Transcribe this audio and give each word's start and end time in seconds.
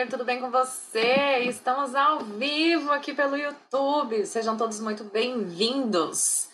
engineer, 0.00 0.08
tudo 0.08 0.24
bem 0.24 0.40
com 0.40 0.50
você? 0.50 1.40
Estamos 1.40 1.94
ao 1.94 2.20
vivo 2.20 2.90
aqui 2.90 3.12
pelo 3.12 3.36
YouTube. 3.36 4.24
Sejam 4.24 4.56
todos 4.56 4.80
muito 4.80 5.04
bem-vindos. 5.04 6.48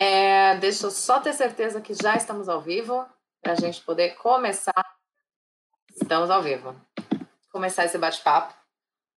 É, 0.00 0.56
deixa 0.56 0.86
eu 0.86 0.90
só 0.90 1.20
ter 1.20 1.32
certeza 1.32 1.80
que 1.80 1.94
já 1.94 2.16
estamos 2.16 2.48
ao 2.48 2.60
vivo 2.60 3.06
para 3.40 3.52
a 3.52 3.56
gente 3.56 3.82
poder 3.82 4.16
começar. 4.16 4.96
Estamos 5.94 6.30
ao 6.30 6.42
vivo. 6.42 6.74
Começar 7.52 7.84
esse 7.84 7.98
bate-papo. 7.98 8.54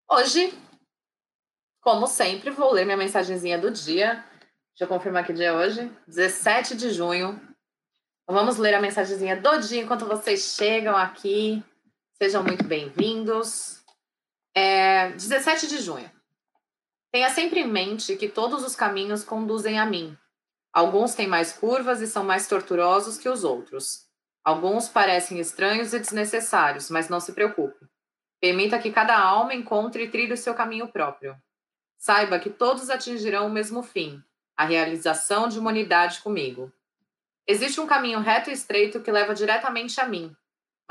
Hoje, 0.09 0.53
como 1.81 2.05
sempre, 2.05 2.51
vou 2.51 2.71
ler 2.71 2.85
minha 2.85 2.97
mensagenzinha 2.97 3.57
do 3.57 3.71
dia. 3.71 4.23
Deixa 4.73 4.83
eu 4.83 4.87
confirmar 4.87 5.25
que 5.25 5.33
dia 5.33 5.47
é 5.47 5.53
hoje. 5.53 5.91
17 6.07 6.75
de 6.75 6.91
junho. 6.91 7.39
Vamos 8.27 8.57
ler 8.57 8.75
a 8.75 8.81
mensagenzinha 8.81 9.35
do 9.35 9.59
dia 9.59 9.81
enquanto 9.81 10.05
vocês 10.05 10.55
chegam 10.55 10.95
aqui. 10.95 11.63
Sejam 12.21 12.43
muito 12.43 12.63
bem-vindos. 12.63 13.83
É, 14.53 15.09
17 15.09 15.65
de 15.65 15.79
junho. 15.79 16.07
Tenha 17.11 17.31
sempre 17.31 17.61
em 17.61 17.67
mente 17.67 18.15
que 18.15 18.29
todos 18.29 18.63
os 18.63 18.75
caminhos 18.75 19.23
conduzem 19.23 19.79
a 19.79 19.87
mim. 19.87 20.15
Alguns 20.71 21.15
têm 21.15 21.25
mais 21.25 21.51
curvas 21.51 21.99
e 21.99 22.05
são 22.05 22.23
mais 22.23 22.47
torturosos 22.47 23.17
que 23.17 23.27
os 23.27 23.43
outros. 23.43 24.07
Alguns 24.43 24.87
parecem 24.87 25.39
estranhos 25.39 25.95
e 25.95 25.99
desnecessários, 25.99 26.91
mas 26.91 27.09
não 27.09 27.19
se 27.19 27.33
preocupe. 27.33 27.87
Permita 28.39 28.77
que 28.77 28.91
cada 28.91 29.17
alma 29.17 29.55
encontre 29.55 30.03
e 30.03 30.11
trilhe 30.11 30.33
o 30.33 30.37
seu 30.37 30.53
caminho 30.53 30.89
próprio. 30.89 31.35
Saiba 31.97 32.37
que 32.37 32.51
todos 32.51 32.91
atingirão 32.91 33.47
o 33.47 33.51
mesmo 33.51 33.81
fim, 33.81 34.23
a 34.55 34.63
realização 34.63 35.47
de 35.47 35.57
uma 35.57 35.71
unidade 35.71 36.21
comigo. 36.21 36.71
Existe 37.47 37.81
um 37.81 37.87
caminho 37.87 38.19
reto 38.19 38.51
e 38.51 38.53
estreito 38.53 39.01
que 39.01 39.11
leva 39.11 39.33
diretamente 39.33 39.99
a 39.99 40.07
mim, 40.07 40.35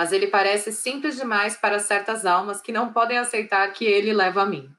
mas 0.01 0.13
ele 0.13 0.29
parece 0.29 0.73
simples 0.73 1.17
demais 1.17 1.59
para 1.59 1.79
certas 1.79 2.25
almas 2.25 2.63
que 2.63 2.73
não 2.73 2.91
podem 2.91 3.19
aceitar 3.19 3.71
que 3.71 3.85
ele 3.85 4.15
leva 4.15 4.41
a 4.41 4.47
mim. 4.47 4.75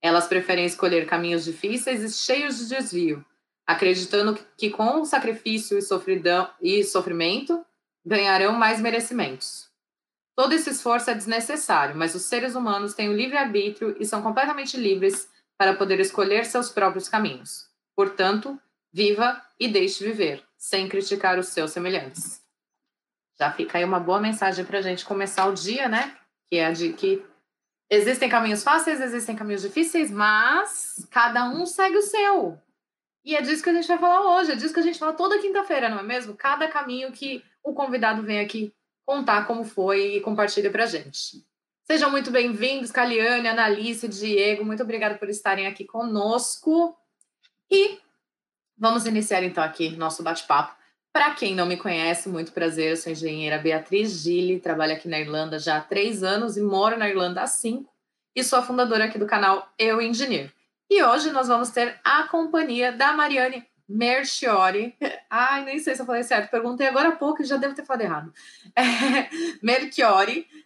Elas 0.00 0.26
preferem 0.26 0.64
escolher 0.64 1.04
caminhos 1.04 1.44
difíceis 1.44 2.02
e 2.02 2.10
cheios 2.10 2.56
de 2.56 2.74
desvio, 2.74 3.22
acreditando 3.66 4.38
que 4.56 4.70
com 4.70 5.04
sacrifício 5.04 5.76
e, 5.76 5.82
sofridão, 5.82 6.48
e 6.62 6.82
sofrimento 6.82 7.62
ganharão 8.06 8.54
mais 8.54 8.80
merecimentos. 8.80 9.68
Todo 10.34 10.54
esse 10.54 10.70
esforço 10.70 11.10
é 11.10 11.14
desnecessário, 11.14 11.94
mas 11.94 12.14
os 12.14 12.22
seres 12.22 12.54
humanos 12.54 12.94
têm 12.94 13.10
o 13.10 13.14
livre-arbítrio 13.14 13.94
e 14.00 14.06
são 14.06 14.22
completamente 14.22 14.78
livres 14.78 15.28
para 15.58 15.74
poder 15.74 16.00
escolher 16.00 16.46
seus 16.46 16.70
próprios 16.70 17.06
caminhos. 17.06 17.66
Portanto, 17.94 18.58
viva 18.90 19.42
e 19.60 19.68
deixe 19.68 20.02
viver, 20.02 20.42
sem 20.56 20.88
criticar 20.88 21.38
os 21.38 21.48
seus 21.48 21.70
semelhantes. 21.70 22.43
Já 23.38 23.50
fica 23.52 23.78
aí 23.78 23.84
uma 23.84 24.00
boa 24.00 24.20
mensagem 24.20 24.64
para 24.64 24.78
a 24.78 24.82
gente 24.82 25.04
começar 25.04 25.46
o 25.46 25.54
dia, 25.54 25.88
né? 25.88 26.16
Que 26.48 26.56
é 26.56 26.70
de 26.72 26.92
que 26.92 27.24
existem 27.90 28.28
caminhos 28.28 28.62
fáceis, 28.62 29.00
existem 29.00 29.34
caminhos 29.34 29.62
difíceis, 29.62 30.10
mas 30.10 31.06
cada 31.10 31.44
um 31.44 31.66
segue 31.66 31.96
o 31.96 32.02
seu. 32.02 32.58
E 33.24 33.34
é 33.34 33.42
disso 33.42 33.62
que 33.62 33.70
a 33.70 33.74
gente 33.74 33.88
vai 33.88 33.98
falar 33.98 34.36
hoje, 34.36 34.52
é 34.52 34.56
disso 34.56 34.74
que 34.74 34.80
a 34.80 34.82
gente 34.84 34.98
fala 34.98 35.14
toda 35.14 35.40
quinta-feira, 35.40 35.88
não 35.88 35.98
é 35.98 36.02
mesmo? 36.02 36.36
Cada 36.36 36.68
caminho 36.68 37.10
que 37.10 37.42
o 37.62 37.72
convidado 37.72 38.22
vem 38.22 38.40
aqui 38.40 38.74
contar 39.04 39.46
como 39.46 39.64
foi 39.64 40.16
e 40.16 40.20
compartilha 40.20 40.70
para 40.70 40.84
a 40.84 40.86
gente. 40.86 41.44
Sejam 41.84 42.10
muito 42.10 42.30
bem-vindos, 42.30 42.90
Caliane, 42.90 43.48
Analice, 43.48 44.08
Diego, 44.08 44.64
muito 44.64 44.82
obrigada 44.82 45.16
por 45.16 45.28
estarem 45.28 45.66
aqui 45.66 45.84
conosco. 45.84 46.96
E 47.70 47.98
vamos 48.76 49.06
iniciar 49.06 49.42
então 49.42 49.64
aqui 49.64 49.96
nosso 49.96 50.22
bate-papo. 50.22 50.83
Para 51.14 51.32
quem 51.32 51.54
não 51.54 51.64
me 51.64 51.76
conhece, 51.76 52.28
muito 52.28 52.50
prazer, 52.50 52.90
eu 52.90 52.96
sou 52.96 53.08
a 53.08 53.12
engenheira 53.12 53.56
Beatriz 53.56 54.24
Gille, 54.24 54.58
trabalho 54.58 54.94
aqui 54.94 55.06
na 55.06 55.20
Irlanda 55.20 55.60
já 55.60 55.76
há 55.76 55.80
três 55.80 56.24
anos 56.24 56.56
e 56.56 56.60
moro 56.60 56.98
na 56.98 57.08
Irlanda 57.08 57.40
há 57.40 57.46
cinco, 57.46 57.88
e 58.34 58.42
sou 58.42 58.58
a 58.58 58.62
fundadora 58.62 59.04
aqui 59.04 59.16
do 59.16 59.24
canal 59.24 59.72
Eu 59.78 60.02
Engineer. 60.02 60.52
E 60.90 61.00
hoje 61.04 61.30
nós 61.30 61.46
vamos 61.46 61.70
ter 61.70 62.00
a 62.02 62.24
companhia 62.24 62.90
da 62.90 63.12
Mariane 63.12 63.64
Merchiori. 63.88 64.96
Ai, 65.30 65.64
nem 65.64 65.78
sei 65.78 65.94
se 65.94 66.02
eu 66.02 66.06
falei 66.06 66.24
certo, 66.24 66.50
perguntei 66.50 66.88
agora 66.88 67.10
há 67.10 67.16
pouco 67.16 67.42
e 67.42 67.46
já 67.46 67.58
devo 67.58 67.76
ter 67.76 67.86
falado 67.86 68.02
errado. 68.02 68.34
É, 68.76 69.28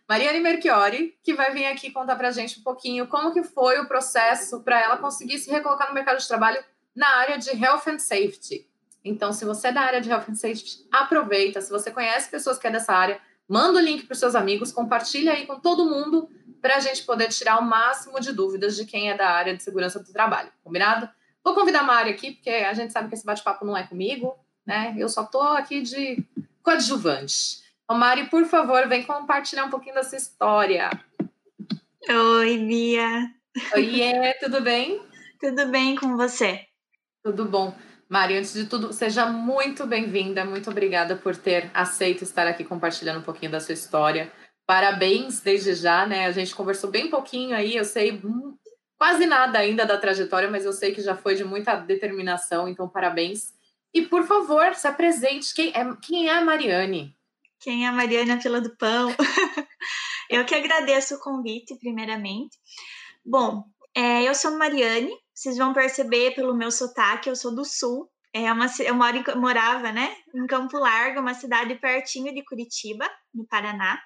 Mariane 0.09 0.41
Merchiori, 0.41 1.15
que 1.23 1.35
vai 1.35 1.53
vir 1.53 1.67
aqui 1.67 1.91
contar 1.91 2.17
para 2.17 2.29
a 2.29 2.33
gente 2.33 2.59
um 2.59 2.63
pouquinho 2.63 3.07
como 3.07 3.35
que 3.35 3.43
foi 3.43 3.79
o 3.81 3.87
processo 3.87 4.63
para 4.63 4.81
ela 4.81 4.97
conseguir 4.97 5.39
se 5.41 5.51
recolocar 5.51 5.89
no 5.89 5.95
mercado 5.95 6.17
de 6.17 6.27
trabalho 6.27 6.65
na 6.97 7.19
área 7.19 7.37
de 7.37 7.51
Health 7.51 7.83
and 7.87 7.99
Safety. 7.99 8.67
Então, 9.09 9.33
se 9.33 9.45
você 9.45 9.69
é 9.69 9.73
da 9.73 9.81
área 9.81 10.01
de 10.01 10.11
Health 10.11 10.25
and 10.31 10.35
Safety, 10.35 10.87
aproveita. 10.93 11.61
Se 11.61 11.71
você 11.71 11.91
conhece 11.91 12.31
pessoas 12.31 12.59
que 12.59 12.67
é 12.67 12.71
dessa 12.71 12.93
área, 12.93 13.21
manda 13.49 13.79
o 13.79 13.83
link 13.83 14.05
para 14.05 14.13
os 14.13 14.19
seus 14.19 14.35
amigos, 14.35 14.71
compartilha 14.71 15.33
aí 15.33 15.47
com 15.47 15.59
todo 15.59 15.89
mundo 15.89 16.29
para 16.61 16.77
a 16.77 16.81
gente 16.81 17.05
poder 17.05 17.29
tirar 17.29 17.59
o 17.59 17.65
máximo 17.65 18.21
de 18.21 18.33
dúvidas 18.33 18.77
de 18.77 18.85
quem 18.85 19.11
é 19.11 19.17
da 19.17 19.31
área 19.31 19.57
de 19.57 19.63
segurança 19.63 19.99
do 19.99 20.13
trabalho. 20.13 20.51
Combinado? 20.63 21.09
Vou 21.43 21.55
convidar 21.55 21.81
a 21.81 21.85
Mari 21.85 22.11
aqui, 22.11 22.33
porque 22.33 22.51
a 22.51 22.75
gente 22.75 22.93
sabe 22.93 23.09
que 23.09 23.15
esse 23.15 23.25
bate-papo 23.25 23.65
não 23.65 23.77
é 23.77 23.87
comigo, 23.87 24.37
né? 24.67 24.95
Eu 24.99 25.09
só 25.09 25.23
estou 25.23 25.43
aqui 25.43 25.81
de 25.81 26.23
coadjuvante. 26.63 27.63
Então, 27.85 27.97
Mari, 27.97 28.29
por 28.29 28.45
favor, 28.45 28.87
vem 28.87 29.03
compartilhar 29.03 29.65
um 29.65 29.71
pouquinho 29.71 29.95
dessa 29.95 30.17
história. 30.17 30.91
Oi, 32.11 32.59
Bia. 32.59 33.31
Oi, 33.75 34.35
tudo 34.41 34.61
bem? 34.61 35.01
Tudo 35.41 35.67
bem 35.69 35.97
com 35.97 36.17
você? 36.17 36.67
Tudo 37.23 37.45
bom. 37.47 37.75
Mari, 38.09 38.39
antes 38.39 38.55
de 38.55 38.65
tudo, 38.65 38.91
seja 38.91 39.27
muito 39.27 39.87
bem-vinda, 39.87 40.43
muito 40.43 40.71
obrigada 40.71 41.15
por 41.15 41.37
ter 41.37 41.71
aceito 41.75 42.25
estar 42.25 42.47
aqui 42.47 42.65
compartilhando 42.65 43.19
um 43.19 43.23
pouquinho 43.23 43.53
da 43.53 43.61
sua 43.61 43.75
história. 43.75 44.33
Parabéns 44.67 45.41
desde 45.41 45.75
já, 45.75 46.07
né? 46.07 46.25
A 46.25 46.33
gente 46.33 46.55
conversou 46.55 46.91
bem 46.91 47.11
pouquinho 47.11 47.55
aí, 47.55 47.77
eu 47.77 47.85
sei 47.85 48.19
quase 48.97 49.27
nada 49.27 49.59
ainda 49.59 49.85
da 49.85 49.99
trajetória, 49.99 50.51
mas 50.51 50.65
eu 50.65 50.73
sei 50.73 50.95
que 50.95 51.03
já 51.03 51.15
foi 51.15 51.35
de 51.35 51.45
muita 51.45 51.77
determinação, 51.77 52.67
então 52.67 52.89
parabéns. 52.89 53.53
E 53.93 54.01
por 54.01 54.27
favor, 54.27 54.75
se 54.75 54.89
apresente. 54.89 55.53
Quem 55.53 55.69
é, 55.75 55.97
quem 56.01 56.29
é 56.29 56.33
a 56.33 56.45
Mariane? 56.45 57.15
Quem 57.61 57.85
é 57.85 57.89
a 57.89 57.93
Mariane 57.93 58.31
na 58.31 58.41
fila 58.41 58.63
do 58.63 58.75
pão? 58.79 59.15
eu 60.31 60.47
que 60.47 60.55
agradeço 60.55 61.17
o 61.17 61.21
convite, 61.21 61.77
primeiramente. 61.79 62.57
Bom, 63.23 63.65
é, 63.95 64.27
eu 64.27 64.35
sou 64.35 64.57
Mariane, 64.57 65.13
vocês 65.39 65.57
vão 65.57 65.73
perceber 65.73 66.35
pelo 66.35 66.53
meu 66.53 66.69
sotaque, 66.69 67.29
eu 67.29 67.37
sou 67.37 67.55
do 67.55 67.65
sul. 67.65 68.11
É 68.35 68.53
uma, 68.53 68.67
eu 68.81 68.95
moro 68.95 69.23
morava 69.39 69.93
né, 69.93 70.17
em 70.35 70.45
Campo 70.49 70.77
Largo, 70.77 71.21
uma 71.21 71.33
cidade 71.33 71.77
pertinho 71.77 72.35
de 72.35 72.45
Curitiba, 72.45 73.09
no 73.33 73.47
Paraná. 73.47 74.03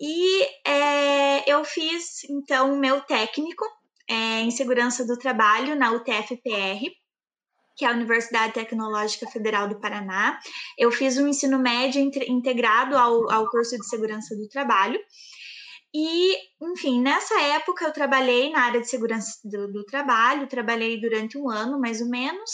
E 0.00 0.42
é, 0.66 1.48
eu 1.50 1.64
fiz, 1.64 2.24
então, 2.24 2.74
o 2.74 2.76
meu 2.76 3.00
técnico 3.02 3.64
é, 4.10 4.40
em 4.40 4.50
segurança 4.50 5.06
do 5.06 5.16
trabalho 5.16 5.76
na 5.76 5.92
UTFPR, 5.92 6.90
que 7.76 7.84
é 7.84 7.88
a 7.88 7.92
Universidade 7.92 8.52
Tecnológica 8.52 9.28
Federal 9.30 9.68
do 9.68 9.78
Paraná. 9.78 10.40
Eu 10.76 10.90
fiz 10.90 11.16
um 11.18 11.28
ensino 11.28 11.56
médio 11.56 12.02
integrado 12.02 12.98
ao, 12.98 13.30
ao 13.30 13.48
curso 13.48 13.78
de 13.78 13.86
segurança 13.86 14.34
do 14.34 14.48
trabalho. 14.48 14.98
E, 15.94 16.36
enfim, 16.60 17.00
nessa 17.02 17.38
época 17.40 17.84
eu 17.84 17.92
trabalhei 17.92 18.50
na 18.50 18.60
área 18.60 18.80
de 18.80 18.88
segurança 18.88 19.38
do, 19.44 19.70
do, 19.70 19.84
trabalho, 19.84 20.46
trabalhei 20.46 20.98
durante 20.98 21.36
um 21.36 21.50
ano, 21.50 21.78
mais 21.78 22.00
ou 22.00 22.08
menos. 22.08 22.50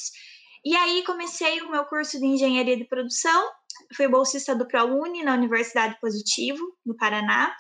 E 0.65 0.75
aí 0.75 1.05
comecei 1.05 1.61
o 1.63 1.71
meu 1.71 1.85
curso 1.85 2.19
de 2.19 2.27
engenharia 2.27 2.77
de 2.77 2.85
produção, 2.85 3.49
fui 3.95 4.09
bolsista 4.09 4.57
do 4.57 4.67
ProUni 4.67 5.23
na 5.23 5.35
Universidade 5.35 5.97
Positivo, 6.01 6.61
no 6.85 6.97
Paraná. 6.97 7.55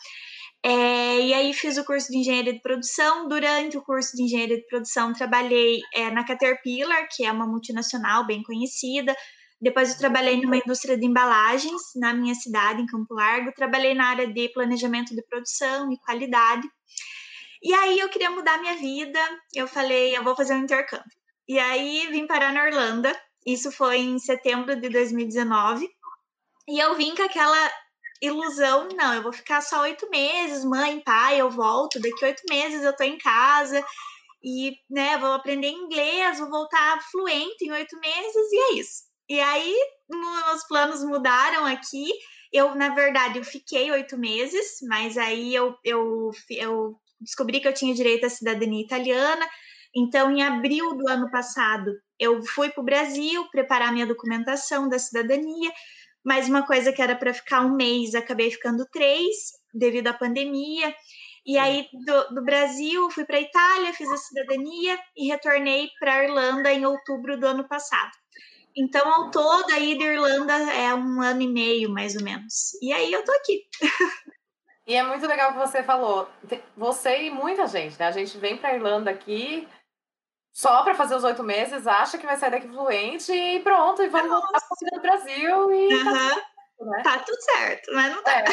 É, 0.65 1.21
e 1.21 1.33
aí 1.33 1.55
fiz 1.55 1.79
o 1.79 1.85
curso 1.85 2.11
de 2.11 2.19
engenharia 2.19 2.53
de 2.53 2.61
produção. 2.61 3.29
Durante 3.29 3.79
o 3.79 3.83
curso 3.83 4.17
de 4.17 4.25
engenharia 4.25 4.57
de 4.57 4.67
produção, 4.67 5.13
trabalhei 5.13 5.79
é, 5.95 6.11
na 6.11 6.25
Caterpillar, 6.25 7.07
que 7.09 7.25
é 7.25 7.31
uma 7.31 7.47
multinacional 7.47 8.27
bem 8.27 8.43
conhecida, 8.43 9.15
depois 9.61 9.91
eu 9.91 9.99
trabalhei 9.99 10.41
numa 10.41 10.57
indústria 10.57 10.97
de 10.97 11.05
embalagens 11.05 11.83
na 11.97 12.15
minha 12.15 12.35
cidade, 12.35 12.81
em 12.81 12.87
Campo 12.87 13.15
Largo. 13.15 13.53
Trabalhei 13.53 13.95
na 13.95 14.07
área 14.07 14.33
de 14.33 14.49
planejamento 14.51 15.15
de 15.15 15.23
produção 15.23 15.91
e 15.93 15.99
qualidade. 15.99 16.69
E 17.63 17.75
aí 17.75 17.99
eu 17.99 18.09
queria 18.09 18.31
mudar 18.31 18.59
minha 18.59 18.77
vida. 18.77 19.19
Eu 19.53 19.67
falei, 19.67 20.17
eu 20.17 20.23
vou 20.23 20.37
fazer 20.37 20.55
um 20.55 20.63
intercâmbio. 20.63 21.05
E 21.49 21.59
aí 21.59 22.07
vim 22.11 22.27
parar 22.27 22.53
na 22.53 22.67
Irlanda. 22.69 23.13
Isso 23.45 23.73
foi 23.73 23.99
em 23.99 24.19
setembro 24.19 24.77
de 24.77 24.89
2019. 24.89 25.89
E 26.69 26.79
eu 26.79 26.95
vim 26.95 27.15
com 27.17 27.23
aquela 27.23 27.71
ilusão, 28.21 28.89
não, 28.95 29.15
eu 29.15 29.23
vou 29.23 29.33
ficar 29.33 29.61
só 29.61 29.83
oito 29.83 30.09
meses, 30.11 30.65
mãe, 30.65 31.01
pai, 31.01 31.41
eu 31.41 31.51
volto, 31.51 32.01
daqui 32.01 32.25
oito 32.25 32.43
meses 32.51 32.83
eu 32.83 32.95
tô 32.95 33.05
em 33.05 33.17
casa 33.17 33.83
e, 34.43 34.73
né, 34.91 35.17
vou 35.19 35.33
aprender 35.33 35.69
inglês, 35.69 36.39
vou 36.39 36.51
voltar 36.51 37.01
fluente 37.11 37.65
em 37.65 37.73
oito 37.73 37.99
meses 38.01 38.53
e 38.53 38.59
é 38.59 38.73
isso. 38.81 39.08
E 39.29 39.41
aí, 39.41 39.77
meus 40.09 40.67
planos 40.67 41.05
mudaram 41.05 41.67
aqui. 41.67 42.11
Eu, 42.53 42.75
na 42.75 42.95
verdade, 42.95 43.39
eu 43.39 43.45
fiquei 43.45 43.91
oito 43.91 44.17
meses, 44.17 44.79
mas 44.89 45.19
aí 45.19 45.55
eu, 45.55 45.77
eu, 45.85 46.31
eu 46.51 46.97
descobri 47.21 47.61
que 47.61 47.69
eu 47.69 47.75
tinha 47.75 47.95
direito 47.95 48.25
à 48.25 48.31
cidadania 48.31 48.83
italiana. 48.83 49.47
Então, 49.95 50.31
em 50.31 50.43
abril 50.43 50.97
do 50.97 51.09
ano 51.09 51.31
passado, 51.31 51.93
eu 52.19 52.43
fui 52.43 52.71
para 52.71 52.81
o 52.81 52.85
Brasil 52.85 53.47
preparar 53.51 53.93
minha 53.93 54.07
documentação 54.07 54.89
da 54.89 54.99
cidadania. 54.99 55.71
Mas 56.25 56.49
uma 56.49 56.67
coisa 56.67 56.93
que 56.93 57.03
era 57.03 57.15
para 57.15 57.35
ficar 57.35 57.61
um 57.61 57.77
mês, 57.77 58.15
acabei 58.15 58.51
ficando 58.51 58.87
três, 58.91 59.35
devido 59.75 60.09
à 60.09 60.15
pandemia. 60.15 60.95
E 61.47 61.57
aí, 61.57 61.87
do, 62.05 62.35
do 62.35 62.45
Brasil, 62.45 63.11
fui 63.11 63.25
para 63.25 63.37
a 63.37 63.41
Itália, 63.41 63.93
fiz 63.93 64.11
a 64.11 64.17
cidadania 64.17 64.99
e 65.17 65.29
retornei 65.29 65.89
para 65.99 66.15
a 66.15 66.25
Irlanda 66.25 66.73
em 66.73 66.85
outubro 66.85 67.39
do 67.39 67.47
ano 67.47 67.67
passado. 67.69 68.11
Então, 68.77 69.11
ao 69.13 69.31
todo, 69.31 69.71
a 69.73 69.79
ida 69.79 70.05
à 70.05 70.07
Irlanda 70.07 70.53
é 70.73 70.95
um 70.95 71.21
ano 71.21 71.43
e 71.43 71.49
meio, 71.49 71.91
mais 71.91 72.15
ou 72.15 72.23
menos. 72.23 72.75
E 72.81 72.93
aí, 72.93 73.13
eu 73.13 73.25
tô 73.25 73.33
aqui. 73.33 73.67
E 74.87 74.95
é 74.95 75.03
muito 75.03 75.27
legal 75.27 75.53
que 75.53 75.59
você 75.59 75.83
falou. 75.83 76.29
Você 76.77 77.25
e 77.25 77.31
muita 77.31 77.67
gente, 77.67 77.99
né? 77.99 78.07
A 78.07 78.11
gente 78.11 78.39
vem 78.39 78.57
para 78.57 78.71
a 78.71 78.75
Irlanda 78.75 79.11
aqui 79.11 79.69
só 80.59 80.83
para 80.83 80.95
fazer 80.95 81.15
os 81.15 81.23
oito 81.23 81.45
meses, 81.45 81.87
acha 81.87 82.19
que 82.19 82.27
vai 82.27 82.37
sair 82.37 82.51
daqui 82.51 82.67
fluente 82.67 83.31
e 83.31 83.61
pronto, 83.61 84.03
e 84.03 84.09
vamos 84.09 84.29
voltar 84.29 84.59
para 84.59 84.99
o 84.99 85.01
Brasil 85.01 85.73
e 85.73 85.95
uhum. 85.95 86.05
tá, 86.05 86.43
tudo, 86.77 86.91
né? 86.91 87.03
tá 87.05 87.19
tudo 87.21 87.41
certo, 87.43 87.95
mas 87.95 88.13
não 88.13 88.23
tá. 88.25 88.41
É. 88.41 88.45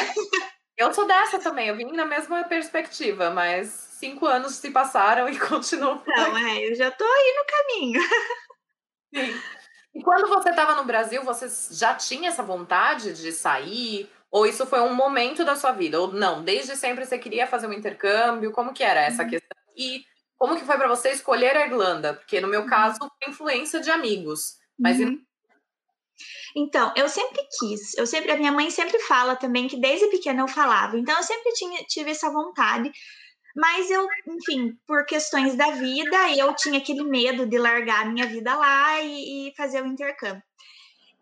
Eu 0.76 0.94
sou 0.94 1.04
dessa 1.04 1.40
também, 1.40 1.66
eu 1.66 1.76
vim 1.76 1.90
na 1.90 2.04
mesma 2.04 2.44
perspectiva, 2.44 3.30
mas 3.30 3.68
cinco 3.98 4.24
anos 4.24 4.54
se 4.54 4.70
passaram 4.70 5.28
e 5.28 5.36
continuo. 5.40 6.00
Não, 6.06 6.36
é, 6.36 6.70
eu 6.70 6.76
já 6.76 6.92
tô 6.92 7.04
aí 7.04 7.34
no 7.38 7.44
caminho. 7.56 8.00
Sim. 9.12 9.40
E 9.96 10.02
quando 10.02 10.28
você 10.28 10.50
estava 10.50 10.74
no 10.74 10.84
Brasil, 10.84 11.22
você 11.22 11.48
já 11.74 11.94
tinha 11.94 12.28
essa 12.28 12.42
vontade 12.42 13.14
de 13.14 13.32
sair? 13.32 14.10
Ou 14.30 14.46
isso 14.46 14.66
foi 14.66 14.80
um 14.80 14.92
momento 14.92 15.42
da 15.42 15.56
sua 15.56 15.72
vida? 15.72 15.98
Ou 15.98 16.12
não, 16.12 16.44
desde 16.44 16.76
sempre 16.76 17.06
você 17.06 17.18
queria 17.18 17.46
fazer 17.46 17.66
um 17.66 17.72
intercâmbio? 17.72 18.52
Como 18.52 18.74
que 18.74 18.82
era 18.82 19.00
essa 19.00 19.22
uhum. 19.22 19.30
questão? 19.30 19.56
E 19.74 20.04
como 20.36 20.54
que 20.54 20.66
foi 20.66 20.76
para 20.76 20.86
você 20.86 21.12
escolher 21.12 21.56
a 21.56 21.66
Irlanda? 21.66 22.12
Porque 22.12 22.42
no 22.42 22.48
meu 22.48 22.60
uhum. 22.60 22.66
caso, 22.66 22.98
foi 22.98 23.30
influência 23.30 23.80
de 23.80 23.90
amigos. 23.90 24.58
Mas 24.78 25.00
uhum. 25.00 25.18
Então, 26.54 26.92
eu 26.94 27.08
sempre 27.08 27.40
quis, 27.58 27.96
eu 27.96 28.06
sempre, 28.06 28.32
a 28.32 28.36
minha 28.36 28.52
mãe 28.52 28.70
sempre 28.70 28.98
fala 29.00 29.34
também 29.34 29.66
que 29.66 29.78
desde 29.78 30.08
pequena 30.08 30.42
eu 30.42 30.48
falava, 30.48 30.98
então 30.98 31.14
eu 31.14 31.22
sempre 31.22 31.52
tinha, 31.52 31.84
tive 31.84 32.10
essa 32.10 32.30
vontade, 32.30 32.90
mas 33.56 33.90
eu, 33.90 34.06
enfim, 34.28 34.78
por 34.86 35.06
questões 35.06 35.56
da 35.56 35.70
vida, 35.70 36.36
eu 36.36 36.54
tinha 36.54 36.78
aquele 36.78 37.02
medo 37.02 37.46
de 37.46 37.56
largar 37.56 38.02
a 38.02 38.08
minha 38.08 38.26
vida 38.26 38.54
lá 38.54 39.00
e, 39.00 39.48
e 39.48 39.54
fazer 39.56 39.82
o 39.82 39.86
intercâmbio. 39.86 40.42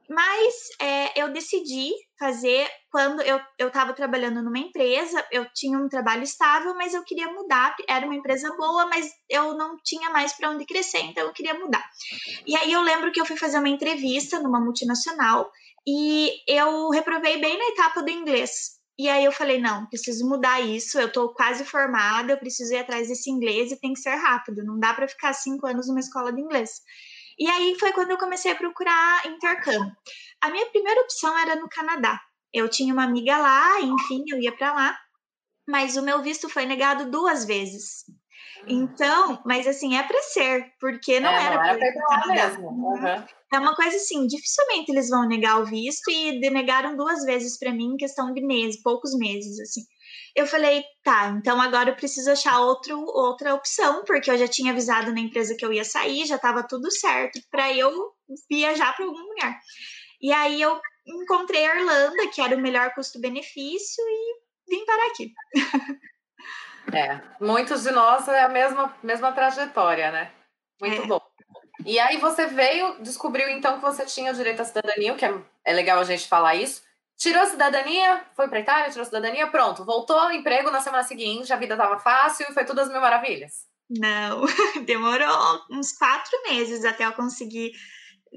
Mas 0.09 0.55
é, 0.81 1.23
eu 1.23 1.33
decidi 1.33 1.91
fazer 2.19 2.69
quando 2.91 3.23
eu 3.23 3.41
estava 3.69 3.95
trabalhando 3.95 4.43
numa 4.43 4.59
empresa, 4.59 5.25
eu 5.31 5.47
tinha 5.55 5.79
um 5.79 5.89
trabalho 5.89 6.23
estável, 6.23 6.75
mas 6.75 6.93
eu 6.93 7.03
queria 7.05 7.33
mudar. 7.33 7.75
Era 7.89 8.05
uma 8.05 8.15
empresa 8.15 8.55
boa, 8.57 8.87
mas 8.87 9.11
eu 9.31 9.57
não 9.57 9.77
tinha 9.83 10.11
mais 10.11 10.33
para 10.33 10.51
onde 10.51 10.67
crescer, 10.67 11.01
então 11.01 11.25
eu 11.25 11.33
queria 11.33 11.55
mudar. 11.55 11.85
E 12.47 12.55
aí 12.57 12.73
eu 12.73 12.83
lembro 12.83 13.13
que 13.13 13.21
eu 13.21 13.25
fui 13.25 13.37
fazer 13.37 13.59
uma 13.59 13.69
entrevista 13.69 14.41
numa 14.41 14.61
multinacional 14.61 15.51
e 15.87 16.33
eu 16.47 16.91
reprovei 16.91 17.41
bem 17.41 17.57
na 17.57 17.69
etapa 17.69 18.03
do 18.03 18.11
inglês. 18.11 18.84
E 18.99 19.08
aí 19.08 19.25
eu 19.25 19.32
falei, 19.32 19.61
não, 19.61 19.87
preciso 19.87 20.29
mudar 20.29 20.61
isso, 20.61 21.00
eu 21.00 21.08
estou 21.08 21.35
quase 21.35 21.64
formada, 21.64 22.32
eu 22.32 22.38
preciso 22.38 22.73
ir 22.73 22.79
atrás 22.79 23.08
desse 23.08 23.29
inglês 23.29 23.73
e 23.73 23.81
tem 23.81 23.93
que 23.93 23.99
ser 23.99 24.14
rápido, 24.14 24.64
não 24.64 24.79
dá 24.79 24.94
para 24.94 25.08
ficar 25.08 25.32
cinco 25.32 25.67
anos 25.67 25.88
numa 25.88 25.99
escola 25.99 26.32
de 26.32 26.41
inglês. 26.41 26.81
E 27.37 27.49
aí 27.49 27.76
foi 27.79 27.93
quando 27.93 28.12
eu 28.12 28.19
comecei 28.19 28.52
a 28.52 28.56
procurar 28.56 29.26
intercâmbio. 29.26 29.93
A 30.41 30.50
minha 30.50 30.67
primeira 30.67 31.00
opção 31.00 31.37
era 31.37 31.56
no 31.56 31.69
Canadá. 31.69 32.20
Eu 32.52 32.69
tinha 32.69 32.93
uma 32.93 33.02
amiga 33.02 33.37
lá, 33.37 33.81
enfim, 33.81 34.23
eu 34.29 34.38
ia 34.38 34.56
para 34.56 34.73
lá, 34.73 34.99
mas 35.69 35.96
o 35.96 36.02
meu 36.02 36.23
visto 36.23 36.49
foi 36.49 36.64
negado 36.64 37.11
duas 37.11 37.44
vezes. 37.44 38.05
Então, 38.67 39.43
mas 39.45 39.67
assim, 39.67 39.97
é 39.97 40.03
para 40.03 40.21
ser, 40.23 40.73
porque 40.81 41.21
não 41.21 41.31
é, 41.31 41.47
era 41.47 41.59
para 41.59 41.77
para 41.79 42.27
mesmo. 42.35 42.69
Uhum. 42.69 43.25
É 43.53 43.59
uma 43.59 43.75
coisa 43.75 43.97
assim, 43.97 44.27
dificilmente 44.27 44.91
eles 44.91 45.09
vão 45.09 45.29
negar 45.29 45.61
o 45.61 45.65
visto 45.65 46.11
e 46.11 46.41
denegaram 46.41 46.97
duas 46.97 47.25
vezes 47.25 47.59
para 47.59 47.73
mim 47.73 47.93
em 47.93 47.97
questão 47.97 48.33
de 48.33 48.45
meses, 48.45 48.83
poucos 48.83 49.17
meses, 49.17 49.61
assim. 49.61 49.83
Eu 50.35 50.47
falei, 50.47 50.83
tá, 51.05 51.29
então 51.39 51.61
agora 51.61 51.91
eu 51.91 51.97
preciso 51.97 52.31
achar 52.31 52.59
outro, 52.61 52.99
outra 52.99 53.55
opção, 53.55 54.03
porque 54.05 54.31
eu 54.31 54.37
já 54.37 54.49
tinha 54.49 54.73
avisado 54.73 55.13
na 55.13 55.21
empresa 55.21 55.55
que 55.57 55.65
eu 55.65 55.73
ia 55.73 55.85
sair, 55.85 56.27
já 56.27 56.37
estava 56.37 56.67
tudo 56.67 56.91
certo 56.91 57.41
para 57.51 57.73
eu 57.73 57.93
viajar 58.51 58.95
para 58.97 59.05
algum 59.05 59.23
lugar. 59.23 59.61
E 60.21 60.33
aí 60.33 60.61
eu 60.61 60.81
encontrei 61.07 61.65
a 61.67 61.77
Irlanda, 61.77 62.29
que 62.33 62.41
era 62.41 62.57
o 62.57 62.61
melhor 62.61 62.93
custo-benefício, 62.95 64.03
e 64.03 64.41
vim 64.69 64.85
parar 64.85 65.07
aqui. 65.07 65.33
É, 66.93 67.21
muitos 67.41 67.83
de 67.83 67.91
nós 67.91 68.27
é 68.29 68.43
a 68.43 68.49
mesma, 68.49 68.95
mesma 69.03 69.33
trajetória, 69.33 70.11
né? 70.11 70.31
Muito 70.81 71.03
é. 71.03 71.07
bom. 71.07 71.21
E 71.85 71.99
aí 71.99 72.19
você 72.19 72.47
veio, 72.47 73.03
descobriu 73.03 73.49
então 73.49 73.77
que 73.77 73.83
você 73.83 74.05
tinha 74.05 74.33
o 74.33 74.35
direito 74.35 74.61
à 74.61 74.65
cidadania, 74.65 75.15
que 75.15 75.25
é, 75.25 75.35
é 75.65 75.73
legal 75.73 75.99
a 75.99 76.05
gente 76.05 76.29
falar 76.29 76.55
isso. 76.55 76.83
Tirou 77.17 77.43
a 77.43 77.47
cidadania, 77.47 78.25
foi 78.35 78.49
para 78.49 78.61
Itália, 78.61 78.91
tirou 78.91 79.03
a 79.03 79.07
cidadania, 79.07 79.47
pronto, 79.47 79.85
voltou, 79.85 80.31
emprego 80.33 80.71
na 80.71 80.81
semana 80.81 81.05
seguinte, 81.05 81.53
a 81.53 81.57
vida 81.57 81.75
estava 81.75 81.99
fácil 81.99 82.47
e 82.49 82.55
foi 82.55 82.65
tudo 82.65 82.81
as 82.81 82.89
mil 82.89 83.01
maravilhas. 83.01 83.67
Não, 83.89 84.43
demorou 84.85 85.61
uns 85.71 85.93
quatro 85.93 86.43
meses 86.49 86.85
até 86.85 87.07
eu 87.07 87.13
conseguir 87.13 87.73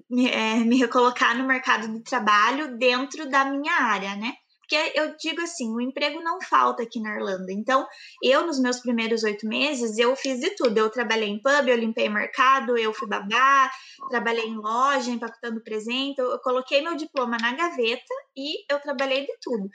me, 0.09 0.29
é, 0.29 0.55
me 0.57 0.77
recolocar 0.77 1.35
no 1.35 1.47
mercado 1.47 1.87
de 1.87 2.01
trabalho 2.01 2.77
dentro 2.77 3.29
da 3.29 3.45
minha 3.45 3.73
área, 3.73 4.15
né? 4.15 4.33
Porque 4.67 4.91
eu 4.99 5.15
digo 5.15 5.41
assim, 5.41 5.73
o 5.73 5.79
emprego 5.79 6.21
não 6.21 6.41
falta 6.41 6.83
aqui 6.83 6.99
na 6.99 7.15
Irlanda. 7.15 7.53
Então, 7.53 7.87
eu, 8.21 8.45
nos 8.45 8.59
meus 8.59 8.81
primeiros 8.81 9.23
oito 9.23 9.47
meses, 9.47 9.97
eu 9.97 10.13
fiz 10.13 10.41
de 10.41 10.49
tudo. 10.57 10.77
Eu 10.77 10.89
trabalhei 10.89 11.29
em 11.29 11.41
pub, 11.41 11.69
eu 11.69 11.77
limpei 11.77 12.09
mercado, 12.09 12.77
eu 12.77 12.93
fui 12.93 13.07
babá, 13.07 13.71
trabalhei 14.09 14.45
em 14.45 14.57
loja, 14.57 15.09
empacotando 15.09 15.63
presente. 15.63 16.19
Eu, 16.19 16.37
coloquei 16.39 16.81
meu 16.81 16.97
diploma 16.97 17.37
na 17.37 17.53
gaveta 17.53 18.13
e 18.35 18.65
eu 18.69 18.77
trabalhei 18.81 19.25
de 19.25 19.37
tudo. 19.41 19.69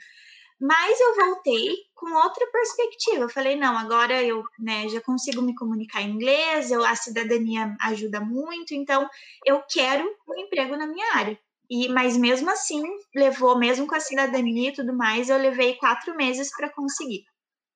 Mas 0.61 0.99
eu 0.99 1.15
voltei 1.15 1.73
com 1.95 2.13
outra 2.13 2.45
perspectiva. 2.51 3.23
Eu 3.23 3.29
falei, 3.29 3.55
não, 3.55 3.75
agora 3.75 4.21
eu 4.21 4.43
né, 4.59 4.87
já 4.89 5.01
consigo 5.01 5.41
me 5.41 5.55
comunicar 5.55 6.03
em 6.03 6.11
inglês, 6.11 6.69
eu, 6.69 6.85
a 6.85 6.95
cidadania 6.95 7.75
ajuda 7.81 8.21
muito, 8.21 8.75
então 8.75 9.09
eu 9.43 9.63
quero 9.67 10.07
um 10.29 10.39
emprego 10.39 10.77
na 10.77 10.85
minha 10.85 11.15
área. 11.15 11.39
E, 11.69 11.89
mas 11.89 12.17
mesmo 12.17 12.49
assim, 12.49 12.83
levou, 13.15 13.57
mesmo 13.57 13.87
com 13.87 13.95
a 13.95 13.99
cidadania 13.99 14.69
e 14.69 14.73
tudo 14.73 14.95
mais, 14.95 15.29
eu 15.29 15.37
levei 15.37 15.75
quatro 15.75 16.15
meses 16.15 16.51
para 16.55 16.69
conseguir, 16.69 17.25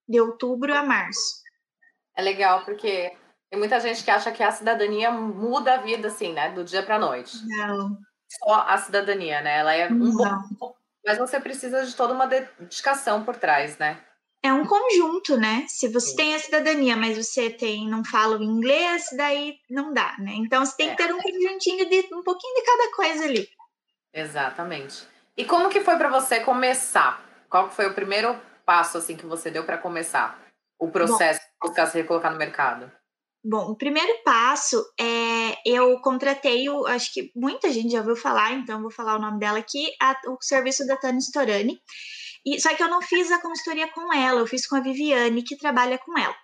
de 0.07 0.19
outubro 0.19 0.73
a 0.73 0.83
março. 0.83 1.41
É 2.15 2.21
legal, 2.21 2.63
porque 2.65 3.15
tem 3.49 3.59
muita 3.59 3.79
gente 3.79 4.03
que 4.03 4.11
acha 4.11 4.31
que 4.31 4.43
a 4.43 4.51
cidadania 4.51 5.11
muda 5.11 5.75
a 5.75 5.77
vida, 5.77 6.09
assim, 6.09 6.33
né, 6.33 6.51
do 6.51 6.63
dia 6.63 6.83
para 6.83 6.99
noite. 6.99 7.37
Não. 7.45 7.97
Só 8.29 8.55
a 8.67 8.77
cidadania, 8.77 9.41
né? 9.41 9.59
Ela 9.59 9.73
é 9.73 9.87
um 9.87 10.11
bom, 10.11 10.73
mas 11.05 11.17
você 11.17 11.39
precisa 11.39 11.85
de 11.85 11.95
toda 11.95 12.13
uma 12.13 12.27
dedicação 12.27 13.23
por 13.23 13.37
trás, 13.37 13.77
né? 13.77 14.03
É 14.43 14.51
um 14.51 14.65
conjunto, 14.65 15.37
né? 15.37 15.65
Se 15.67 15.87
você 15.87 16.09
Sim. 16.09 16.15
tem 16.15 16.35
a 16.35 16.39
cidadania, 16.39 16.95
mas 16.95 17.17
você 17.17 17.49
tem 17.49 17.89
não 17.89 18.03
fala 18.03 18.37
o 18.37 18.43
inglês, 18.43 19.05
daí 19.15 19.55
não 19.69 19.93
dá, 19.93 20.15
né? 20.19 20.33
Então 20.35 20.65
você 20.65 20.75
tem 20.75 20.89
é. 20.89 20.95
que 20.95 20.97
ter 20.97 21.13
um 21.13 21.19
conjuntinho 21.21 21.89
de 21.89 21.99
um 22.13 22.21
pouquinho 22.21 22.55
de 22.55 22.63
cada 22.63 22.91
coisa 22.93 23.23
ali. 23.23 23.47
Exatamente. 24.17 25.07
E 25.37 25.45
como 25.45 25.69
que 25.69 25.81
foi 25.81 25.95
para 25.95 26.09
você 26.09 26.39
começar? 26.39 27.23
Qual 27.47 27.69
foi 27.69 27.85
o 27.85 27.93
primeiro 27.93 28.35
passo 28.65 28.97
assim 28.97 29.15
que 29.15 29.27
você 29.27 29.51
deu 29.51 29.63
para 29.63 29.77
começar 29.77 30.39
o 30.79 30.89
processo 30.89 31.39
Bom, 31.39 31.45
de 31.45 31.69
buscar 31.69 31.85
se 31.85 31.97
recolocar 31.99 32.31
no 32.31 32.37
mercado? 32.39 32.91
Bom, 33.45 33.69
o 33.69 33.77
primeiro 33.77 34.11
passo 34.25 34.83
é 34.99 35.55
eu 35.63 36.01
contratei, 36.01 36.67
o, 36.67 36.87
acho 36.87 37.13
que 37.13 37.31
muita 37.35 37.71
gente 37.71 37.91
já 37.91 37.99
ouviu 37.99 38.15
falar, 38.15 38.53
então 38.53 38.81
vou 38.81 38.91
falar 38.91 39.15
o 39.15 39.21
nome 39.21 39.39
dela 39.39 39.59
aqui, 39.59 39.91
a, 40.01 40.15
o 40.27 40.37
serviço 40.41 40.85
da 40.87 40.97
Tânia 40.97 41.19
Storani. 41.19 41.79
E, 42.43 42.59
só 42.59 42.73
que 42.73 42.81
eu 42.81 42.89
não 42.89 43.01
fiz 43.01 43.31
a 43.31 43.41
consultoria 43.41 43.87
com 43.91 44.11
ela, 44.13 44.39
eu 44.39 44.47
fiz 44.47 44.65
com 44.65 44.77
a 44.77 44.79
Viviane, 44.79 45.43
que 45.43 45.57
trabalha 45.57 45.99
com 45.99 46.17
ela. 46.17 46.35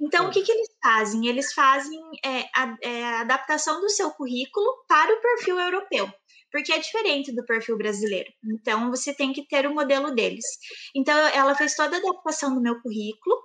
Então, 0.00 0.26
o 0.26 0.30
que, 0.30 0.42
que 0.42 0.50
eles 0.50 0.68
fazem? 0.82 1.26
Eles 1.26 1.52
fazem 1.52 2.00
é, 2.24 2.40
a, 2.54 2.76
é, 2.82 3.04
a 3.04 3.20
adaptação 3.20 3.80
do 3.80 3.88
seu 3.88 4.10
currículo 4.10 4.84
para 4.88 5.14
o 5.14 5.20
perfil 5.20 5.60
europeu 5.60 6.12
porque 6.50 6.72
é 6.72 6.78
diferente 6.78 7.34
do 7.34 7.44
perfil 7.44 7.76
brasileiro. 7.76 8.30
Então, 8.44 8.90
você 8.90 9.14
tem 9.14 9.32
que 9.32 9.46
ter 9.46 9.66
o 9.66 9.74
modelo 9.74 10.14
deles. 10.14 10.44
Então, 10.94 11.16
ela 11.28 11.54
fez 11.54 11.74
toda 11.74 11.96
a 11.96 11.98
adaptação 11.98 12.54
do 12.54 12.62
meu 12.62 12.80
currículo 12.80 13.36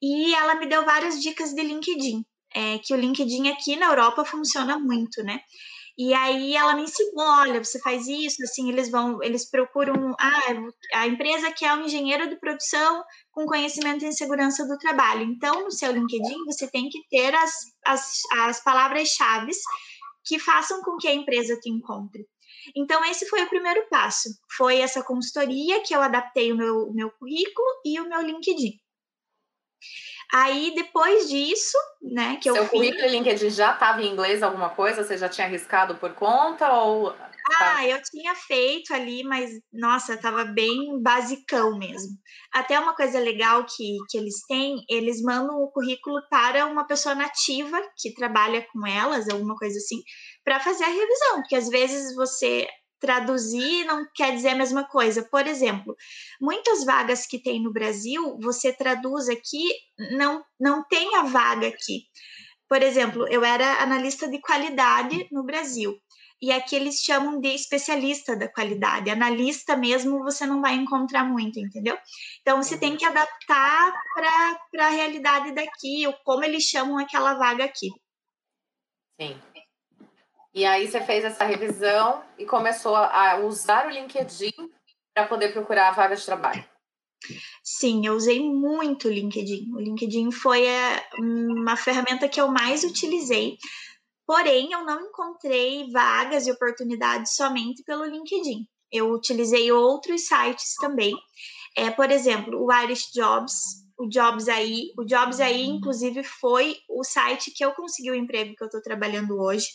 e 0.00 0.34
ela 0.34 0.54
me 0.56 0.66
deu 0.66 0.84
várias 0.84 1.20
dicas 1.20 1.52
de 1.54 1.62
LinkedIn, 1.62 2.24
é, 2.54 2.78
que 2.78 2.94
o 2.94 2.96
LinkedIn 2.96 3.48
aqui 3.48 3.76
na 3.76 3.86
Europa 3.86 4.24
funciona 4.24 4.78
muito, 4.78 5.22
né? 5.22 5.40
E 5.96 6.14
aí 6.14 6.56
ela 6.56 6.74
me 6.74 6.84
ensinou, 6.84 7.26
olha, 7.26 7.62
você 7.62 7.78
faz 7.80 8.06
isso, 8.08 8.42
assim, 8.42 8.70
eles 8.70 8.90
vão, 8.90 9.22
eles 9.22 9.48
procuram, 9.48 10.14
ah, 10.18 11.00
a 11.00 11.06
empresa 11.06 11.52
que 11.52 11.66
é 11.66 11.74
um 11.74 11.84
engenheiro 11.84 12.30
de 12.30 12.36
produção 12.36 13.04
com 13.30 13.44
conhecimento 13.44 14.04
em 14.04 14.12
segurança 14.12 14.66
do 14.66 14.78
trabalho. 14.78 15.22
Então, 15.22 15.64
no 15.64 15.70
seu 15.70 15.92
LinkedIn, 15.92 16.44
você 16.46 16.66
tem 16.66 16.88
que 16.88 16.98
ter 17.10 17.34
as, 17.34 17.52
as, 17.84 18.20
as 18.32 18.64
palavras-chave 18.64 19.52
que 20.24 20.38
façam 20.38 20.80
com 20.82 20.96
que 20.96 21.08
a 21.08 21.14
empresa 21.14 21.58
te 21.60 21.68
encontre. 21.68 22.26
Então, 22.76 23.04
esse 23.04 23.28
foi 23.28 23.42
o 23.42 23.48
primeiro 23.48 23.86
passo. 23.88 24.28
Foi 24.56 24.78
essa 24.78 25.02
consultoria 25.02 25.82
que 25.82 25.94
eu 25.94 26.00
adaptei 26.00 26.52
o 26.52 26.56
meu, 26.56 26.92
meu 26.92 27.10
currículo 27.10 27.66
e 27.84 28.00
o 28.00 28.08
meu 28.08 28.20
LinkedIn. 28.20 28.82
Aí, 30.32 30.72
depois 30.74 31.28
disso, 31.28 31.76
né, 32.00 32.36
que 32.36 32.44
Seu 32.44 32.56
eu 32.56 32.62
Seu 32.62 32.70
currículo 32.70 33.04
e 33.04 33.08
LinkedIn 33.08 33.50
já 33.50 33.74
estava 33.74 34.00
em 34.02 34.10
inglês 34.10 34.42
alguma 34.42 34.70
coisa? 34.70 35.04
Você 35.04 35.18
já 35.18 35.28
tinha 35.28 35.46
arriscado 35.46 35.96
por 35.96 36.14
conta 36.14 36.72
ou 36.72 37.14
Ah, 37.60 37.86
eu 37.86 38.00
tinha 38.02 38.34
feito 38.34 38.94
ali, 38.94 39.22
mas 39.24 39.50
nossa, 39.70 40.16
tava 40.16 40.44
bem 40.44 41.02
basicão 41.02 41.78
mesmo. 41.78 42.16
Até 42.50 42.80
uma 42.80 42.94
coisa 42.94 43.18
legal 43.18 43.66
que, 43.66 43.98
que 44.08 44.16
eles 44.16 44.46
têm, 44.46 44.82
eles 44.88 45.20
mandam 45.20 45.56
o 45.56 45.70
currículo 45.70 46.18
para 46.30 46.64
uma 46.66 46.86
pessoa 46.86 47.14
nativa 47.14 47.78
que 47.98 48.14
trabalha 48.14 48.66
com 48.72 48.86
elas, 48.86 49.28
alguma 49.28 49.54
coisa 49.56 49.76
assim, 49.76 50.02
para 50.44 50.60
fazer 50.60 50.84
a 50.84 50.88
revisão, 50.88 51.40
porque 51.40 51.56
às 51.56 51.68
vezes 51.68 52.14
você 52.14 52.68
traduzir 53.02 53.84
não 53.84 54.06
quer 54.14 54.32
dizer 54.32 54.50
a 54.50 54.54
mesma 54.54 54.84
coisa. 54.84 55.26
Por 55.28 55.46
exemplo, 55.46 55.96
muitas 56.40 56.84
vagas 56.84 57.26
que 57.26 57.38
tem 57.38 57.60
no 57.60 57.72
Brasil, 57.72 58.38
você 58.40 58.72
traduz 58.72 59.28
aqui, 59.28 59.74
não, 60.12 60.44
não 60.58 60.84
tem 60.86 61.16
a 61.16 61.22
vaga 61.24 61.66
aqui. 61.66 62.04
Por 62.68 62.80
exemplo, 62.80 63.26
eu 63.28 63.44
era 63.44 63.82
analista 63.82 64.28
de 64.28 64.40
qualidade 64.40 65.28
no 65.32 65.44
Brasil. 65.44 65.98
E 66.40 66.50
aqui 66.50 66.74
eles 66.74 67.00
chamam 67.02 67.40
de 67.40 67.48
especialista 67.48 68.34
da 68.34 68.48
qualidade. 68.48 69.10
Analista 69.10 69.76
mesmo 69.76 70.24
você 70.24 70.46
não 70.46 70.60
vai 70.60 70.74
encontrar 70.74 71.24
muito, 71.24 71.60
entendeu? 71.60 71.96
Então 72.40 72.62
você 72.62 72.78
tem 72.78 72.96
que 72.96 73.04
adaptar 73.04 73.92
para 74.14 74.86
a 74.86 74.90
realidade 74.90 75.52
daqui, 75.52 76.06
ou 76.06 76.14
como 76.24 76.44
eles 76.44 76.64
chamam 76.64 76.98
aquela 76.98 77.34
vaga 77.34 77.64
aqui. 77.64 77.90
Sim. 79.20 79.38
E 80.54 80.66
aí 80.66 80.86
você 80.86 81.00
fez 81.00 81.24
essa 81.24 81.44
revisão 81.44 82.22
e 82.36 82.44
começou 82.44 82.94
a 82.94 83.38
usar 83.38 83.86
o 83.86 83.90
LinkedIn 83.90 84.52
para 85.14 85.26
poder 85.26 85.52
procurar 85.52 85.92
vagas 85.92 86.20
de 86.20 86.26
trabalho. 86.26 86.64
Sim, 87.62 88.06
eu 88.06 88.14
usei 88.14 88.40
muito 88.40 89.08
o 89.08 89.12
LinkedIn. 89.12 89.72
O 89.74 89.80
LinkedIn 89.80 90.30
foi 90.30 90.68
a, 90.68 91.02
uma 91.18 91.76
ferramenta 91.76 92.28
que 92.28 92.40
eu 92.40 92.48
mais 92.48 92.84
utilizei. 92.84 93.56
Porém, 94.26 94.72
eu 94.72 94.84
não 94.84 95.00
encontrei 95.00 95.90
vagas 95.90 96.46
e 96.46 96.52
oportunidades 96.52 97.34
somente 97.34 97.82
pelo 97.84 98.04
LinkedIn. 98.04 98.66
Eu 98.90 99.10
utilizei 99.10 99.72
outros 99.72 100.26
sites 100.26 100.74
também. 100.80 101.14
É, 101.76 101.90
por 101.90 102.10
exemplo, 102.10 102.62
o 102.62 102.72
Irish 102.82 103.10
Jobs, 103.14 103.81
o 104.02 104.08
Jobs 104.08 104.48
aí. 104.48 104.92
O 104.98 105.04
Jobs 105.04 105.40
aí, 105.40 105.64
inclusive, 105.64 106.22
foi 106.22 106.76
o 106.88 107.04
site 107.04 107.50
que 107.50 107.64
eu 107.64 107.72
consegui 107.72 108.10
o 108.10 108.14
emprego 108.14 108.54
que 108.54 108.62
eu 108.62 108.66
estou 108.66 108.82
trabalhando 108.82 109.40
hoje. 109.40 109.68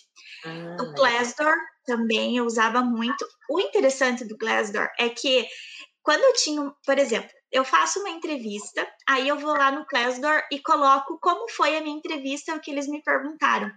Ah, 0.46 0.78
o 0.82 0.94
Glassdoor 0.94 1.56
também 1.86 2.38
eu 2.38 2.46
usava 2.46 2.82
muito. 2.82 3.26
O 3.50 3.60
interessante 3.60 4.26
do 4.26 4.38
Glassdoor 4.38 4.88
é 5.00 5.10
que 5.10 5.48
quando 6.04 6.24
eu 6.24 6.34
tinha, 6.34 6.72
por 6.86 6.98
exemplo, 6.98 7.30
eu 7.52 7.64
faço 7.64 8.00
uma 8.00 8.10
entrevista, 8.10 8.86
aí 9.08 9.28
eu 9.28 9.38
vou 9.38 9.52
lá 9.52 9.72
no 9.72 9.86
Glassdoor 9.86 10.44
e 10.52 10.60
coloco 10.60 11.18
como 11.22 11.50
foi 11.50 11.78
a 11.78 11.82
minha 11.82 11.96
entrevista, 11.96 12.54
o 12.54 12.60
que 12.60 12.72
eles 12.72 12.88
me 12.88 13.02
perguntaram. 13.02 13.72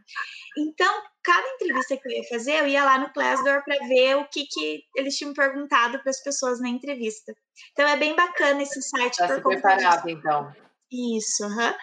Então, 0.59 1.03
cada 1.23 1.47
entrevista 1.55 1.97
que 1.97 2.09
eu 2.09 2.13
ia 2.13 2.29
fazer, 2.29 2.61
eu 2.61 2.67
ia 2.67 2.85
lá 2.85 2.99
no 2.99 3.13
Glassdoor 3.13 3.63
para 3.65 3.87
ver 3.87 4.17
o 4.17 4.29
que, 4.29 4.45
que 4.47 4.83
eles 4.97 5.17
tinham 5.17 5.33
perguntado 5.33 6.01
para 6.01 6.11
as 6.11 6.23
pessoas 6.23 6.61
na 6.61 6.69
entrevista. 6.69 7.33
Então, 7.73 7.87
é 7.87 7.97
bem 7.97 8.15
bacana 8.17 8.63
esse 8.63 8.83
site. 8.83 9.17
Tá 9.17 9.29
por 9.41 9.53
preparado, 9.53 10.09
então. 10.09 10.53
Isso, 10.91 11.45
uhum. 11.45 11.75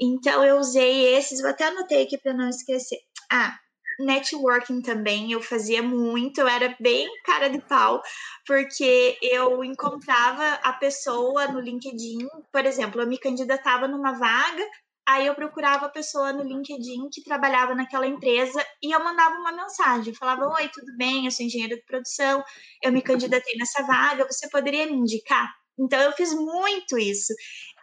Então, 0.00 0.44
eu 0.44 0.56
usei 0.56 1.14
esses, 1.14 1.40
eu 1.40 1.50
até 1.50 1.64
anotei 1.64 2.04
aqui 2.04 2.16
para 2.16 2.32
não 2.32 2.48
esquecer. 2.48 2.98
Ah, 3.30 3.58
networking 3.98 4.80
também 4.82 5.32
eu 5.32 5.40
fazia 5.42 5.82
muito, 5.82 6.40
eu 6.40 6.48
era 6.48 6.76
bem 6.80 7.08
cara 7.24 7.48
de 7.48 7.60
pau, 7.60 8.02
porque 8.46 9.18
eu 9.22 9.64
encontrava 9.64 10.44
a 10.62 10.72
pessoa 10.74 11.48
no 11.48 11.60
LinkedIn, 11.60 12.26
por 12.52 12.64
exemplo, 12.66 13.00
eu 13.00 13.06
me 13.06 13.18
candidatava 13.18 13.88
numa 13.88 14.12
vaga, 14.12 14.64
aí 15.06 15.26
eu 15.26 15.34
procurava 15.34 15.86
a 15.86 15.88
pessoa 15.90 16.32
no 16.32 16.42
LinkedIn 16.44 17.08
que 17.12 17.22
trabalhava 17.24 17.74
naquela 17.74 18.06
empresa 18.06 18.64
e 18.82 18.92
eu 18.94 19.02
mandava 19.02 19.34
uma 19.36 19.52
mensagem, 19.52 20.14
falava: 20.14 20.46
"Oi, 20.48 20.68
tudo 20.72 20.96
bem? 20.96 21.24
Eu 21.26 21.30
sou 21.30 21.46
engenheiro 21.46 21.76
de 21.76 21.84
produção, 21.84 22.42
eu 22.82 22.92
me 22.92 23.02
candidatei 23.02 23.56
nessa 23.56 23.82
vaga, 23.84 24.26
você 24.30 24.48
poderia 24.50 24.86
me 24.86 24.92
indicar?" 24.94 25.48
Então 25.78 26.00
eu 26.00 26.12
fiz 26.12 26.34
muito 26.34 26.98
isso. 26.98 27.32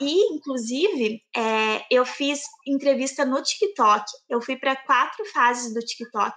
E, 0.01 0.33
inclusive, 0.33 1.21
é, 1.35 1.85
eu 1.89 2.05
fiz 2.05 2.41
entrevista 2.67 3.23
no 3.25 3.41
TikTok. 3.41 4.03
Eu 4.29 4.41
fui 4.41 4.57
para 4.57 4.75
quatro 4.75 5.23
fases 5.31 5.73
do 5.73 5.79
TikTok. 5.79 6.35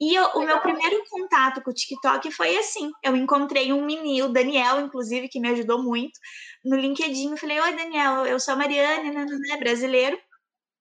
E 0.00 0.14
eu, 0.14 0.24
o 0.34 0.42
meu 0.44 0.60
primeiro 0.60 1.02
contato 1.08 1.62
com 1.62 1.70
o 1.70 1.74
TikTok 1.74 2.30
foi 2.30 2.56
assim. 2.58 2.90
Eu 3.02 3.16
encontrei 3.16 3.72
um 3.72 3.84
menino, 3.84 4.26
o 4.26 4.32
Daniel, 4.32 4.80
inclusive, 4.80 5.28
que 5.28 5.40
me 5.40 5.48
ajudou 5.48 5.82
muito, 5.82 6.18
no 6.64 6.76
LinkedIn. 6.76 7.30
Eu 7.30 7.36
falei: 7.36 7.60
Oi, 7.60 7.76
Daniel, 7.76 8.26
eu 8.26 8.38
sou 8.38 8.54
a 8.54 8.56
Mariane, 8.56 9.10
né, 9.10 9.24
né, 9.24 9.36
né 9.48 9.56
brasileiro. 9.56 10.18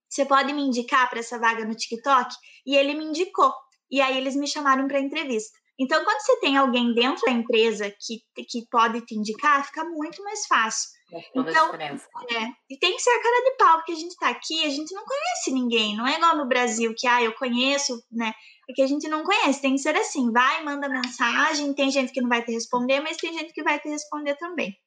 Você 0.10 0.26
pode 0.26 0.52
me 0.54 0.62
indicar 0.64 1.10
para 1.10 1.20
essa 1.20 1.38
vaga 1.40 1.64
no 1.64 1.76
TikTok? 1.76 2.34
E 2.66 2.76
ele 2.76 2.96
me 2.96 3.06
indicou. 3.06 3.54
E 3.92 4.02
aí 4.02 4.18
eles 4.18 4.36
me 4.36 4.48
chamaram 4.48 4.88
para 4.88 5.00
entrevista. 5.00 5.58
Então, 5.80 6.04
quando 6.04 6.20
você 6.20 6.40
tem 6.42 6.58
alguém 6.58 6.94
dentro 6.94 7.26
da 7.26 7.32
empresa 7.32 7.90
que, 7.90 8.20
que 8.36 8.68
pode 8.70 9.00
te 9.06 9.16
indicar, 9.16 9.66
fica 9.66 9.86
muito 9.86 10.22
mais 10.24 10.46
fácil. 10.46 10.90
Então, 11.34 11.74
é, 11.74 12.48
e 12.70 12.78
tem 12.78 12.96
que 12.96 13.02
ser 13.02 13.12
a 13.12 13.24
cara 13.24 13.44
de 13.46 13.58
pau, 13.58 13.78
porque 13.78 13.94
a 13.94 13.96
gente 13.96 14.12
está 14.12 14.30
aqui, 14.30 14.66
a 14.66 14.70
gente 14.70 14.94
não 14.94 15.06
conhece 15.06 15.52
ninguém. 15.54 15.96
Não 15.96 16.06
é 16.06 16.18
igual 16.18 16.36
no 16.36 16.48
Brasil, 16.48 16.94
que 16.98 17.08
ah, 17.08 17.24
eu 17.24 17.34
conheço, 17.34 17.98
né? 18.12 18.34
É 18.70 18.74
que 18.74 18.82
a 18.82 18.88
gente 18.88 19.08
não 19.08 19.24
conhece. 19.24 19.62
Tem 19.62 19.72
que 19.72 19.80
ser 19.80 19.96
assim, 19.96 20.32
vai, 20.34 20.62
manda 20.66 20.90
mensagem, 20.90 21.74
tem 21.74 21.90
gente 21.90 22.12
que 22.12 22.22
não 22.22 22.30
vai 22.30 22.44
te 22.44 22.52
responder, 22.52 23.00
mas 23.00 23.16
tem 23.16 23.32
gente 23.32 23.54
que 23.54 23.64
vai 23.64 23.80
te 23.80 23.88
responder 23.88 24.36
também. 24.36 24.78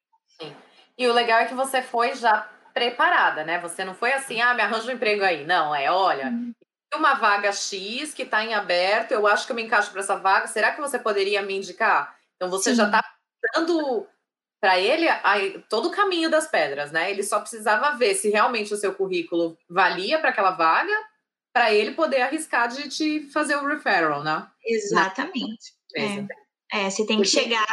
Sim. 0.41 0.55
E 0.99 1.09
o 1.09 1.13
legal 1.15 1.41
é 1.41 1.47
que 1.47 1.55
você 1.55 1.81
foi 1.81 2.15
já 2.15 2.43
preparada, 2.75 3.45
né? 3.45 3.59
Você 3.61 3.83
não 3.83 3.95
foi 3.95 4.13
assim, 4.13 4.43
ah, 4.43 4.53
me 4.53 4.61
arranja 4.61 4.91
um 4.91 4.95
emprego 4.95 5.25
aí. 5.25 5.47
Não, 5.47 5.75
é, 5.75 5.91
olha, 5.91 6.27
uhum 6.27 6.53
uma 6.97 7.15
vaga 7.15 7.53
X 7.53 8.15
que 8.15 8.23
está 8.23 8.45
em 8.45 8.55
aberto, 8.55 9.13
eu 9.13 9.27
acho 9.27 9.47
que 9.47 9.53
eu 9.53 9.57
me 9.57 9.63
encaixo 9.63 9.91
para 9.91 10.01
essa 10.01 10.17
vaga, 10.17 10.47
será 10.47 10.73
que 10.73 10.81
você 10.81 10.99
poderia 10.99 11.43
me 11.43 11.57
indicar? 11.57 12.17
Então 12.37 12.51
você 12.51 12.71
Sim. 12.71 12.77
já 12.77 12.87
está 12.87 13.05
dando 13.55 14.07
para 14.61 14.79
ele 14.79 15.09
todo 15.69 15.89
o 15.89 15.91
caminho 15.91 16.31
das 16.31 16.47
pedras, 16.47 16.93
né? 16.93 17.11
Ele 17.11 17.25
só 17.25 17.41
precisava 17.41 17.97
ver 17.97 18.15
se 18.15 18.31
realmente 18.31 18.73
o 18.73 18.77
seu 18.77 18.95
currículo 18.95 19.59
valia 19.69 20.21
para 20.21 20.31
aquela 20.31 20.53
vaga, 20.53 20.93
para 21.53 21.75
ele 21.75 21.93
poder 21.93 22.23
arriscar 22.23 22.69
de 22.69 22.89
te 22.89 23.29
fazer 23.31 23.57
o 23.57 23.67
referral, 23.67 24.23
né? 24.23 24.47
Exatamente. 24.65 25.75
É. 25.97 26.85
é. 26.85 26.91
você 26.91 27.05
tem 27.05 27.21
que 27.21 27.29
Porque... 27.29 27.43
chegar 27.43 27.67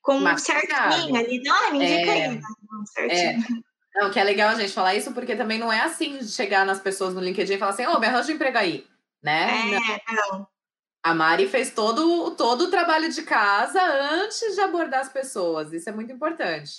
com 0.00 0.16
um 0.16 0.38
certinho 0.38 1.16
ali, 1.16 1.42
não, 1.42 1.72
me 1.72 1.84
indica 1.84 2.10
é, 2.10 2.26
aí, 2.26 2.40
certinho. 2.86 3.60
É. 3.60 3.75
Não, 3.96 4.10
que 4.10 4.20
é 4.20 4.24
legal 4.24 4.50
a 4.50 4.54
gente 4.54 4.74
falar 4.74 4.94
isso, 4.94 5.12
porque 5.14 5.34
também 5.34 5.58
não 5.58 5.72
é 5.72 5.80
assim 5.80 6.18
de 6.18 6.28
chegar 6.28 6.66
nas 6.66 6.78
pessoas 6.78 7.14
no 7.14 7.20
LinkedIn 7.20 7.54
e 7.54 7.58
falar 7.58 7.72
assim, 7.72 7.86
ô, 7.86 7.94
oh, 7.94 7.98
me 7.98 8.06
arranja 8.06 8.30
um 8.30 8.34
emprego 8.34 8.58
aí, 8.58 8.86
né? 9.22 9.74
É, 9.74 10.12
não. 10.12 10.46
A 11.02 11.14
Mari 11.14 11.48
fez 11.48 11.70
todo, 11.70 12.32
todo 12.36 12.64
o 12.64 12.70
trabalho 12.70 13.10
de 13.10 13.22
casa 13.22 13.80
antes 13.80 14.54
de 14.54 14.60
abordar 14.60 15.00
as 15.00 15.08
pessoas. 15.08 15.72
Isso 15.72 15.88
é 15.88 15.92
muito 15.92 16.12
importante. 16.12 16.72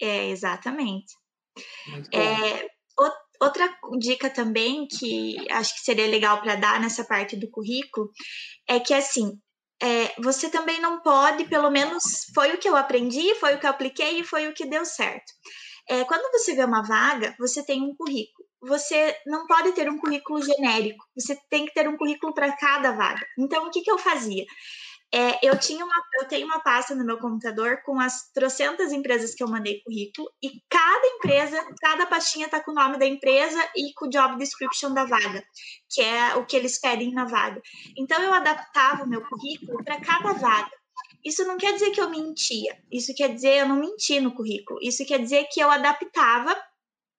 É, 0.00 0.30
exatamente. 0.30 1.12
É, 2.12 2.66
outra 3.40 3.68
dica 3.98 4.30
também 4.30 4.86
que 4.86 5.36
acho 5.50 5.74
que 5.74 5.80
seria 5.80 6.06
legal 6.06 6.40
para 6.40 6.54
dar 6.54 6.80
nessa 6.80 7.04
parte 7.04 7.36
do 7.36 7.50
currículo 7.50 8.10
é 8.66 8.80
que 8.80 8.94
assim 8.94 9.38
é, 9.82 10.14
você 10.22 10.48
também 10.48 10.80
não 10.80 11.00
pode, 11.02 11.44
pelo 11.44 11.70
menos 11.70 12.02
foi 12.34 12.54
o 12.54 12.58
que 12.58 12.68
eu 12.68 12.76
aprendi, 12.76 13.34
foi 13.34 13.54
o 13.54 13.58
que 13.58 13.66
eu 13.66 13.70
apliquei 13.70 14.20
e 14.20 14.24
foi 14.24 14.48
o 14.48 14.54
que 14.54 14.66
deu 14.66 14.84
certo. 14.84 15.32
É, 15.88 16.04
quando 16.04 16.30
você 16.32 16.54
vê 16.54 16.64
uma 16.64 16.82
vaga, 16.82 17.34
você 17.38 17.64
tem 17.64 17.82
um 17.82 17.94
currículo. 17.94 18.46
Você 18.62 19.14
não 19.26 19.46
pode 19.46 19.72
ter 19.72 19.90
um 19.90 19.98
currículo 19.98 20.42
genérico, 20.42 21.04
você 21.14 21.38
tem 21.50 21.66
que 21.66 21.74
ter 21.74 21.86
um 21.86 21.98
currículo 21.98 22.32
para 22.32 22.56
cada 22.56 22.92
vaga. 22.92 23.26
Então, 23.38 23.66
o 23.66 23.70
que, 23.70 23.82
que 23.82 23.90
eu 23.90 23.98
fazia? 23.98 24.44
É, 25.12 25.38
eu, 25.46 25.56
tinha 25.56 25.84
uma, 25.84 25.94
eu 26.20 26.26
tenho 26.26 26.44
uma 26.44 26.60
pasta 26.60 26.92
no 26.92 27.04
meu 27.04 27.18
computador 27.18 27.80
com 27.84 28.00
as 28.00 28.32
trocentas 28.32 28.90
empresas 28.90 29.32
que 29.32 29.44
eu 29.44 29.48
mandei 29.48 29.80
currículo, 29.82 30.28
e 30.42 30.50
cada 30.68 31.06
empresa, 31.06 31.64
cada 31.80 32.06
pastinha 32.06 32.46
está 32.46 32.60
com 32.60 32.72
o 32.72 32.74
nome 32.74 32.98
da 32.98 33.06
empresa 33.06 33.60
e 33.76 33.92
com 33.94 34.06
o 34.06 34.10
job 34.10 34.36
description 34.36 34.92
da 34.92 35.04
vaga, 35.04 35.44
que 35.88 36.02
é 36.02 36.34
o 36.34 36.44
que 36.44 36.56
eles 36.56 36.80
pedem 36.80 37.12
na 37.12 37.26
vaga. 37.26 37.62
Então, 37.96 38.20
eu 38.22 38.32
adaptava 38.32 39.04
o 39.04 39.08
meu 39.08 39.22
currículo 39.22 39.84
para 39.84 40.00
cada 40.00 40.32
vaga. 40.32 40.70
Isso 41.24 41.44
não 41.44 41.56
quer 41.56 41.72
dizer 41.72 41.90
que 41.90 42.00
eu 42.00 42.10
mentia. 42.10 42.76
Isso 42.92 43.14
quer 43.14 43.28
dizer 43.28 43.60
eu 43.60 43.68
não 43.68 43.76
menti 43.76 44.20
no 44.20 44.34
currículo. 44.34 44.78
Isso 44.82 45.06
quer 45.06 45.18
dizer 45.18 45.46
que 45.50 45.60
eu 45.60 45.70
adaptava 45.70 46.54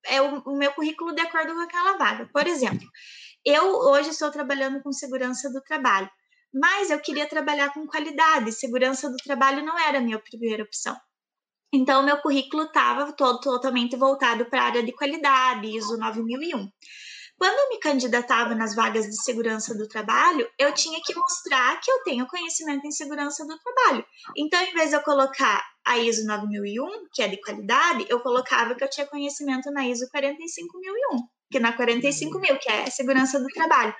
é, 0.04 0.22
o, 0.22 0.42
o 0.46 0.56
meu 0.56 0.72
currículo 0.72 1.14
de 1.14 1.22
acordo 1.22 1.54
com 1.54 1.60
aquela 1.60 1.96
vaga. 1.98 2.28
Por 2.32 2.46
exemplo, 2.46 2.86
eu 3.44 3.64
hoje 3.64 4.10
estou 4.10 4.30
trabalhando 4.30 4.82
com 4.82 4.92
segurança 4.92 5.50
do 5.50 5.60
trabalho, 5.62 6.10
mas 6.54 6.90
eu 6.90 7.00
queria 7.00 7.28
trabalhar 7.28 7.72
com 7.72 7.86
qualidade. 7.86 8.52
Segurança 8.52 9.10
do 9.10 9.16
trabalho 9.16 9.64
não 9.64 9.78
era 9.78 9.98
a 9.98 10.00
minha 10.00 10.18
primeira 10.18 10.62
opção. 10.62 10.96
Então, 11.72 12.02
meu 12.02 12.18
currículo 12.18 12.64
estava 12.64 13.12
totalmente 13.12 13.96
voltado 13.96 14.46
para 14.46 14.62
a 14.62 14.64
área 14.66 14.82
de 14.82 14.92
qualidade, 14.92 15.66
ISO 15.76 15.98
9001. 15.98 16.70
Quando 17.38 17.58
eu 17.58 17.68
me 17.68 17.78
candidatava 17.78 18.54
nas 18.54 18.74
vagas 18.74 19.04
de 19.04 19.22
segurança 19.22 19.76
do 19.76 19.86
trabalho, 19.86 20.48
eu 20.58 20.72
tinha 20.72 20.98
que 21.04 21.14
mostrar 21.14 21.78
que 21.80 21.90
eu 21.90 22.02
tenho 22.02 22.26
conhecimento 22.26 22.86
em 22.86 22.90
segurança 22.90 23.46
do 23.46 23.58
trabalho. 23.58 24.04
Então, 24.36 24.60
em 24.62 24.72
vez 24.72 24.90
de 24.90 24.96
eu 24.96 25.02
colocar 25.02 25.62
a 25.84 25.98
ISO 25.98 26.26
9001, 26.26 27.08
que 27.12 27.22
é 27.22 27.28
de 27.28 27.40
qualidade, 27.40 28.06
eu 28.08 28.20
colocava 28.20 28.74
que 28.74 28.82
eu 28.82 28.88
tinha 28.90 29.06
conhecimento 29.06 29.70
na 29.70 29.86
ISO 29.86 30.08
45001, 30.10 31.28
que 31.50 31.60
na 31.60 31.72
45000, 31.72 32.58
que 32.58 32.70
é 32.70 32.88
segurança 32.90 33.38
do 33.38 33.46
trabalho. 33.48 33.94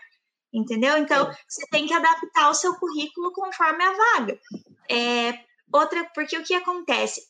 entendeu? 0.53 0.97
Então, 0.97 1.31
você 1.47 1.67
tem 1.71 1.87
que 1.87 1.93
adaptar 1.93 2.49
o 2.49 2.55
seu 2.55 2.75
currículo 2.77 3.31
conforme 3.33 3.85
a 3.85 3.93
vaga. 3.93 4.41
É, 4.89 5.35
outra, 5.73 6.09
porque 6.15 6.37
o 6.37 6.43
que 6.43 6.55
acontece? 6.55 7.21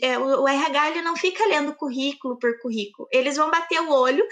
É, 0.00 0.18
o 0.18 0.46
RH 0.46 0.90
ele 0.90 1.02
não 1.02 1.16
fica 1.16 1.46
lendo 1.46 1.74
currículo 1.74 2.38
por 2.38 2.58
currículo, 2.60 3.08
eles 3.12 3.36
vão 3.36 3.50
bater 3.50 3.80
o 3.80 3.90
olho 3.90 4.24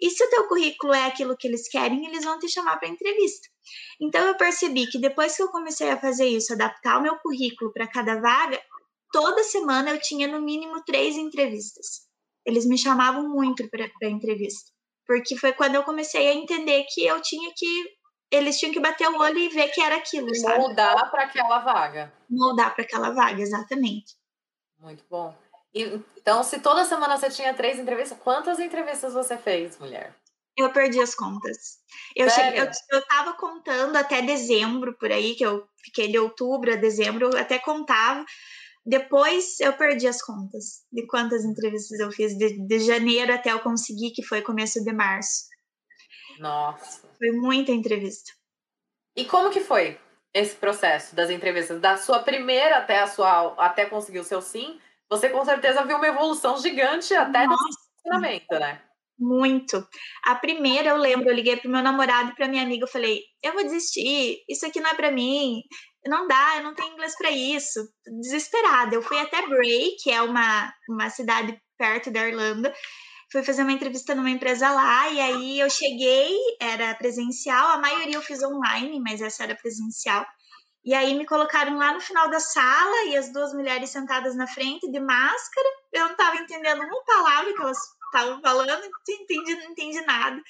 e 0.00 0.10
se 0.10 0.24
o 0.24 0.30
teu 0.30 0.48
currículo 0.48 0.92
é 0.92 1.06
aquilo 1.06 1.36
que 1.36 1.46
eles 1.46 1.68
querem, 1.68 2.06
eles 2.06 2.24
vão 2.24 2.38
te 2.38 2.48
chamar 2.48 2.78
para 2.78 2.88
entrevista. 2.88 3.48
Então 4.00 4.26
eu 4.26 4.36
percebi 4.36 4.86
que 4.86 4.98
depois 4.98 5.36
que 5.36 5.42
eu 5.42 5.48
comecei 5.48 5.90
a 5.90 6.00
fazer 6.00 6.26
isso, 6.26 6.52
adaptar 6.52 6.98
o 6.98 7.02
meu 7.02 7.16
currículo 7.18 7.72
para 7.72 7.88
cada 7.88 8.20
vaga, 8.20 8.60
toda 9.12 9.42
semana 9.42 9.90
eu 9.90 10.00
tinha 10.00 10.28
no 10.28 10.40
mínimo 10.40 10.82
três 10.84 11.16
entrevistas. 11.16 12.06
Eles 12.46 12.66
me 12.66 12.78
chamavam 12.78 13.28
muito 13.28 13.68
para 13.68 14.08
entrevista, 14.08 14.70
porque 15.06 15.36
foi 15.36 15.52
quando 15.52 15.74
eu 15.74 15.82
comecei 15.82 16.28
a 16.28 16.34
entender 16.34 16.84
que 16.88 17.04
eu 17.04 17.20
tinha 17.20 17.52
que 17.54 17.97
eles 18.30 18.58
tinham 18.58 18.72
que 18.72 18.80
bater 18.80 19.08
o 19.08 19.18
olho 19.18 19.38
e 19.38 19.48
ver 19.48 19.68
que 19.68 19.80
era 19.80 19.96
aquilo, 19.96 20.34
sabe? 20.34 20.58
Moldar 20.58 21.10
para 21.10 21.24
aquela 21.24 21.58
vaga. 21.60 22.12
Moldar 22.28 22.74
para 22.74 22.84
aquela 22.84 23.10
vaga, 23.10 23.40
exatamente. 23.40 24.16
Muito 24.78 25.04
bom. 25.10 25.34
E, 25.74 26.00
então, 26.16 26.42
se 26.42 26.60
toda 26.60 26.84
semana 26.84 27.16
você 27.16 27.30
tinha 27.30 27.54
três 27.54 27.78
entrevistas, 27.78 28.18
quantas 28.18 28.58
entrevistas 28.58 29.12
você 29.12 29.36
fez, 29.36 29.78
mulher? 29.78 30.14
Eu 30.56 30.72
perdi 30.72 31.00
as 31.00 31.14
contas. 31.14 31.78
Eu, 32.16 32.28
cheguei, 32.28 32.60
eu, 32.60 32.70
eu 32.90 33.06
tava 33.06 33.34
contando 33.34 33.96
até 33.96 34.20
dezembro, 34.20 34.96
por 34.98 35.10
aí, 35.12 35.34
que 35.36 35.44
eu 35.46 35.66
fiquei 35.84 36.08
de 36.08 36.18
outubro 36.18 36.72
a 36.72 36.76
dezembro, 36.76 37.30
eu 37.30 37.38
até 37.38 37.58
contava. 37.58 38.24
Depois 38.84 39.60
eu 39.60 39.72
perdi 39.74 40.08
as 40.08 40.20
contas 40.22 40.82
de 40.90 41.06
quantas 41.06 41.44
entrevistas 41.44 42.00
eu 42.00 42.10
fiz, 42.10 42.36
de, 42.36 42.66
de 42.66 42.78
janeiro 42.80 43.32
até 43.32 43.52
eu 43.52 43.60
conseguir, 43.60 44.10
que 44.10 44.22
foi 44.22 44.42
começo 44.42 44.82
de 44.82 44.92
março. 44.92 45.44
Nossa. 46.38 47.08
Foi 47.18 47.30
muita 47.32 47.72
entrevista. 47.72 48.32
E 49.16 49.24
como 49.24 49.50
que 49.50 49.60
foi 49.60 49.98
esse 50.32 50.54
processo 50.54 51.14
das 51.14 51.30
entrevistas? 51.30 51.80
Da 51.80 51.96
sua 51.96 52.20
primeira 52.20 52.78
até 52.78 53.00
a 53.00 53.06
sua 53.06 53.54
até 53.58 53.86
conseguir 53.86 54.20
o 54.20 54.24
seu 54.24 54.40
sim, 54.40 54.78
você 55.10 55.28
com 55.28 55.44
certeza 55.44 55.84
viu 55.84 55.96
uma 55.96 56.06
evolução 56.06 56.56
gigante 56.60 57.14
até 57.14 57.46
Nossa. 57.46 57.62
no 57.62 58.02
funcionamento, 58.02 58.58
né? 58.58 58.80
Muito. 59.18 59.84
A 60.24 60.36
primeira 60.36 60.90
eu 60.90 60.96
lembro, 60.96 61.28
eu 61.28 61.34
liguei 61.34 61.56
pro 61.56 61.68
meu 61.70 61.82
namorado 61.82 62.30
e 62.30 62.34
pra 62.36 62.46
minha 62.46 62.62
amiga, 62.62 62.84
eu 62.84 62.88
falei: 62.88 63.22
"Eu 63.42 63.52
vou 63.52 63.64
desistir, 63.64 64.44
isso 64.48 64.64
aqui 64.64 64.80
não 64.80 64.90
é 64.90 64.94
para 64.94 65.10
mim. 65.10 65.62
Não 66.06 66.28
dá, 66.28 66.58
eu 66.58 66.62
não 66.62 66.74
tenho 66.74 66.92
inglês 66.92 67.16
para 67.18 67.30
isso". 67.30 67.80
Desesperada. 68.20 68.94
Eu 68.94 69.02
fui 69.02 69.18
até 69.18 69.44
Bray, 69.48 69.96
que 70.00 70.10
é 70.10 70.22
uma 70.22 70.72
uma 70.88 71.10
cidade 71.10 71.60
perto 71.76 72.10
da 72.12 72.28
Irlanda, 72.28 72.72
fui 73.30 73.42
fazer 73.42 73.62
uma 73.62 73.72
entrevista 73.72 74.14
numa 74.14 74.30
empresa 74.30 74.70
lá, 74.70 75.08
e 75.10 75.20
aí 75.20 75.60
eu 75.60 75.68
cheguei, 75.68 76.36
era 76.60 76.94
presencial, 76.94 77.68
a 77.68 77.78
maioria 77.78 78.16
eu 78.16 78.22
fiz 78.22 78.42
online, 78.42 79.00
mas 79.00 79.20
essa 79.20 79.44
era 79.44 79.54
presencial. 79.54 80.26
E 80.84 80.94
aí 80.94 81.14
me 81.14 81.26
colocaram 81.26 81.76
lá 81.76 81.92
no 81.92 82.00
final 82.00 82.30
da 82.30 82.40
sala 82.40 83.04
e 83.06 83.16
as 83.16 83.30
duas 83.32 83.52
mulheres 83.52 83.90
sentadas 83.90 84.34
na 84.34 84.46
frente 84.46 84.90
de 84.90 85.00
máscara. 85.00 85.68
Eu 85.92 86.04
não 86.04 86.12
estava 86.12 86.36
entendendo 86.36 86.80
uma 86.80 87.04
palavra 87.04 87.52
que 87.52 87.60
elas 87.60 87.78
estavam 88.06 88.40
falando, 88.40 88.80
não 88.80 89.14
entendi, 89.20 89.54
não 89.56 89.70
entendi 89.72 90.00
nada. 90.02 90.40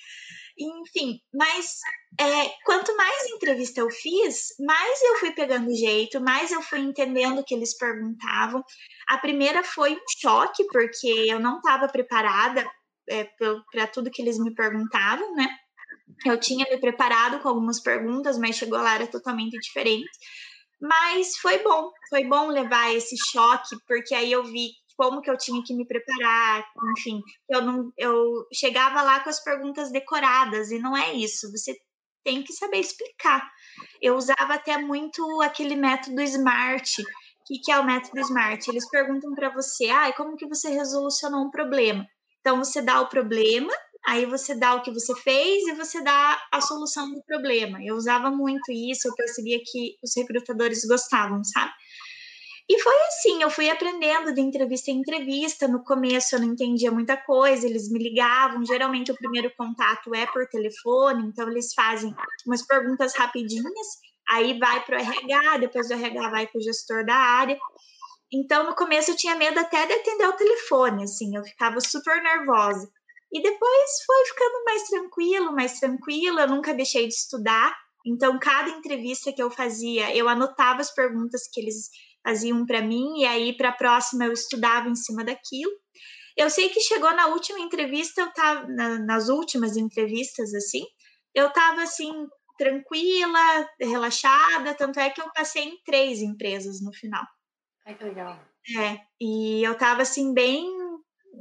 Enfim, 0.57 1.21
mas 1.33 1.81
é, 2.21 2.49
quanto 2.65 2.97
mais 2.97 3.27
entrevista 3.31 3.81
eu 3.81 3.89
fiz, 3.91 4.49
mais 4.59 5.03
eu 5.03 5.17
fui 5.17 5.31
pegando 5.31 5.75
jeito, 5.75 6.21
mais 6.21 6.51
eu 6.51 6.61
fui 6.61 6.81
entendendo 6.81 7.39
o 7.39 7.45
que 7.45 7.55
eles 7.55 7.77
perguntavam. 7.77 8.63
A 9.09 9.19
primeira 9.19 9.63
foi 9.63 9.95
um 9.95 10.05
choque, 10.21 10.65
porque 10.67 11.07
eu 11.29 11.39
não 11.39 11.59
estava 11.59 11.87
preparada 11.89 12.69
é, 13.09 13.25
para 13.71 13.87
tudo 13.87 14.11
que 14.11 14.21
eles 14.21 14.39
me 14.39 14.53
perguntavam, 14.53 15.33
né? 15.35 15.49
Eu 16.25 16.39
tinha 16.41 16.67
me 16.69 16.79
preparado 16.79 17.41
com 17.41 17.49
algumas 17.49 17.81
perguntas, 17.81 18.37
mas 18.37 18.57
chegou 18.57 18.79
lá 18.79 18.97
era 18.97 19.07
totalmente 19.07 19.57
diferente. 19.59 20.11
Mas 20.81 21.37
foi 21.39 21.63
bom, 21.63 21.91
foi 22.11 22.25
bom 22.25 22.49
levar 22.49 22.95
esse 22.95 23.17
choque, 23.31 23.77
porque 23.87 24.15
aí 24.15 24.33
eu 24.33 24.45
vi 24.45 24.71
como 24.97 25.23
que 25.23 25.31
eu 25.31 25.39
tinha 25.39 25.63
que 25.63 25.75
me 25.75 25.87
preparar, 25.87 26.65
enfim, 26.97 27.21
eu 27.49 27.63
não 27.63 27.93
eu 27.97 28.45
chegava 28.53 29.01
lá 29.03 29.21
com 29.21 29.31
as 29.31 29.43
perguntas 29.43 29.93
decoradas 29.93 30.73
e 30.73 30.81
não 30.81 30.97
é 30.97 31.13
isso, 31.13 31.51
você 31.53 31.77
tem 32.29 32.43
que 32.43 32.53
saber 32.53 32.77
explicar. 32.79 33.51
Eu 34.03 34.15
usava 34.15 34.55
até 34.55 34.77
muito 34.77 35.41
aquele 35.41 35.75
método 35.75 36.21
SMART. 36.21 36.99
O 36.99 37.05
que, 37.47 37.59
que 37.59 37.73
é 37.73 37.79
o 37.79 37.87
método 37.87 38.21
SMART? 38.21 38.69
Eles 38.69 38.87
perguntam 38.91 39.35
para 39.35 39.49
você, 39.49 39.89
ah, 39.89 40.13
como 40.13 40.37
que 40.37 40.47
você 40.47 40.69
resolucionou 40.69 41.47
um 41.47 41.51
problema? 41.51 42.07
Então 42.41 42.59
você 42.59 42.83
dá 42.83 43.01
o 43.01 43.09
problema, 43.09 43.73
aí 44.07 44.27
você 44.27 44.55
dá 44.55 44.75
o 44.75 44.83
que 44.83 44.91
você 44.91 45.15
fez 45.23 45.67
e 45.69 45.73
você 45.73 46.03
dá 46.03 46.39
a 46.53 46.61
solução 46.61 47.11
do 47.11 47.23
problema. 47.25 47.79
Eu 47.83 47.97
usava 47.97 48.31
muito 48.31 48.71
isso, 48.71 49.09
eu 49.09 49.15
percebia 49.15 49.59
que 49.65 49.97
os 50.03 50.15
recrutadores 50.15 50.85
gostavam, 50.85 51.43
sabe? 51.45 51.73
E 52.71 52.79
foi 52.81 52.95
assim, 53.07 53.43
eu 53.43 53.51
fui 53.51 53.71
aprendendo 53.71 54.35
de 54.35 54.43
entrevista 54.43 54.91
em 54.91 54.99
entrevista. 54.99 55.67
No 55.67 55.83
começo 55.83 56.35
eu 56.35 56.41
não 56.41 56.49
entendia 56.49 56.91
muita 56.91 57.17
coisa, 57.17 57.67
eles 57.67 57.91
me 57.91 57.99
ligavam. 57.99 58.65
Geralmente 58.65 59.11
o 59.11 59.17
primeiro 59.17 59.51
contato 59.57 60.15
é 60.15 60.27
por 60.27 60.47
telefone, 60.49 61.27
então 61.27 61.49
eles 61.49 61.73
fazem 61.73 62.15
umas 62.47 62.67
perguntas 62.67 63.15
rapidinhas, 63.17 63.89
aí 64.29 64.59
vai 64.59 64.85
para 64.85 64.99
o 64.99 65.01
RH, 65.01 65.59
depois 65.59 65.89
do 65.89 65.95
RH 65.95 66.31
vai 66.31 66.47
para 66.47 66.59
o 66.59 66.63
gestor 66.63 67.07
da 67.07 67.15
área. 67.15 67.59
Então 68.31 68.67
no 68.67 68.75
começo 68.75 69.13
eu 69.13 69.17
tinha 69.17 69.35
medo 69.35 69.59
até 69.59 69.87
de 69.87 69.95
atender 69.95 70.29
o 70.29 70.37
telefone, 70.37 71.05
assim, 71.05 71.35
eu 71.35 71.43
ficava 71.45 71.81
super 71.81 72.23
nervosa. 72.23 72.87
E 73.33 73.43
depois 73.43 73.91
foi 74.07 74.25
ficando 74.27 74.65
mais 74.65 74.83
tranquilo, 74.89 75.53
mais 75.53 75.79
tranquilo. 75.79 76.41
Eu 76.41 76.49
nunca 76.49 76.73
deixei 76.73 77.07
de 77.07 77.15
estudar. 77.15 77.77
Então, 78.07 78.39
cada 78.39 78.71
entrevista 78.71 79.33
que 79.33 79.43
eu 79.43 79.51
fazia, 79.51 80.15
eu 80.17 80.29
anotava 80.29 80.81
as 80.81 80.95
perguntas 80.95 81.43
que 81.53 81.61
eles 81.61 81.91
faziam 82.23 82.65
para 82.67 82.83
mim, 82.83 83.21
e 83.21 83.25
aí 83.25 83.57
para 83.57 83.71
a 83.71 83.77
próxima 83.77 84.25
eu 84.25 84.33
estudava 84.33 84.89
em 84.89 84.95
cima 84.95 85.25
daquilo. 85.25 85.73
Eu 86.37 86.49
sei 86.51 86.69
que 86.69 86.81
chegou 86.81 87.13
na 87.15 87.27
última 87.27 87.59
entrevista, 87.59 88.21
eu 88.21 88.33
tava, 88.33 88.69
na, 88.69 88.99
nas 88.99 89.29
últimas 89.29 89.77
entrevistas, 89.77 90.55
assim, 90.55 90.85
eu 91.35 91.53
tava 91.53 91.83
assim, 91.83 92.13
tranquila, 92.57 93.69
relaxada, 93.81 94.75
tanto 94.75 95.01
é 95.01 95.11
que 95.11 95.21
eu 95.21 95.33
passei 95.33 95.65
em 95.65 95.83
três 95.85 96.21
empresas 96.21 96.81
no 96.83 96.93
final. 96.93 97.25
Ai, 97.87 97.95
que 97.95 98.05
legal. 98.05 98.39
É, 98.77 99.01
e 99.21 99.63
eu 99.65 99.77
tava 99.77 100.03
assim, 100.03 100.35
bem. 100.35 100.69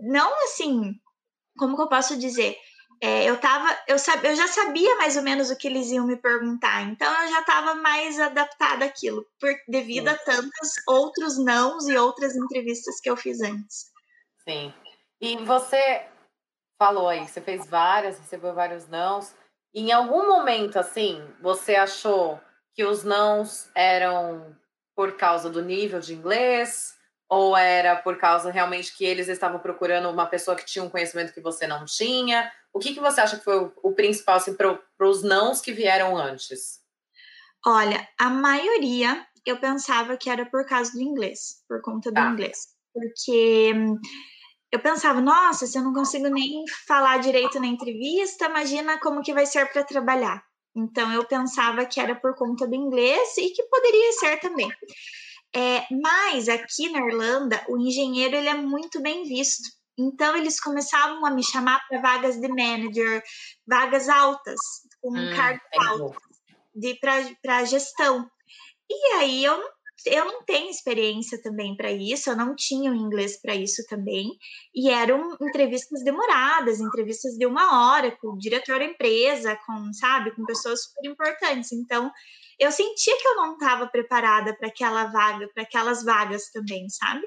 Não 0.04 0.44
assim, 0.44 0.94
como 1.58 1.76
que 1.76 1.82
eu 1.82 1.90
posso 1.90 2.18
dizer? 2.18 2.56
É, 3.02 3.26
eu 3.26 3.40
tava, 3.40 3.78
eu, 3.88 4.00
sab, 4.00 4.26
eu 4.26 4.36
já 4.36 4.48
sabia 4.48 4.96
mais 4.96 5.16
ou 5.16 5.24
menos 5.24 5.52
o 5.52 5.58
que 5.58 5.68
eles 5.68 5.92
iam 5.92 6.06
me 6.06 6.16
perguntar, 6.16 6.82
então 6.84 7.08
eu 7.22 7.30
já 7.30 7.42
estava 7.42 7.76
mais 7.76 8.20
adaptada 8.20 8.86
àquilo, 8.86 9.26
por, 9.40 9.52
devido 9.68 10.10
Sim. 10.10 10.16
a 10.16 10.18
tantos 10.18 10.72
outros 10.88 11.38
nãos 11.38 11.88
e 11.88 11.96
outras 11.96 12.36
entrevistas 12.36 13.00
que 13.00 13.10
eu 13.10 13.16
fiz 13.16 13.42
antes. 13.42 13.92
Sim. 14.48 14.74
E 15.22 15.38
você 15.38 16.08
falou 16.80 17.08
aí, 17.08 17.28
você 17.28 17.42
fez 17.42 17.68
várias, 17.68 18.20
recebeu 18.20 18.54
vários 18.54 18.88
nãos. 18.88 19.34
Em 19.74 19.92
algum 19.92 20.28
momento, 20.28 20.78
assim, 20.78 21.24
você 21.42 21.76
achou 21.76 22.40
que 22.74 22.84
os 22.84 23.04
nãos 23.04 23.70
eram 23.76 24.56
por 24.96 25.18
causa 25.18 25.50
do 25.50 25.62
nível 25.62 26.00
de 26.00 26.16
inglês? 26.16 26.97
Ou 27.30 27.58
era 27.58 27.96
por 27.96 28.18
causa 28.18 28.52
realmente 28.52 28.96
que 28.96 29.04
eles 29.04 29.28
estavam 29.28 29.60
procurando 29.60 30.10
uma 30.10 30.26
pessoa 30.26 30.56
que 30.56 30.66
tinha 30.66 30.84
um 30.84 30.90
conhecimento 30.90 31.34
que 31.34 31.42
você 31.42 31.68
não 31.68 31.84
tinha? 31.86 32.52
O 32.74 32.80
que, 32.80 32.94
que 32.94 33.00
você 33.00 33.22
acha 33.22 33.38
que 33.38 33.44
foi 33.44 33.60
o, 33.60 33.74
o 33.84 33.94
principal 33.94 34.38
assim, 34.38 34.54
para 34.54 34.80
os 35.02 35.24
nãos 35.24 35.60
que 35.60 35.74
vieram 35.74 36.16
antes? 36.16 36.80
Olha, 37.66 38.08
a 38.18 38.30
maioria 38.30 39.26
eu 39.46 39.58
pensava 39.58 40.18
que 40.18 40.30
era 40.30 40.46
por 40.46 40.66
causa 40.66 40.92
do 40.92 41.02
inglês, 41.02 41.64
por 41.68 41.82
conta 41.82 42.12
do 42.12 42.16
tá. 42.16 42.30
inglês. 42.30 42.68
Porque 42.94 43.74
hum, 43.76 43.98
eu 44.72 44.80
pensava, 44.80 45.22
nossa, 45.22 45.66
se 45.66 45.78
eu 45.78 45.84
não 45.84 45.94
consigo 45.94 46.28
nem 46.28 46.64
falar 46.86 47.20
direito 47.20 47.60
na 47.60 47.68
entrevista, 47.68 48.46
imagina 48.46 49.00
como 49.00 49.22
que 49.22 49.34
vai 49.34 49.46
ser 49.46 49.72
para 49.72 49.84
trabalhar. 49.84 50.44
Então 50.76 51.12
eu 51.12 51.26
pensava 51.26 51.86
que 51.86 52.00
era 52.00 52.16
por 52.16 52.36
conta 52.36 52.68
do 52.68 52.76
inglês 52.76 53.38
e 53.38 53.50
que 53.50 53.64
poderia 53.64 54.12
ser 54.14 54.40
também. 54.40 54.70
É, 55.58 55.88
mas 55.92 56.48
aqui 56.48 56.88
na 56.92 57.00
Irlanda, 57.00 57.66
o 57.68 57.80
engenheiro 57.80 58.36
ele 58.36 58.48
é 58.48 58.54
muito 58.54 59.02
bem 59.02 59.24
visto. 59.24 59.64
Então, 59.98 60.38
eles 60.38 60.60
começavam 60.60 61.26
a 61.26 61.32
me 61.32 61.44
chamar 61.44 61.80
para 61.88 62.00
vagas 62.00 62.40
de 62.40 62.48
manager, 62.48 63.24
vagas 63.68 64.08
altas, 64.08 64.60
com 65.02 65.12
um 65.12 65.20
hum, 65.20 65.36
cargo 65.36 65.60
alto, 65.88 66.22
para 67.42 67.66
gestão. 67.66 68.30
E 68.88 69.14
aí, 69.16 69.44
eu, 69.44 69.60
eu 70.06 70.26
não 70.26 70.44
tenho 70.44 70.70
experiência 70.70 71.42
também 71.42 71.76
para 71.76 71.92
isso, 71.92 72.30
eu 72.30 72.36
não 72.36 72.56
tinha 72.56 72.92
o 72.92 72.96
inglês 72.96 73.40
para 73.42 73.56
isso 73.56 73.86
também. 73.88 74.30
E 74.74 74.90
eram 74.90 75.36
entrevistas 75.42 76.04
demoradas, 76.04 76.80
entrevistas 76.80 77.34
de 77.34 77.46
uma 77.46 77.92
hora, 77.92 78.16
com 78.18 78.30
o 78.30 78.38
diretor 78.38 78.80
da 78.80 78.86
empresa, 78.86 79.58
com, 79.66 79.92
sabe, 79.94 80.32
com 80.32 80.46
pessoas 80.46 80.84
super 80.84 81.10
importantes. 81.10 81.72
Então, 81.72 82.12
eu 82.60 82.72
sentia 82.72 83.18
que 83.18 83.28
eu 83.28 83.36
não 83.36 83.54
estava 83.54 83.88
preparada 83.88 84.56
para 84.56 84.68
aquela 84.68 85.06
vaga, 85.06 85.50
para 85.54 85.64
aquelas 85.64 86.04
vagas 86.04 86.50
também, 86.52 86.88
sabe? 86.90 87.26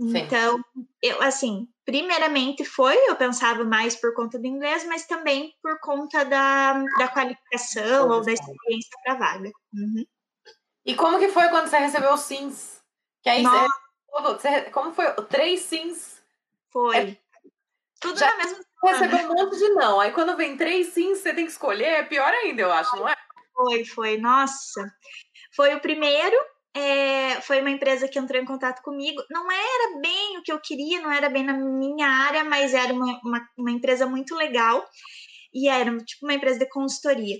Sim. 0.00 0.18
Então, 0.18 0.60
eu 1.00 1.22
assim, 1.22 1.68
primeiramente 1.84 2.64
foi, 2.64 2.96
eu 3.08 3.14
pensava 3.14 3.64
mais 3.64 3.94
por 3.94 4.12
conta 4.14 4.38
do 4.38 4.46
inglês, 4.46 4.84
mas 4.86 5.06
também 5.06 5.52
por 5.62 5.78
conta 5.80 6.24
da, 6.24 6.82
da 6.98 7.08
qualificação 7.08 8.10
ou 8.10 8.20
da 8.20 8.32
experiência 8.32 8.90
para 9.04 9.14
vaga. 9.14 9.50
Uhum. 9.72 10.04
E 10.84 10.94
como 10.94 11.18
que 11.18 11.28
foi 11.28 11.48
quando 11.48 11.68
você 11.68 11.78
recebeu 11.78 12.12
os 12.12 12.20
sims? 12.20 12.82
Que 13.22 13.30
aí 13.30 13.42
você, 13.42 14.62
como 14.70 14.92
foi? 14.92 15.12
Três 15.28 15.60
sims? 15.60 16.22
Foi. 16.70 16.96
É, 16.96 17.16
Tudo 18.00 18.18
já 18.18 18.30
na 18.30 18.36
mesma 18.36 18.64
recebeu 18.84 19.30
um 19.30 19.34
monte 19.34 19.58
de 19.58 19.68
não. 19.70 20.00
Aí 20.00 20.12
quando 20.12 20.36
vem 20.36 20.56
três 20.56 20.88
sims, 20.88 21.18
você 21.18 21.32
tem 21.32 21.46
que 21.46 21.52
escolher, 21.52 21.84
é 21.84 22.02
pior 22.02 22.32
ainda, 22.32 22.62
eu 22.62 22.72
acho, 22.72 22.94
não 22.96 23.08
é? 23.08 23.14
Foi, 23.54 23.84
foi. 23.84 24.18
Nossa. 24.18 24.92
Foi 25.54 25.74
o 25.74 25.80
primeiro, 25.80 26.36
é, 26.74 27.40
foi 27.40 27.60
uma 27.60 27.70
empresa 27.70 28.08
que 28.08 28.18
entrou 28.18 28.40
em 28.40 28.44
contato 28.44 28.82
comigo. 28.82 29.22
Não 29.30 29.50
era 29.50 30.00
bem 30.00 30.38
o 30.38 30.42
que 30.42 30.52
eu 30.52 30.60
queria, 30.60 31.00
não 31.00 31.12
era 31.12 31.28
bem 31.28 31.44
na 31.44 31.54
minha 31.54 32.08
área, 32.08 32.44
mas 32.44 32.74
era 32.74 32.92
uma, 32.92 33.20
uma, 33.24 33.48
uma 33.56 33.70
empresa 33.70 34.06
muito 34.06 34.34
legal. 34.34 34.84
E 35.52 35.68
era 35.68 35.96
tipo 35.98 36.26
uma 36.26 36.34
empresa 36.34 36.58
de 36.58 36.68
consultoria. 36.68 37.38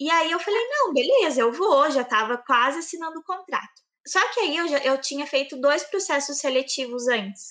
E 0.00 0.10
aí 0.10 0.30
eu 0.30 0.40
falei, 0.40 0.60
não, 0.68 0.92
beleza, 0.92 1.40
eu 1.40 1.52
vou, 1.52 1.90
já 1.90 2.02
estava 2.02 2.36
quase 2.38 2.78
assinando 2.78 3.18
o 3.20 3.24
contrato. 3.24 3.82
Só 4.06 4.20
que 4.32 4.40
aí 4.40 4.56
eu, 4.56 4.68
já, 4.68 4.78
eu 4.78 5.00
tinha 5.00 5.26
feito 5.26 5.60
dois 5.60 5.84
processos 5.84 6.38
seletivos 6.38 7.08
antes. 7.08 7.48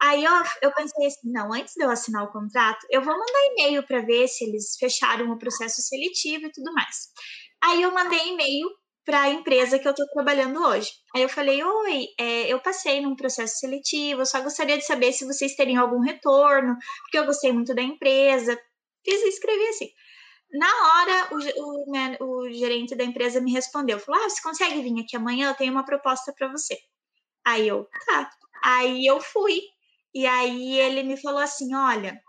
Aí 0.00 0.24
eu, 0.24 0.32
eu 0.62 0.72
pensei 0.74 1.06
assim, 1.06 1.30
não, 1.30 1.52
antes 1.52 1.74
de 1.76 1.84
eu 1.84 1.90
assinar 1.90 2.24
o 2.24 2.32
contrato, 2.32 2.86
eu 2.90 3.02
vou 3.02 3.12
mandar 3.12 3.46
e-mail 3.50 3.86
para 3.86 4.00
ver 4.00 4.26
se 4.26 4.44
eles 4.44 4.76
fecharam 4.78 5.30
o 5.30 5.38
processo 5.38 5.80
seletivo 5.82 6.46
e 6.46 6.52
tudo 6.52 6.72
mais. 6.72 6.96
Aí 7.62 7.82
eu 7.82 7.92
mandei 7.92 8.28
e-mail 8.28 8.68
para 9.04 9.22
a 9.22 9.30
empresa 9.30 9.78
que 9.78 9.86
eu 9.86 9.92
estou 9.92 10.06
trabalhando 10.08 10.60
hoje. 10.64 10.90
Aí 11.14 11.22
eu 11.22 11.28
falei: 11.28 11.62
Oi, 11.62 12.06
é, 12.18 12.52
eu 12.52 12.60
passei 12.60 13.00
num 13.00 13.16
processo 13.16 13.58
seletivo, 13.58 14.22
eu 14.22 14.26
só 14.26 14.40
gostaria 14.40 14.78
de 14.78 14.84
saber 14.84 15.12
se 15.12 15.24
vocês 15.24 15.54
teriam 15.54 15.82
algum 15.82 16.00
retorno, 16.00 16.76
porque 17.02 17.18
eu 17.18 17.26
gostei 17.26 17.52
muito 17.52 17.74
da 17.74 17.82
empresa. 17.82 18.58
Fiz 19.04 19.22
e 19.22 19.28
escrevi 19.28 19.68
assim. 19.68 19.88
Na 20.52 20.66
hora, 20.66 21.28
o, 21.32 22.24
o, 22.24 22.44
o 22.44 22.50
gerente 22.50 22.94
da 22.94 23.04
empresa 23.04 23.40
me 23.40 23.52
respondeu: 23.52 23.98
falou, 23.98 24.22
Ah, 24.22 24.28
você 24.28 24.42
consegue 24.42 24.82
vir 24.82 25.00
aqui 25.02 25.16
amanhã? 25.16 25.48
Eu 25.50 25.54
tenho 25.54 25.72
uma 25.72 25.84
proposta 25.84 26.32
para 26.36 26.48
você. 26.48 26.78
Aí 27.44 27.68
eu, 27.68 27.88
tá. 28.06 28.30
Aí 28.64 29.06
eu 29.06 29.20
fui. 29.20 29.60
E 30.14 30.26
aí 30.26 30.78
ele 30.78 31.02
me 31.02 31.16
falou 31.20 31.40
assim: 31.40 31.74
Olha, 31.74 32.20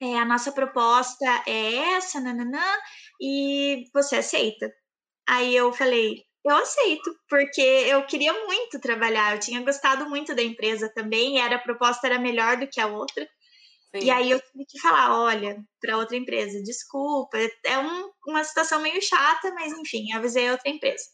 é, 0.00 0.18
a 0.18 0.24
nossa 0.24 0.52
proposta 0.52 1.24
é 1.46 1.94
essa, 1.96 2.20
nananã, 2.20 2.64
e 3.20 3.84
você 3.92 4.16
aceita? 4.16 4.72
Aí 5.28 5.54
eu 5.54 5.72
falei, 5.72 6.24
eu 6.44 6.56
aceito, 6.56 7.14
porque 7.28 7.60
eu 7.60 8.06
queria 8.06 8.32
muito 8.46 8.80
trabalhar, 8.80 9.34
eu 9.34 9.40
tinha 9.40 9.60
gostado 9.62 10.08
muito 10.08 10.34
da 10.34 10.42
empresa 10.42 10.90
também, 10.94 11.40
era 11.40 11.56
a 11.56 11.60
proposta 11.60 12.06
era 12.06 12.18
melhor 12.18 12.56
do 12.58 12.68
que 12.68 12.80
a 12.80 12.86
outra. 12.86 13.28
Sim. 13.94 14.04
E 14.06 14.10
aí 14.10 14.30
eu 14.30 14.38
tive 14.40 14.64
que 14.68 14.80
falar, 14.80 15.18
olha, 15.18 15.56
para 15.80 15.96
outra 15.96 16.16
empresa, 16.16 16.62
desculpa, 16.62 17.38
é 17.64 17.78
um, 17.78 18.10
uma 18.26 18.44
situação 18.44 18.80
meio 18.82 19.00
chata, 19.00 19.52
mas 19.54 19.72
enfim, 19.72 20.12
avisei 20.12 20.48
a 20.48 20.52
outra 20.52 20.70
empresa. 20.70 21.04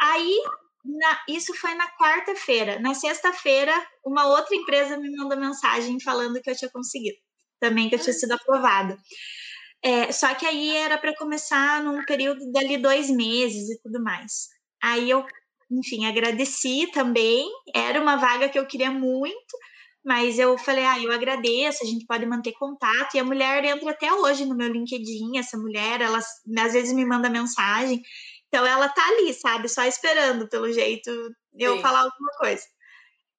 Aí, 0.00 0.36
na, 0.84 1.20
isso 1.28 1.54
foi 1.54 1.74
na 1.74 1.88
quarta-feira. 1.96 2.78
Na 2.80 2.94
sexta-feira, 2.94 3.72
uma 4.04 4.26
outra 4.26 4.54
empresa 4.56 4.96
me 4.98 5.10
mandou 5.16 5.38
mensagem 5.38 6.00
falando 6.00 6.40
que 6.40 6.50
eu 6.50 6.56
tinha 6.56 6.70
conseguido, 6.70 7.18
também 7.60 7.88
que 7.88 7.96
eu 7.96 8.00
tinha 8.00 8.12
sido 8.12 8.32
aprovada. 8.32 8.96
É, 9.84 10.12
só 10.12 10.32
que 10.34 10.46
aí 10.46 10.76
era 10.76 10.96
para 10.98 11.14
começar 11.16 11.82
num 11.82 12.04
período 12.04 12.50
dali 12.52 12.78
dois 12.78 13.10
meses 13.10 13.68
e 13.70 13.80
tudo 13.82 14.02
mais. 14.02 14.48
Aí 14.82 15.10
eu, 15.10 15.24
enfim, 15.70 16.06
agradeci 16.06 16.88
também. 16.92 17.48
Era 17.74 18.00
uma 18.00 18.16
vaga 18.16 18.48
que 18.48 18.58
eu 18.58 18.66
queria 18.66 18.90
muito, 18.92 19.56
mas 20.04 20.38
eu 20.38 20.58
falei, 20.58 20.84
ah, 20.84 20.98
eu 20.98 21.12
agradeço, 21.12 21.82
a 21.82 21.86
gente 21.86 22.06
pode 22.06 22.26
manter 22.26 22.52
contato. 22.52 23.14
E 23.14 23.20
a 23.20 23.24
mulher 23.24 23.64
entra 23.64 23.90
até 23.90 24.12
hoje 24.12 24.44
no 24.44 24.56
meu 24.56 24.68
LinkedIn, 24.68 25.38
essa 25.38 25.56
mulher, 25.56 26.00
ela 26.00 26.18
às 26.18 26.72
vezes 26.72 26.92
me 26.92 27.04
manda 27.04 27.30
mensagem. 27.30 28.02
Então 28.48 28.66
ela 28.66 28.88
tá 28.88 29.02
ali, 29.08 29.32
sabe, 29.32 29.68
só 29.68 29.84
esperando 29.84 30.48
pelo 30.48 30.70
jeito 30.72 31.10
eu 31.54 31.76
Sim. 31.76 31.82
falar 31.82 32.00
alguma 32.00 32.30
coisa. 32.38 32.62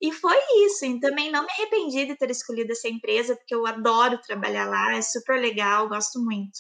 E 0.02 0.12
foi 0.12 0.38
isso. 0.66 0.86
E 0.86 1.00
também 1.00 1.32
não 1.32 1.44
me 1.44 1.52
arrependi 1.52 2.06
de 2.06 2.16
ter 2.16 2.30
escolhido 2.32 2.72
essa 2.72 2.88
empresa, 2.88 3.36
porque 3.36 3.54
eu 3.54 3.66
adoro 3.66 4.20
trabalhar 4.20 4.68
lá, 4.68 4.96
é 4.96 5.02
super 5.02 5.40
legal, 5.40 5.88
gosto 5.88 6.20
muito. 6.20 6.60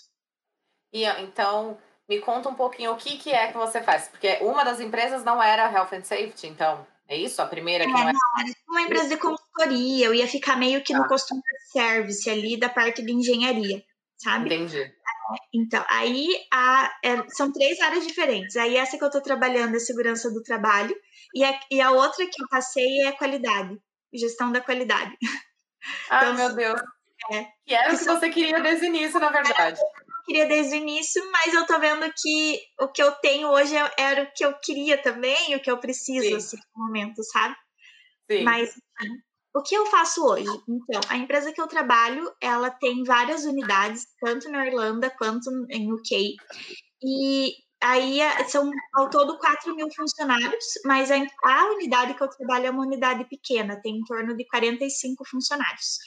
E 0.94 1.06
então, 1.06 1.78
me 2.08 2.20
conta 2.20 2.50
um 2.50 2.56
pouquinho 2.56 2.92
o 2.92 2.98
que, 2.98 3.18
que 3.18 3.32
é 3.32 3.52
que 3.52 3.58
você 3.58 3.82
faz, 3.82 4.08
porque 4.08 4.38
uma 4.42 4.64
das 4.64 4.80
empresas 4.80 5.24
não 5.24 5.42
era 5.42 5.72
Health 5.72 5.94
and 5.94 6.04
Safety, 6.04 6.48
então. 6.48 6.86
É 7.14 7.18
isso? 7.18 7.40
A 7.44 7.46
primeira 7.46 7.86
que 7.86 7.92
é, 7.92 7.94
não 7.94 8.02
era? 8.02 8.14
Não, 8.14 8.42
era 8.42 8.56
uma 8.68 8.82
empresa 8.82 9.10
de 9.10 9.18
consultoria, 9.18 10.08
eu 10.08 10.16
ia 10.16 10.28
ficar 10.28 10.58
meio 10.58 10.84
que 10.84 10.94
no 10.96 11.04
ah. 11.04 11.08
customer 11.08 11.44
service 11.72 12.28
ali 12.28 12.58
da 12.58 12.70
parte 12.70 13.04
de 13.04 13.14
engenharia, 13.14 13.84
sabe? 14.18 14.48
Entendi. 14.48 14.92
Então, 15.54 15.86
aí 15.88 16.28
a, 16.52 16.92
é, 17.04 17.24
são 17.30 17.54
três 17.54 17.80
áreas 17.80 18.08
diferentes. 18.08 18.56
Aí 18.56 18.76
essa 18.76 18.98
que 18.98 19.04
eu 19.04 19.08
estou 19.08 19.22
trabalhando 19.22 19.76
é 19.76 19.80
segurança 19.80 20.32
do 20.32 20.42
trabalho, 20.42 20.96
e 21.36 21.44
a, 21.44 21.60
e 21.70 21.80
a 21.80 21.92
outra 21.92 22.26
que 22.26 22.42
eu 22.42 22.48
passei 22.50 23.04
é 23.04 23.12
qualidade, 23.12 23.80
gestão 24.12 24.52
da 24.52 24.60
qualidade. 24.60 25.16
Ah, 26.10 26.32
então, 26.32 26.34
meu 26.34 26.56
Deus. 26.56 26.82
É, 27.32 27.46
que 27.66 27.76
era 27.76 27.94
o 27.94 27.98
que 27.98 28.06
você 28.06 28.30
queria 28.30 28.60
desde 28.60 28.86
o 28.86 28.88
início, 28.88 29.20
na 29.20 29.30
verdade. 29.30 29.80
Eu 30.24 30.26
queria 30.26 30.46
desde 30.48 30.76
o 30.76 30.78
início, 30.78 31.22
mas 31.32 31.54
eu 31.54 31.66
tô 31.66 31.78
vendo 31.80 32.10
que 32.18 32.60
o 32.80 32.88
que 32.88 33.04
eu 33.04 33.12
tenho 33.14 33.50
hoje 33.50 33.76
é, 33.76 33.92
era 33.98 34.24
o 34.24 34.32
que 34.34 34.46
eu 34.46 34.54
queria 34.60 34.98
também, 34.98 35.56
o 35.56 35.60
que 35.60 35.70
eu 35.70 35.78
preciso, 35.78 36.36
assim, 36.36 36.58
no 36.76 36.86
momento, 36.86 37.22
sabe? 37.24 37.56
Sim. 38.32 38.44
Mas, 38.44 38.70
enfim, 38.70 39.14
o 39.56 39.62
que 39.62 39.76
eu 39.76 39.86
faço 39.88 40.26
hoje? 40.26 40.50
Então, 40.68 41.02
a 41.10 41.18
empresa 41.18 41.52
que 41.52 41.62
eu 41.62 41.68
trabalho, 41.68 42.34
ela 42.42 42.72
tem 42.72 43.04
várias 43.04 43.44
unidades, 43.44 44.08
tanto 44.20 44.50
na 44.50 44.66
Irlanda 44.66 45.12
quanto 45.12 45.50
em 45.70 45.92
UK. 45.92 46.36
E 47.04 47.52
aí 47.82 48.20
são 48.48 48.72
ao 48.94 49.10
todo 49.10 49.38
4 49.38 49.76
mil 49.76 49.92
funcionários, 49.94 50.66
mas 50.86 51.12
a, 51.12 51.18
a, 51.18 51.72
unidade 51.74 52.14
que 52.14 52.24
eu 52.24 52.30
trabalho 52.30 52.68
é 52.68 52.72
uma 52.72 52.86
unidade 52.86 53.26
pequena, 53.26 53.80
tem 53.82 53.98
em 53.98 54.04
torno 54.06 54.36
de 54.36 54.46
45 54.48 55.24
funcionários. 55.30 55.98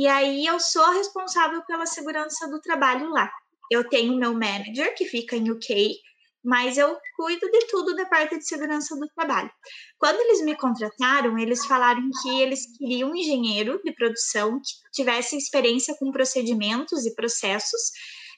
E 0.00 0.06
aí 0.06 0.46
eu 0.46 0.58
sou 0.58 0.92
responsável 0.92 1.62
pela 1.66 1.84
segurança 1.84 2.48
do 2.48 2.58
trabalho 2.58 3.10
lá. 3.10 3.30
Eu 3.70 3.86
tenho 3.86 4.16
meu 4.16 4.32
manager, 4.32 4.94
que 4.96 5.04
fica 5.04 5.36
em 5.36 5.50
UK, 5.50 5.94
mas 6.42 6.78
eu 6.78 6.96
cuido 7.14 7.46
de 7.50 7.66
tudo 7.66 7.94
da 7.94 8.06
parte 8.06 8.38
de 8.38 8.48
segurança 8.48 8.96
do 8.96 9.06
trabalho. 9.14 9.50
Quando 9.98 10.18
eles 10.20 10.42
me 10.42 10.56
contrataram, 10.56 11.38
eles 11.38 11.66
falaram 11.66 12.00
que 12.22 12.40
eles 12.40 12.64
queriam 12.78 13.10
um 13.10 13.14
engenheiro 13.14 13.78
de 13.84 13.92
produção 13.92 14.58
que 14.58 14.72
tivesse 14.90 15.36
experiência 15.36 15.94
com 15.98 16.10
procedimentos 16.10 17.04
e 17.04 17.14
processos 17.14 17.92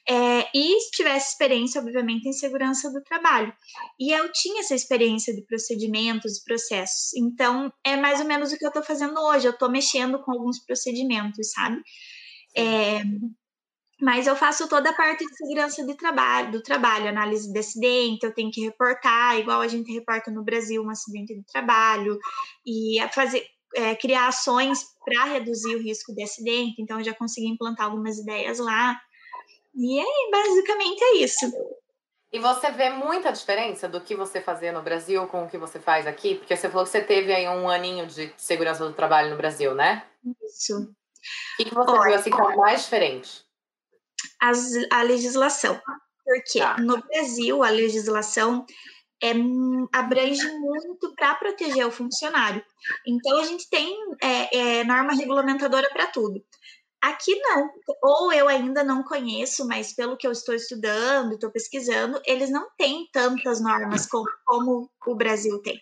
é, 0.07 0.49
e 0.53 0.77
tivesse 0.91 1.31
experiência, 1.31 1.81
obviamente, 1.81 2.27
em 2.27 2.33
segurança 2.33 2.91
do 2.91 3.01
trabalho. 3.03 3.53
E 3.99 4.11
eu 4.11 4.31
tinha 4.31 4.61
essa 4.61 4.75
experiência 4.75 5.33
de 5.33 5.41
procedimentos 5.45 6.37
e 6.37 6.43
processos. 6.43 7.13
Então, 7.15 7.71
é 7.83 7.95
mais 7.95 8.19
ou 8.19 8.25
menos 8.25 8.51
o 8.51 8.57
que 8.57 8.65
eu 8.65 8.69
estou 8.69 8.83
fazendo 8.83 9.17
hoje. 9.19 9.47
Eu 9.47 9.53
estou 9.53 9.69
mexendo 9.69 10.21
com 10.21 10.31
alguns 10.31 10.59
procedimentos, 10.59 11.51
sabe? 11.51 11.81
É, 12.55 13.01
mas 14.01 14.27
eu 14.27 14.35
faço 14.35 14.67
toda 14.67 14.89
a 14.89 14.93
parte 14.93 15.25
de 15.25 15.35
segurança 15.35 15.85
de 15.85 15.95
trabalho, 15.95 16.51
do 16.51 16.61
trabalho, 16.61 17.07
análise 17.07 17.51
de 17.51 17.57
acidente, 17.57 18.25
eu 18.25 18.33
tenho 18.33 18.51
que 18.51 18.61
reportar, 18.61 19.39
igual 19.39 19.61
a 19.61 19.67
gente 19.67 19.93
reporta 19.93 20.29
no 20.29 20.43
Brasil 20.43 20.83
um 20.83 20.89
acidente 20.89 21.33
de 21.33 21.45
trabalho, 21.45 22.19
e 22.65 22.97
fazer, 23.13 23.45
é, 23.75 23.95
criar 23.95 24.27
ações 24.27 24.83
para 25.05 25.23
reduzir 25.25 25.75
o 25.75 25.81
risco 25.81 26.13
de 26.13 26.21
acidente, 26.21 26.81
então 26.81 26.99
eu 26.99 27.05
já 27.05 27.13
consegui 27.13 27.47
implantar 27.47 27.85
algumas 27.85 28.17
ideias 28.17 28.59
lá. 28.59 28.99
E 29.75 29.99
é, 29.99 30.31
basicamente 30.31 31.03
é 31.03 31.15
isso. 31.17 31.51
E 32.31 32.39
você 32.39 32.71
vê 32.71 32.89
muita 32.89 33.31
diferença 33.31 33.87
do 33.87 34.01
que 34.01 34.15
você 34.15 34.41
fazia 34.41 34.71
no 34.71 34.81
Brasil 34.81 35.27
com 35.27 35.43
o 35.43 35.49
que 35.49 35.57
você 35.57 35.79
faz 35.79 36.07
aqui? 36.07 36.35
Porque 36.35 36.55
você 36.55 36.69
falou 36.69 36.83
que 36.83 36.91
você 36.91 37.01
teve 37.01 37.33
aí 37.33 37.47
um 37.47 37.69
aninho 37.69 38.07
de 38.07 38.33
segurança 38.37 38.85
do 38.85 38.93
trabalho 38.93 39.29
no 39.29 39.37
Brasil, 39.37 39.75
né? 39.75 40.03
Isso. 40.43 40.91
O 41.59 41.63
que, 41.63 41.73
você 41.73 41.91
Olha, 41.91 42.09
viu 42.09 42.15
assim 42.15 42.31
como 42.31 42.57
mais 42.57 42.83
diferente? 42.83 43.43
as, 44.43 44.71
a 44.91 45.01
legislação. 45.01 45.79
Porque 46.25 46.59
tá. 46.59 46.77
no 46.77 47.01
Brasil, 47.01 47.63
a 47.63 47.69
legislação 47.69 48.65
é, 49.21 49.33
abrange 49.91 50.45
muito 50.57 51.13
para 51.15 51.35
proteger 51.35 51.85
o 51.85 51.91
funcionário. 51.91 52.63
Então, 53.07 53.39
a 53.39 53.45
gente 53.45 53.69
tem 53.69 53.95
é, 54.21 54.79
é, 54.79 54.83
norma 54.83 55.13
regulamentadora 55.13 55.89
para 55.89 56.07
tudo. 56.07 56.43
Aqui 57.03 57.35
não, 57.35 57.69
ou 58.01 58.31
eu 58.31 58.47
ainda 58.47 58.81
não 58.81 59.03
conheço, 59.03 59.67
mas 59.67 59.93
pelo 59.93 60.15
que 60.15 60.25
eu 60.25 60.31
estou 60.31 60.55
estudando, 60.55 61.33
estou 61.33 61.51
pesquisando, 61.51 62.21
eles 62.25 62.49
não 62.49 62.69
têm 62.77 63.09
tantas 63.11 63.61
normas 63.61 64.07
como, 64.07 64.25
como 64.45 64.89
o 65.05 65.13
Brasil 65.13 65.61
tem. 65.61 65.77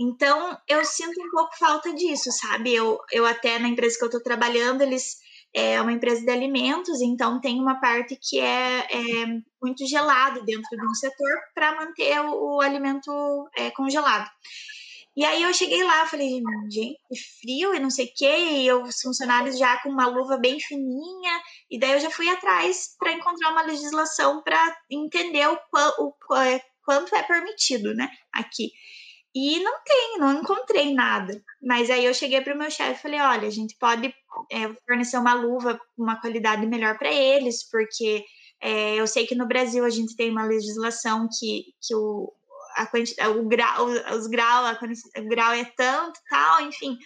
Então, 0.00 0.56
eu 0.66 0.82
sinto 0.82 1.20
um 1.22 1.30
pouco 1.30 1.54
falta 1.58 1.92
disso, 1.92 2.32
sabe? 2.32 2.74
Eu, 2.74 2.98
eu 3.12 3.26
até 3.26 3.58
na 3.58 3.68
empresa 3.68 3.98
que 3.98 4.04
eu 4.04 4.08
estou 4.08 4.22
trabalhando, 4.22 4.80
eles 4.80 5.18
é 5.54 5.78
uma 5.82 5.92
empresa 5.92 6.24
de 6.24 6.30
alimentos, 6.30 7.02
então 7.02 7.42
tem 7.42 7.60
uma 7.60 7.78
parte 7.78 8.18
que 8.20 8.40
é, 8.40 8.86
é 8.90 9.26
muito 9.62 9.86
gelado 9.86 10.42
dentro 10.46 10.70
de 10.70 10.86
um 10.86 10.94
setor 10.94 11.30
para 11.54 11.76
manter 11.76 12.20
o, 12.20 12.56
o 12.56 12.60
alimento 12.62 13.12
é, 13.54 13.70
congelado. 13.70 14.30
E 15.16 15.24
aí 15.24 15.42
eu 15.42 15.54
cheguei 15.54 15.82
lá, 15.84 16.06
falei, 16.06 16.42
gente, 16.68 16.98
frio 17.40 17.72
e 17.72 17.78
não 17.78 17.90
sei 17.90 18.06
o 18.06 18.12
quê, 18.16 18.36
e 18.36 18.66
eu, 18.66 18.82
os 18.82 19.00
funcionários 19.00 19.56
já 19.56 19.80
com 19.80 19.88
uma 19.88 20.08
luva 20.08 20.36
bem 20.36 20.58
fininha, 20.58 21.40
e 21.70 21.78
daí 21.78 21.92
eu 21.92 22.00
já 22.00 22.10
fui 22.10 22.28
atrás 22.28 22.96
para 22.98 23.12
encontrar 23.12 23.52
uma 23.52 23.62
legislação 23.62 24.42
para 24.42 24.76
entender 24.90 25.46
o, 25.48 25.56
o, 25.98 26.12
o, 26.30 26.34
é, 26.36 26.60
quanto 26.84 27.14
é 27.14 27.22
permitido, 27.22 27.94
né, 27.94 28.08
aqui. 28.32 28.72
E 29.36 29.58
não 29.60 29.72
tem, 29.84 30.18
não 30.18 30.40
encontrei 30.40 30.94
nada. 30.94 31.42
Mas 31.60 31.90
aí 31.90 32.04
eu 32.04 32.14
cheguei 32.14 32.40
para 32.40 32.54
o 32.54 32.58
meu 32.58 32.70
chefe 32.70 32.92
e 32.92 33.02
falei: 33.02 33.20
olha, 33.20 33.48
a 33.48 33.50
gente 33.50 33.76
pode 33.80 34.14
é, 34.50 34.72
fornecer 34.86 35.18
uma 35.18 35.34
luva 35.34 35.80
uma 35.98 36.20
qualidade 36.20 36.64
melhor 36.66 36.96
para 36.96 37.12
eles, 37.12 37.68
porque 37.68 38.24
é, 38.62 38.94
eu 38.94 39.06
sei 39.08 39.26
que 39.26 39.34
no 39.34 39.48
Brasil 39.48 39.84
a 39.84 39.90
gente 39.90 40.14
tem 40.14 40.30
uma 40.30 40.44
legislação 40.44 41.28
que, 41.38 41.64
que 41.82 41.94
o, 41.96 42.32
a 42.74 42.86
quantidade, 42.86 43.38
o 43.38 43.46
grau, 43.46 43.86
os 43.86 44.26
grau, 44.26 44.64
a, 44.66 44.78
o 45.18 45.28
grau 45.28 45.52
é 45.52 45.64
tanto, 45.76 46.20
tal, 46.28 46.60
enfim. 46.62 46.96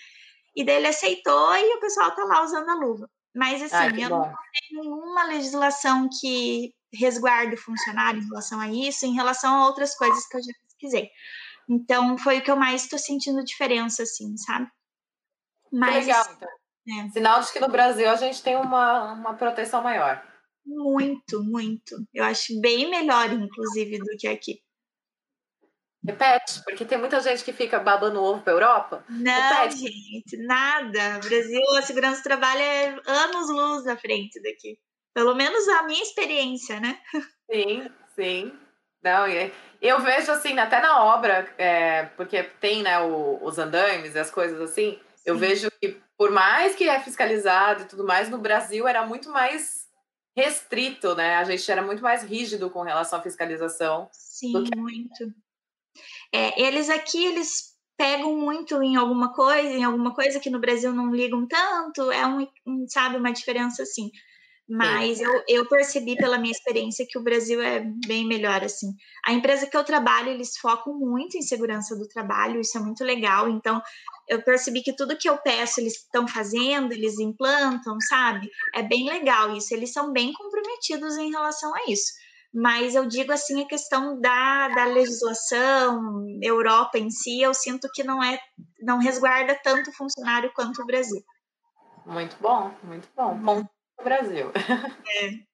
E 0.57 0.65
daí 0.65 0.77
ele 0.77 0.89
aceitou 0.89 1.55
e 1.57 1.75
o 1.77 1.81
pessoal 1.81 2.15
tá 2.15 2.25
lá 2.25 2.43
usando 2.43 2.69
a 2.69 2.75
luva. 2.75 3.09
Mas 3.35 3.63
assim, 3.63 3.75
Ai, 3.77 4.05
eu 4.05 4.09
bom. 4.09 4.19
não 4.19 4.33
tenho 4.33 4.83
nenhuma 4.83 5.25
legislação 5.25 6.09
que 6.21 6.75
resguarde 6.93 7.55
o 7.55 7.59
funcionário 7.59 8.21
em 8.21 8.27
relação 8.27 8.61
a 8.61 8.69
isso, 8.69 9.07
em 9.07 9.15
relação 9.15 9.55
a 9.55 9.67
outras 9.67 9.95
coisas 9.97 10.27
que 10.27 10.37
eu 10.37 10.43
já 10.43 10.53
pesquisei. 10.67 11.11
Então, 11.69 12.17
foi 12.17 12.39
o 12.39 12.43
que 12.43 12.51
eu 12.51 12.57
mais 12.57 12.85
estou 12.85 12.99
sentindo 12.99 13.45
diferença, 13.45 14.03
assim, 14.03 14.37
sabe? 14.39 14.69
Mas, 15.71 16.07
legal, 16.07 16.27
então. 16.35 16.49
É. 16.89 17.11
Sinal 17.11 17.41
de 17.43 17.53
que 17.53 17.61
no 17.61 17.69
Brasil 17.69 18.09
a 18.09 18.17
gente 18.17 18.43
tem 18.43 18.57
uma, 18.57 19.13
uma 19.13 19.35
proteção 19.35 19.83
maior. 19.83 20.27
Muito, 20.65 21.43
muito. 21.45 21.97
Eu 22.13 22.25
acho 22.25 22.59
bem 22.61 22.91
melhor, 22.91 23.31
inclusive, 23.31 23.99
do 23.99 24.17
que 24.19 24.27
aqui. 24.27 24.61
Repete, 26.05 26.63
porque 26.65 26.85
tem 26.85 26.97
muita 26.97 27.21
gente 27.21 27.45
que 27.45 27.53
fica 27.53 27.79
babando 27.79 28.23
ovo 28.23 28.41
para 28.41 28.53
Europa. 28.53 29.05
Não, 29.09 29.65
Repete. 29.65 29.79
gente, 29.79 30.37
nada. 30.47 31.19
Brasil, 31.19 31.77
a 31.77 31.83
segurança 31.83 32.21
do 32.21 32.25
trabalho 32.25 32.63
é 32.63 32.97
anos 33.07 33.51
luz 33.51 33.87
à 33.87 33.97
frente 33.97 34.41
daqui. 34.43 34.79
Pelo 35.13 35.35
menos 35.35 35.67
a 35.69 35.83
minha 35.83 36.03
experiência, 36.03 36.79
né? 36.81 36.99
Sim, 37.51 37.91
sim. 38.15 38.53
Não, 39.03 39.27
eu 39.81 40.01
vejo 40.01 40.31
assim, 40.33 40.59
até 40.59 40.81
na 40.81 41.05
obra, 41.05 41.49
é, 41.57 42.05
porque 42.17 42.43
tem 42.43 42.83
né, 42.83 43.01
o, 43.01 43.39
os 43.43 43.59
andames 43.59 44.15
e 44.15 44.19
as 44.19 44.31
coisas 44.31 44.61
assim, 44.61 44.93
sim. 44.93 45.23
eu 45.25 45.37
vejo 45.37 45.71
que 45.81 46.01
por 46.17 46.33
mais 46.33 46.75
que 46.75 46.89
é 46.89 46.99
fiscalizado 47.01 47.83
e 47.83 47.87
tudo 47.87 48.05
mais, 48.05 48.29
no 48.29 48.39
Brasil 48.39 48.89
era 48.89 49.07
muito 49.07 49.31
mais 49.31 49.87
restrito, 50.37 51.15
né? 51.15 51.37
A 51.37 51.45
gente 51.45 51.71
era 51.71 51.83
muito 51.83 52.03
mais 52.03 52.25
rígido 52.25 52.69
com 52.71 52.83
relação 52.83 53.21
à 53.21 53.23
fiscalização. 53.23 54.09
Sim, 54.13 54.65
muito. 54.77 55.35
É, 56.33 56.61
eles 56.63 56.89
aqui, 56.91 57.25
eles 57.25 57.77
pegam 57.97 58.37
muito 58.37 58.81
em 58.83 58.97
alguma 58.97 59.33
coisa, 59.33 59.69
em 59.69 59.85
alguma 59.85 60.15
coisa 60.15 60.39
que 60.39 60.51
no 60.51 60.61
Brasil 60.61 60.93
não 60.93 61.11
ligam 61.13 61.47
tanto, 61.47 62.13
é 62.13 62.27
um, 62.27 62.47
um 62.67 62.87
sabe, 62.89 63.17
uma 63.17 63.33
diferença 63.33 63.83
assim. 63.83 64.11
Mas 64.71 65.19
eu, 65.19 65.43
eu 65.49 65.67
percebi 65.67 66.15
pela 66.15 66.37
minha 66.37 66.53
experiência 66.53 67.07
que 67.09 67.19
o 67.19 67.23
Brasil 67.23 67.59
é 67.63 67.81
bem 68.07 68.27
melhor, 68.27 68.63
assim. 68.63 68.89
A 69.25 69.33
empresa 69.33 69.67
que 69.67 69.75
eu 69.75 69.83
trabalho, 69.83 70.29
eles 70.29 70.59
focam 70.59 70.93
muito 70.93 71.39
em 71.39 71.43
segurança 71.43 71.97
do 71.97 72.07
trabalho, 72.07 72.61
isso 72.61 72.77
é 72.77 72.81
muito 72.81 73.03
legal. 73.03 73.49
Então, 73.49 73.81
eu 74.29 74.43
percebi 74.43 74.83
que 74.83 74.95
tudo 74.95 75.17
que 75.17 75.29
eu 75.29 75.39
peço, 75.39 75.81
eles 75.81 75.95
estão 75.95 76.29
fazendo, 76.29 76.93
eles 76.93 77.19
implantam, 77.19 77.99
sabe? 78.11 78.51
É 78.75 78.83
bem 78.83 79.09
legal 79.09 79.57
isso. 79.57 79.73
Eles 79.73 79.91
são 79.91 80.13
bem 80.13 80.35
comprometidos 80.35 81.17
em 81.17 81.31
relação 81.31 81.75
a 81.75 81.91
isso. 81.91 82.13
Mas 82.61 82.97
eu 82.97 83.07
digo 83.07 83.33
assim, 83.33 83.63
a 83.63 83.69
questão 83.69 84.21
da, 84.21 84.67
da 84.69 84.85
legislação, 84.87 86.27
Europa 86.43 86.99
em 86.99 87.09
si, 87.09 87.41
eu 87.41 87.55
sinto 87.55 87.89
que 87.95 88.03
não 88.03 88.21
é, 88.21 88.37
não 88.81 88.99
resguarda 88.99 89.57
tanto 89.63 89.91
o 89.91 89.93
funcionário 89.93 90.51
quanto 90.53 90.83
o 90.83 90.87
Brasil. 90.87 91.23
Muito 92.05 92.37
bom, 92.41 92.75
muito 92.83 93.09
bom. 93.15 93.37
Bom 93.37 93.57
no 93.61 94.05
Brasil. 94.05 94.51
É. 95.21 95.49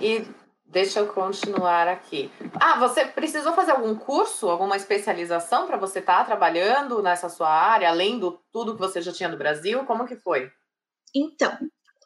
E 0.00 0.26
deixa 0.64 1.00
eu 1.00 1.12
continuar 1.12 1.88
aqui. 1.88 2.30
Ah, 2.60 2.78
você 2.78 3.04
precisou 3.04 3.52
fazer 3.52 3.72
algum 3.72 3.94
curso, 3.94 4.48
alguma 4.48 4.76
especialização 4.76 5.66
para 5.66 5.76
você 5.76 5.98
estar 5.98 6.18
tá 6.18 6.24
trabalhando 6.24 7.02
nessa 7.02 7.28
sua 7.28 7.48
área, 7.48 7.88
além 7.88 8.18
do 8.18 8.38
tudo 8.50 8.74
que 8.74 8.80
você 8.80 9.00
já 9.00 9.12
tinha 9.12 9.28
no 9.28 9.36
Brasil? 9.36 9.84
Como 9.84 10.06
que 10.06 10.16
foi? 10.16 10.50
Então, 11.14 11.56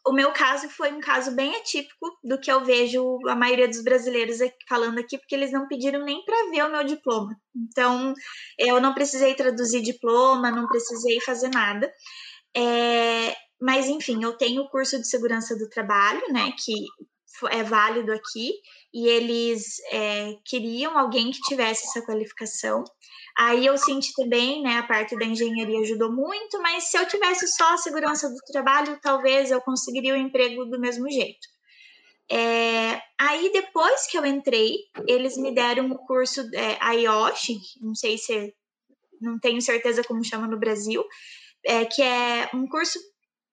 o 0.06 0.12
meu 0.12 0.32
caso 0.32 0.68
foi 0.68 0.92
um 0.92 1.00
caso 1.00 1.34
bem 1.34 1.54
atípico 1.56 2.16
do 2.22 2.38
que 2.38 2.50
eu 2.50 2.64
vejo 2.64 3.18
a 3.28 3.34
maioria 3.34 3.66
dos 3.66 3.82
brasileiros 3.82 4.38
falando 4.68 5.00
aqui, 5.00 5.18
porque 5.18 5.34
eles 5.34 5.50
não 5.50 5.66
pediram 5.66 6.04
nem 6.04 6.24
para 6.24 6.50
ver 6.50 6.64
o 6.64 6.70
meu 6.70 6.84
diploma. 6.84 7.36
Então, 7.54 8.14
eu 8.56 8.80
não 8.80 8.94
precisei 8.94 9.34
traduzir 9.34 9.82
diploma, 9.82 10.52
não 10.52 10.68
precisei 10.68 11.20
fazer 11.20 11.48
nada. 11.48 11.92
É, 12.56 13.34
mas, 13.60 13.88
enfim, 13.88 14.22
eu 14.22 14.36
tenho 14.36 14.62
o 14.62 14.70
curso 14.70 14.96
de 14.98 15.08
segurança 15.08 15.56
do 15.56 15.68
trabalho, 15.68 16.22
né, 16.32 16.52
que 16.64 16.72
é 17.50 17.64
válido 17.64 18.12
aqui, 18.12 18.52
e 18.94 19.08
eles 19.08 19.76
é, 19.90 20.34
queriam 20.44 20.96
alguém 20.96 21.32
que 21.32 21.40
tivesse 21.40 21.86
essa 21.88 22.06
qualificação. 22.06 22.84
Aí 23.38 23.66
eu 23.66 23.76
senti 23.76 24.14
também, 24.14 24.62
né, 24.62 24.78
a 24.78 24.82
parte 24.82 25.14
da 25.16 25.26
engenharia 25.26 25.80
ajudou 25.80 26.10
muito, 26.10 26.60
mas 26.62 26.84
se 26.84 26.96
eu 26.96 27.06
tivesse 27.06 27.46
só 27.48 27.74
a 27.74 27.78
segurança 27.78 28.30
do 28.30 28.38
trabalho, 28.46 28.98
talvez 29.02 29.50
eu 29.50 29.60
conseguiria 29.60 30.14
o 30.14 30.16
emprego 30.16 30.64
do 30.64 30.80
mesmo 30.80 31.10
jeito. 31.10 31.46
É, 32.30 33.00
aí 33.18 33.52
depois 33.52 34.06
que 34.06 34.18
eu 34.18 34.24
entrei, 34.24 34.78
eles 35.06 35.36
me 35.36 35.54
deram 35.54 35.90
o 35.90 35.98
curso 36.06 36.40
é, 36.54 36.94
IOSH, 36.94 37.78
não 37.82 37.94
sei 37.94 38.16
se, 38.16 38.54
não 39.20 39.38
tenho 39.38 39.60
certeza 39.60 40.02
como 40.02 40.24
chama 40.24 40.46
no 40.46 40.58
Brasil, 40.58 41.04
é, 41.64 41.84
que 41.84 42.02
é 42.02 42.48
um 42.54 42.66
curso 42.66 42.98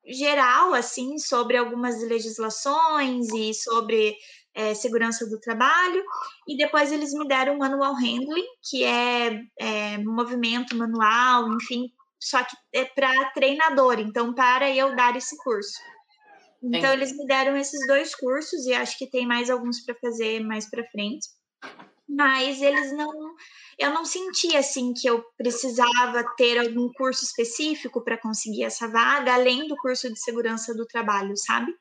geral, 0.05 0.73
assim, 0.73 1.17
sobre 1.17 1.57
algumas 1.57 2.01
legislações 2.03 3.29
e 3.33 3.53
sobre 3.53 4.15
é, 4.55 4.73
segurança 4.73 5.27
do 5.27 5.39
trabalho, 5.39 6.03
e 6.47 6.55
depois 6.57 6.91
eles 6.91 7.13
me 7.13 7.27
deram 7.27 7.57
manual 7.57 7.95
handling, 7.95 8.45
que 8.69 8.83
é, 8.83 9.41
é 9.59 9.97
movimento 9.97 10.75
manual, 10.75 11.51
enfim, 11.53 11.91
só 12.19 12.43
que 12.43 12.55
é 12.73 12.85
para 12.85 13.31
treinador, 13.31 13.99
então 13.99 14.33
para 14.33 14.69
eu 14.69 14.95
dar 14.95 15.15
esse 15.15 15.35
curso. 15.37 15.73
Então 16.63 16.79
Entendi. 16.79 16.93
eles 16.93 17.17
me 17.17 17.25
deram 17.25 17.57
esses 17.57 17.85
dois 17.87 18.15
cursos 18.15 18.65
e 18.65 18.73
acho 18.73 18.97
que 18.97 19.09
tem 19.09 19.27
mais 19.27 19.49
alguns 19.49 19.81
para 19.81 19.95
fazer 19.95 20.39
mais 20.39 20.69
para 20.69 20.87
frente. 20.87 21.27
Mas 22.07 22.61
eles 22.61 22.95
não 22.95 23.11
eu 23.77 23.91
não 23.91 24.05
senti 24.05 24.55
assim 24.55 24.93
que 24.93 25.07
eu 25.07 25.23
precisava 25.35 26.23
ter 26.37 26.57
algum 26.59 26.89
curso 26.93 27.25
específico 27.25 28.01
para 28.03 28.17
conseguir 28.17 28.63
essa 28.63 28.87
vaga, 28.87 29.33
além 29.33 29.67
do 29.67 29.75
curso 29.77 30.11
de 30.11 30.19
segurança 30.19 30.73
do 30.73 30.85
trabalho, 30.85 31.33
sabe? 31.35 31.73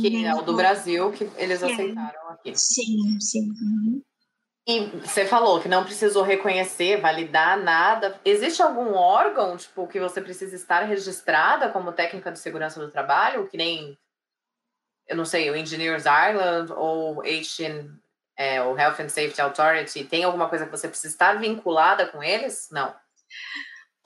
Que 0.00 0.24
é 0.24 0.34
o 0.34 0.42
do 0.42 0.56
Brasil 0.56 1.12
que 1.12 1.30
eles 1.36 1.62
é. 1.62 1.72
aceitaram 1.72 2.30
aqui. 2.30 2.52
Sim, 2.56 3.20
sim. 3.20 3.48
Uhum. 3.48 4.02
E 4.66 4.84
você 4.98 5.24
falou 5.24 5.62
que 5.62 5.68
não 5.68 5.82
precisou 5.82 6.22
reconhecer, 6.22 7.00
validar 7.00 7.56
nada. 7.58 8.20
Existe 8.22 8.60
algum 8.60 8.92
órgão, 8.92 9.56
tipo, 9.56 9.86
que 9.86 9.98
você 9.98 10.20
precisa 10.20 10.54
estar 10.54 10.82
registrada 10.82 11.70
como 11.70 11.92
técnica 11.92 12.30
de 12.30 12.38
segurança 12.38 12.78
do 12.78 12.90
trabalho, 12.90 13.48
que 13.48 13.56
nem, 13.56 13.96
eu 15.06 15.16
não 15.16 15.24
sei, 15.24 15.48
o 15.48 15.56
Engineers 15.56 16.04
Ireland 16.04 16.70
ou 16.74 17.22
HN, 17.22 17.98
é, 18.36 18.60
o 18.60 18.76
Health 18.76 19.00
and 19.00 19.08
Safety 19.08 19.40
Authority, 19.40 20.04
tem 20.04 20.24
alguma 20.24 20.50
coisa 20.50 20.66
que 20.66 20.70
você 20.70 20.86
precisa 20.86 21.14
estar 21.14 21.40
vinculada 21.40 22.06
com 22.06 22.22
eles? 22.22 22.68
Não. 22.70 22.94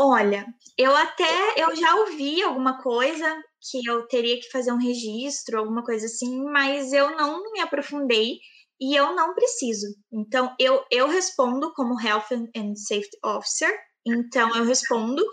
Olha, 0.04 0.44
eu 0.76 0.96
até 0.96 1.62
eu 1.62 1.76
já 1.76 1.94
ouvi 1.94 2.42
alguma 2.42 2.82
coisa 2.82 3.40
que 3.70 3.86
eu 3.88 4.04
teria 4.08 4.36
que 4.40 4.50
fazer 4.50 4.72
um 4.72 4.76
registro, 4.76 5.60
alguma 5.60 5.84
coisa 5.84 6.06
assim, 6.06 6.42
mas 6.42 6.92
eu 6.92 7.16
não 7.16 7.52
me 7.52 7.60
aprofundei 7.60 8.38
e 8.80 8.96
eu 8.96 9.14
não 9.14 9.32
preciso. 9.32 9.86
Então, 10.12 10.56
eu, 10.58 10.84
eu 10.90 11.06
respondo 11.06 11.72
como 11.72 12.00
Health 12.00 12.32
and 12.56 12.74
Safety 12.74 13.16
Officer, 13.24 13.72
então 14.04 14.52
eu 14.56 14.64
respondo 14.64 15.24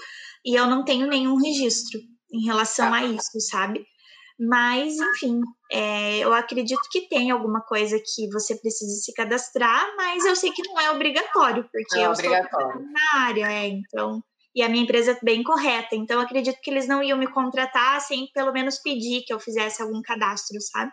e 0.45 0.53
eu 0.53 0.67
não 0.67 0.85
tenho 0.85 1.07
nenhum 1.07 1.37
registro 1.37 1.99
em 2.31 2.45
relação 2.45 2.93
a 2.93 3.03
isso, 3.03 3.39
sabe? 3.49 3.83
Mas, 4.39 4.97
enfim, 4.99 5.41
é, 5.71 6.19
eu 6.19 6.31
acredito 6.31 6.87
que 6.91 7.09
tem 7.09 7.31
alguma 7.31 7.61
coisa 7.61 7.97
que 7.97 8.29
você 8.29 8.55
precise 8.55 9.03
se 9.03 9.13
cadastrar, 9.13 9.95
mas 9.97 10.23
eu 10.25 10.35
sei 10.35 10.51
que 10.51 10.61
não 10.67 10.79
é 10.79 10.91
obrigatório, 10.91 11.67
porque 11.73 11.95
não 11.95 12.03
é 12.03 12.05
eu 12.05 12.11
obrigatório. 12.11 12.73
sou 12.73 12.83
na 12.83 13.23
área, 13.23 13.51
é, 13.51 13.67
então. 13.67 14.23
E 14.59 14.61
a 14.61 14.67
minha 14.67 14.83
empresa 14.83 15.13
é 15.13 15.19
bem 15.23 15.41
correta, 15.41 15.95
então 15.95 16.19
acredito 16.19 16.59
que 16.61 16.69
eles 16.69 16.85
não 16.85 17.01
iam 17.01 17.17
me 17.17 17.31
contratar 17.31 18.01
sem 18.01 18.27
pelo 18.33 18.51
menos 18.51 18.77
pedir 18.77 19.23
que 19.25 19.33
eu 19.33 19.39
fizesse 19.39 19.81
algum 19.81 20.01
cadastro, 20.01 20.59
sabe? 20.59 20.91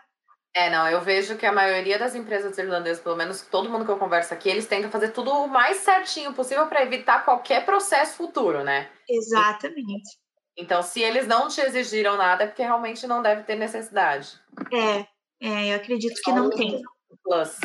É, 0.55 0.69
não, 0.69 0.87
eu 0.87 1.01
vejo 1.01 1.37
que 1.37 1.45
a 1.45 1.51
maioria 1.51 1.99
das 1.99 2.15
empresas 2.15 2.57
irlandesas, 2.57 3.03
pelo 3.03 3.17
menos 3.17 3.41
todo 3.41 3.69
mundo 3.69 3.83
que 3.83 3.91
eu 3.91 3.97
converso 3.97 4.33
aqui, 4.33 4.47
eles 4.47 4.67
tentam 4.67 4.89
fazer 4.89 5.09
tudo 5.09 5.31
o 5.31 5.49
mais 5.49 5.79
certinho 5.79 6.31
possível 6.33 6.65
para 6.67 6.81
evitar 6.81 7.25
qualquer 7.25 7.65
processo 7.65 8.15
futuro, 8.15 8.63
né? 8.63 8.89
Exatamente. 9.09 10.17
Então, 10.57 10.81
se 10.81 11.01
eles 11.01 11.27
não 11.27 11.49
te 11.49 11.59
exigiram 11.59 12.15
nada, 12.15 12.45
é 12.45 12.47
porque 12.47 12.63
realmente 12.63 13.05
não 13.05 13.21
deve 13.21 13.43
ter 13.43 13.57
necessidade. 13.57 14.39
É, 14.71 14.99
é 15.45 15.73
eu 15.73 15.75
acredito 15.75 16.21
que 16.23 16.31
não 16.31 16.49
tem. 16.49 16.81
Plus. 17.21 17.59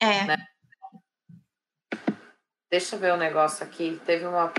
É. 0.00 0.24
Né? 0.24 0.36
Deixa 2.70 2.94
eu 2.94 3.00
ver 3.00 3.10
o 3.10 3.16
um 3.16 3.18
negócio 3.18 3.66
aqui. 3.66 4.00
Teve 4.06 4.24
uma. 4.24 4.52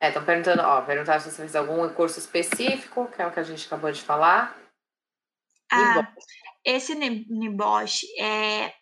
É, 0.00 0.08
estão 0.08 0.24
perguntando, 0.24 0.62
ó, 0.62 0.80
perguntaram 0.80 1.20
se 1.20 1.30
você 1.30 1.42
fez 1.42 1.54
algum 1.54 1.86
curso 1.90 2.18
específico, 2.18 3.06
que 3.08 3.20
é 3.20 3.26
o 3.26 3.30
que 3.30 3.40
a 3.40 3.42
gente 3.42 3.66
acabou 3.66 3.92
de 3.92 4.00
falar. 4.00 4.56
Ah, 5.70 6.12
esse 6.64 6.94
Nibosh 6.94 8.04
é 8.18 8.72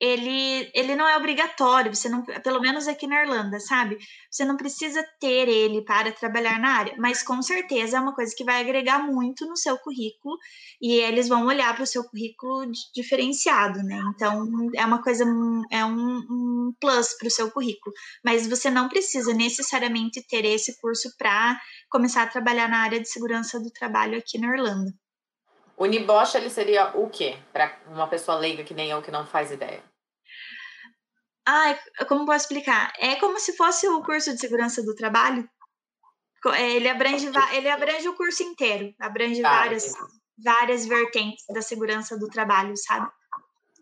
ele, 0.00 0.70
ele 0.74 0.96
não 0.96 1.06
é 1.06 1.14
obrigatório, 1.16 1.94
você 1.94 2.08
não, 2.08 2.24
pelo 2.24 2.58
menos 2.58 2.88
aqui 2.88 3.06
na 3.06 3.22
Irlanda, 3.22 3.60
sabe? 3.60 3.98
Você 4.30 4.46
não 4.46 4.56
precisa 4.56 5.04
ter 5.20 5.46
ele 5.46 5.82
para 5.82 6.10
trabalhar 6.10 6.58
na 6.58 6.70
área, 6.70 6.94
mas 6.98 7.22
com 7.22 7.42
certeza 7.42 7.98
é 7.98 8.00
uma 8.00 8.14
coisa 8.14 8.34
que 8.34 8.42
vai 8.42 8.62
agregar 8.62 9.00
muito 9.00 9.44
no 9.46 9.56
seu 9.56 9.76
currículo 9.76 10.38
e 10.80 10.94
eles 10.94 11.28
vão 11.28 11.46
olhar 11.46 11.74
para 11.74 11.84
o 11.84 11.86
seu 11.86 12.02
currículo 12.04 12.70
diferenciado, 12.94 13.82
né? 13.82 14.00
Então 14.14 14.70
é 14.74 14.86
uma 14.86 15.02
coisa, 15.02 15.24
é 15.70 15.84
um, 15.84 16.16
um 16.30 16.74
plus 16.80 17.18
para 17.18 17.28
o 17.28 17.30
seu 17.30 17.50
currículo, 17.50 17.94
mas 18.24 18.48
você 18.48 18.70
não 18.70 18.88
precisa 18.88 19.34
necessariamente 19.34 20.26
ter 20.26 20.46
esse 20.46 20.80
curso 20.80 21.14
para 21.18 21.60
começar 21.90 22.22
a 22.22 22.26
trabalhar 22.26 22.68
na 22.70 22.78
área 22.78 22.98
de 22.98 23.08
segurança 23.08 23.60
do 23.60 23.70
trabalho 23.70 24.16
aqui 24.16 24.38
na 24.38 24.48
Irlanda. 24.48 24.90
O 25.76 25.86
Nibosh, 25.86 26.34
ele 26.34 26.50
seria 26.50 26.90
o 26.94 27.08
quê? 27.08 27.38
Para 27.52 27.74
uma 27.86 28.06
pessoa 28.06 28.38
leiga 28.38 28.62
que 28.62 28.74
nem 28.74 28.90
eu, 28.90 29.00
que 29.02 29.10
não 29.10 29.26
faz 29.26 29.50
ideia. 29.50 29.89
Ah, 31.46 31.78
como 32.06 32.26
posso 32.26 32.44
explicar? 32.44 32.92
É 32.98 33.16
como 33.16 33.38
se 33.38 33.56
fosse 33.56 33.88
o 33.88 34.02
curso 34.02 34.32
de 34.32 34.38
segurança 34.38 34.82
do 34.82 34.94
trabalho. 34.94 35.48
É, 36.54 36.70
ele 36.70 36.88
abrange, 36.88 37.30
ele 37.52 37.68
abrange 37.68 38.08
o 38.08 38.16
curso 38.16 38.42
inteiro, 38.42 38.94
abrange 38.98 39.44
ah, 39.44 39.50
várias, 39.50 39.92
várias 40.38 40.86
vertentes 40.86 41.44
da 41.48 41.60
segurança 41.60 42.18
do 42.18 42.28
trabalho, 42.28 42.74
sabe? 42.76 43.10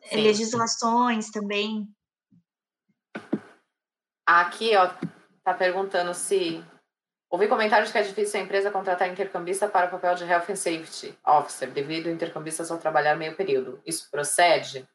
Sim. 0.04 0.22
Legislações 0.22 1.30
também. 1.30 1.86
Aqui, 4.26 4.76
ó, 4.76 4.90
tá 5.44 5.54
perguntando 5.54 6.14
se 6.14 6.64
Ouvi 7.30 7.46
comentários 7.46 7.92
que 7.92 7.98
é 7.98 8.02
difícil 8.02 8.40
a 8.40 8.42
empresa 8.42 8.70
contratar 8.70 9.06
intercambista 9.06 9.68
para 9.68 9.86
o 9.86 9.90
papel 9.90 10.14
de 10.14 10.24
Health 10.24 10.46
and 10.48 10.56
Safety 10.56 11.18
Officer, 11.26 11.70
devido 11.70 12.06
ao 12.06 12.12
intercambista 12.12 12.64
só 12.64 12.78
trabalhar 12.78 13.16
meio 13.16 13.36
período. 13.36 13.82
Isso 13.84 14.10
procede? 14.10 14.88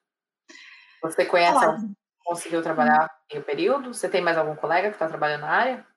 Você 1.04 1.26
conhece 1.26 1.58
Olá. 1.58 1.66
alguém 1.66 1.90
que 1.90 2.03
conseguiu 2.24 2.62
trabalhar 2.62 3.10
meio 3.32 3.44
período? 3.44 3.94
Você 3.94 4.10
tem 4.10 4.22
mais 4.22 4.38
algum 4.38 4.56
colega 4.56 4.90
que 4.90 4.96
está 4.96 5.08
trabalhando 5.08 5.42
na 5.42 5.50
área? 5.50 5.88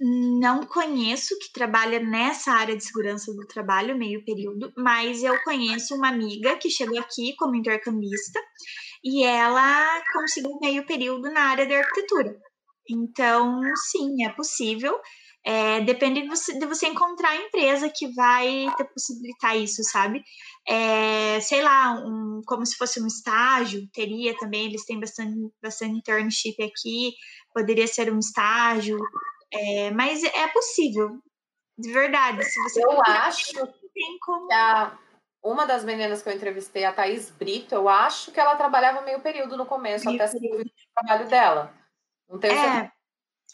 Não 0.00 0.64
conheço 0.64 1.38
que 1.38 1.52
trabalha 1.52 2.00
nessa 2.00 2.52
área 2.52 2.74
de 2.74 2.82
segurança 2.82 3.32
do 3.34 3.46
trabalho, 3.46 3.98
meio 3.98 4.24
período, 4.24 4.72
mas 4.76 5.22
eu 5.22 5.38
conheço 5.42 5.94
uma 5.94 6.08
amiga 6.08 6.56
que 6.56 6.70
chegou 6.70 6.98
aqui 6.98 7.34
como 7.36 7.54
intercambista 7.54 8.40
e 9.04 9.22
ela 9.22 10.02
conseguiu 10.14 10.58
meio 10.60 10.86
período 10.86 11.30
na 11.30 11.50
área 11.50 11.66
de 11.66 11.74
arquitetura. 11.74 12.34
Então, 12.88 13.60
sim, 13.90 14.24
é 14.24 14.30
possível. 14.30 14.98
É, 15.44 15.80
depende 15.80 16.22
de 16.22 16.28
você, 16.28 16.58
de 16.58 16.66
você 16.66 16.86
encontrar 16.86 17.30
a 17.30 17.36
empresa 17.36 17.90
que 17.94 18.12
vai 18.14 18.66
te 18.76 18.84
possibilitar 18.84 19.56
isso, 19.56 19.82
sabe? 19.84 20.22
É, 20.66 21.40
sei 21.40 21.62
lá, 21.62 21.92
um, 21.92 22.42
como 22.46 22.64
se 22.64 22.76
fosse 22.76 23.02
um 23.02 23.06
estágio, 23.06 23.88
teria 23.92 24.36
também, 24.36 24.66
eles 24.66 24.84
têm 24.84 25.00
bastante, 25.00 25.36
bastante 25.62 25.98
internship 25.98 26.62
aqui, 26.62 27.14
poderia 27.52 27.86
ser 27.86 28.12
um 28.12 28.18
estágio, 28.18 28.98
é, 29.52 29.90
mas 29.90 30.22
é 30.22 30.48
possível, 30.48 31.18
de 31.78 31.92
verdade. 31.92 32.44
Se 32.44 32.62
você 32.62 32.84
eu 32.84 33.00
acho 33.06 33.54
tem 33.54 34.18
como... 34.20 34.48
que 34.48 34.54
a, 34.54 34.98
uma 35.42 35.66
das 35.66 35.82
meninas 35.82 36.22
que 36.22 36.28
eu 36.28 36.34
entrevistei, 36.34 36.84
a 36.84 36.92
Thaís 36.92 37.30
Brito, 37.30 37.74
eu 37.74 37.88
acho 37.88 38.30
que 38.30 38.38
ela 38.38 38.54
trabalhava 38.54 39.00
meio 39.00 39.20
período 39.20 39.56
no 39.56 39.66
começo, 39.66 40.06
meio 40.06 40.22
até 40.22 40.30
período. 40.30 40.60
o 40.60 40.94
trabalho 40.94 41.28
dela. 41.28 41.74
Não 42.28 42.38
tenho 42.38 42.52
é, 42.52 42.62
certeza 42.62 42.92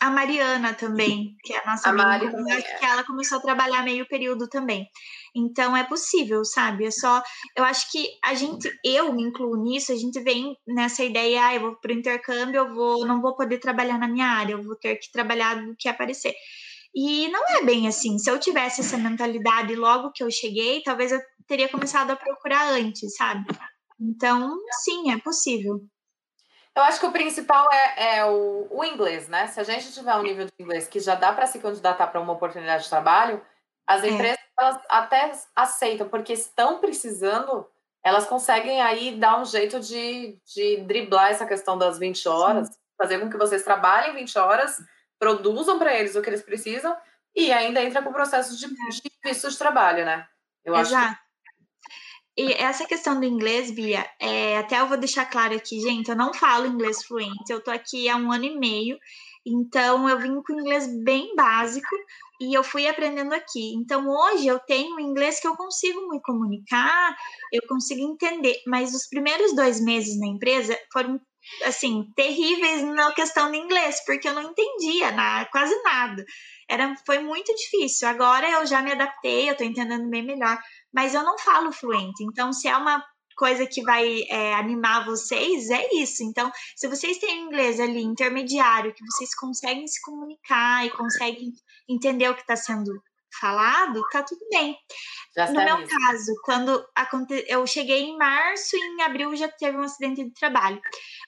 a 0.01 0.11
Mariana 0.11 0.75
também, 0.75 1.37
que 1.43 1.55
é 1.55 1.59
a 1.59 1.67
nossa 1.67 1.89
a 1.89 1.93
amiga, 1.93 2.27
acho 2.55 2.67
é. 2.67 2.79
que 2.79 2.85
ela 2.85 3.05
começou 3.05 3.39
a 3.39 3.43
trabalhar 3.43 3.83
meio 3.83 4.07
período 4.07 4.49
também. 4.49 4.89
Então 5.37 5.77
é 5.77 5.85
possível, 5.85 6.43
sabe? 6.47 6.87
É 6.87 6.91
só, 6.91 7.23
eu 7.55 7.63
acho 7.63 7.93
que 7.93 8.09
a 8.25 8.33
gente, 8.33 8.71
eu 8.83 9.13
me 9.13 9.23
incluo 9.23 9.63
nisso, 9.63 9.93
a 9.93 9.97
gente 9.97 10.19
vem 10.21 10.57
nessa 10.67 11.05
ideia, 11.05 11.47
ah, 11.47 11.55
eu 11.55 11.61
vou 11.61 11.77
para 11.77 11.93
o 11.93 11.95
intercâmbio, 11.95 12.59
eu 12.61 12.75
vou, 12.75 13.07
não 13.07 13.21
vou 13.21 13.37
poder 13.37 13.59
trabalhar 13.59 13.99
na 13.99 14.09
minha 14.09 14.27
área, 14.27 14.53
eu 14.55 14.63
vou 14.63 14.75
ter 14.77 14.97
que 14.97 15.13
trabalhar 15.13 15.55
do 15.57 15.77
que 15.77 15.89
aparecer. 15.89 16.35
E 16.95 17.29
não 17.29 17.45
é 17.51 17.63
bem 17.63 17.87
assim. 17.87 18.19
Se 18.19 18.31
eu 18.31 18.41
tivesse 18.41 18.81
essa 18.81 18.97
mentalidade 18.97 19.75
logo 19.77 20.13
que 20.13 20.25
eu 20.25 20.31
cheguei, 20.31 20.83
talvez 20.83 21.13
eu 21.13 21.21
teria 21.47 21.69
começado 21.69 22.11
a 22.11 22.17
procurar 22.17 22.71
antes, 22.71 23.15
sabe? 23.15 23.45
Então, 24.01 24.57
sim, 24.83 25.13
é 25.13 25.19
possível. 25.19 25.81
Eu 26.75 26.83
acho 26.83 27.01
que 27.01 27.07
o 27.07 27.13
principal 27.13 27.67
é, 27.73 28.17
é 28.19 28.25
o, 28.25 28.67
o, 28.71 28.85
inglês, 28.85 29.29
né? 29.29 29.47
Se 29.47 29.61
a 29.61 29.65
gente 29.65 29.93
tiver 29.93 30.15
um 30.15 30.23
nível 30.23 30.47
de 30.47 30.53
inglês 30.59 30.87
que 30.87 31.01
já 31.01 31.15
dá 31.15 31.33
para 31.33 31.47
se 31.47 31.59
candidatar 31.59 32.07
para 32.07 32.21
uma 32.21 32.33
oportunidade 32.33 32.85
de 32.85 32.91
trabalho, 32.91 33.43
as 33.87 34.03
é. 34.03 34.09
empresas 34.09 34.39
elas 34.59 34.81
até 34.89 35.33
aceitam, 35.55 36.09
porque 36.09 36.33
estão 36.33 36.81
precisando, 36.81 37.67
elas 38.03 38.27
conseguem 38.27 38.81
aí 38.81 39.19
dar 39.19 39.41
um 39.41 39.45
jeito 39.45 39.79
de, 39.79 40.39
de 40.55 40.79
driblar 40.79 41.31
essa 41.31 41.47
questão 41.47 41.77
das 41.77 41.99
20 41.99 42.29
horas, 42.29 42.69
Sim. 42.69 42.75
fazer 42.97 43.19
com 43.19 43.31
que 43.31 43.37
vocês 43.37 43.63
trabalhem 43.63 44.15
20 44.15 44.39
horas, 44.39 44.79
produzam 45.19 45.79
para 45.79 45.95
eles 45.95 46.17
o 46.17 46.23
que 46.23 46.31
eles 46.31 46.43
precisam 46.43 46.97
e 47.35 47.53
ainda 47.53 47.83
entra 47.83 48.03
com 48.03 48.11
o 48.11 48.15
processo 48.15 48.57
de, 48.57 48.67
de 48.67 49.03
visto 49.23 49.51
de 49.51 49.59
trabalho, 49.59 50.05
né? 50.05 50.27
Eu 50.65 50.75
Exato. 50.75 51.05
acho 51.05 51.15
que 51.15 51.27
e 52.39 52.53
essa 52.53 52.85
questão 52.85 53.19
do 53.19 53.25
inglês, 53.25 53.71
Bia, 53.71 54.07
é, 54.21 54.59
até 54.59 54.79
eu 54.79 54.87
vou 54.87 54.99
deixar 54.99 55.25
claro 55.25 55.57
aqui, 55.57 55.81
gente, 55.81 56.11
eu 56.11 56.17
não 56.17 56.35
falo 56.35 56.67
inglês 56.67 57.03
fluente, 57.03 57.51
eu 57.51 57.63
tô 57.63 57.71
aqui 57.71 58.11
há 58.11 58.17
um 58.17 58.31
ano 58.31 58.45
e 58.45 58.59
meio, 58.59 58.99
então 59.45 60.07
eu 60.07 60.19
vim 60.19 60.43
com 60.43 60.53
inglês 60.53 60.87
bem 61.03 61.35
básico 61.35 61.97
e 62.41 62.57
eu 62.57 62.63
fui 62.63 62.87
aprendendo 62.87 63.33
aqui. 63.35 63.75
Então 63.77 64.09
hoje 64.09 64.47
eu 64.47 64.59
tenho 64.61 65.01
inglês 65.01 65.41
que 65.41 65.49
eu 65.49 65.57
consigo 65.57 66.09
me 66.09 66.21
comunicar, 66.23 67.17
eu 67.53 67.63
consigo 67.69 68.01
entender, 68.01 68.57
mas 68.67 68.95
os 68.95 69.09
primeiros 69.09 69.55
dois 69.55 69.81
meses 69.83 70.19
na 70.19 70.27
empresa 70.27 70.79
foram 70.93 71.21
assim 71.65 72.05
terríveis 72.17 72.83
na 72.83 73.13
questão 73.13 73.51
do 73.51 73.57
inglês, 73.57 74.03
porque 74.05 74.29
eu 74.29 74.35
não 74.35 74.51
entendia 74.51 75.13
nada, 75.13 75.49
quase 75.53 75.81
nada. 75.83 76.25
Era, 76.69 76.93
foi 77.07 77.21
muito 77.21 77.55
difícil. 77.55 78.09
Agora 78.09 78.51
eu 78.51 78.67
já 78.67 78.83
me 78.83 78.91
adaptei, 78.91 79.49
eu 79.49 79.57
tô 79.57 79.63
entendendo 79.63 80.11
bem 80.11 80.25
melhor 80.25 80.59
mas 80.97 81.13
eu 81.13 81.23
não 81.23 81.39
falo 81.39 81.71
fluente. 81.71 82.25
Então, 82.25 82.55
se 82.55 82.67
é 82.67 82.75
uma 82.75 83.05
coisa 83.37 83.67
que 83.67 83.83
vai 83.83 84.23
é, 84.29 84.55
animar 84.55 85.05
vocês, 85.05 85.71
é 85.71 85.95
isso. 85.95 86.23
Então, 86.25 86.51
se 86.75 86.89
vocês 86.89 87.19
têm 87.19 87.43
inglês 87.43 87.79
ali 87.79 88.03
intermediário, 88.03 88.95
que 88.95 89.05
vocês 89.05 89.35
conseguem 89.35 89.87
se 89.87 90.01
comunicar 90.03 90.87
e 90.87 90.91
conseguem 90.91 91.53
entender 91.89 92.29
o 92.29 92.35
que 92.35 92.41
está 92.41 92.57
sendo 92.57 92.91
falado, 93.39 94.03
tá 94.11 94.23
tudo 94.23 94.41
bem. 94.51 94.77
Já 95.37 95.47
no 95.49 95.63
meu 95.63 95.81
isso. 95.81 95.95
caso, 95.95 96.33
quando 96.43 96.87
aconte... 96.95 97.45
eu 97.47 97.67
cheguei 97.67 98.05
em 98.05 98.17
março 98.17 98.77
e 98.77 98.81
em 98.81 99.03
abril 99.03 99.37
já 99.37 99.49
teve 99.49 99.77
um 99.77 99.83
acidente 99.83 100.25
de 100.25 100.33
trabalho. 100.33 100.81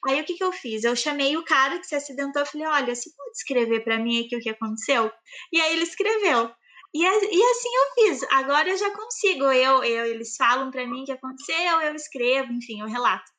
Aí 0.07 0.19
o 0.19 0.23
que, 0.23 0.33
que 0.33 0.43
eu 0.43 0.51
fiz? 0.51 0.83
Eu 0.83 0.95
chamei 0.95 1.37
o 1.37 1.45
cara 1.45 1.77
que 1.77 1.85
se 1.85 1.95
acidentou, 1.95 2.41
eu 2.41 2.45
falei: 2.45 2.67
olha, 2.67 2.95
você 2.95 3.09
pode 3.15 3.31
escrever 3.37 3.83
para 3.83 3.99
mim 3.99 4.25
aqui 4.25 4.35
o 4.35 4.39
que 4.39 4.49
aconteceu? 4.49 5.11
E 5.51 5.61
aí 5.61 5.73
ele 5.73 5.83
escreveu. 5.83 6.51
E, 6.93 7.03
e 7.03 7.43
assim 7.43 7.69
eu 7.75 7.93
fiz. 7.95 8.23
Agora 8.31 8.69
eu 8.69 8.77
já 8.77 8.91
consigo. 8.91 9.45
Eu, 9.45 9.83
eu 9.83 10.05
eles 10.05 10.35
falam 10.35 10.71
para 10.71 10.87
mim 10.87 11.03
o 11.03 11.05
que 11.05 11.11
aconteceu, 11.11 11.81
eu 11.81 11.95
escrevo, 11.95 12.51
enfim, 12.51 12.81
eu 12.81 12.87
relato. 12.87 13.29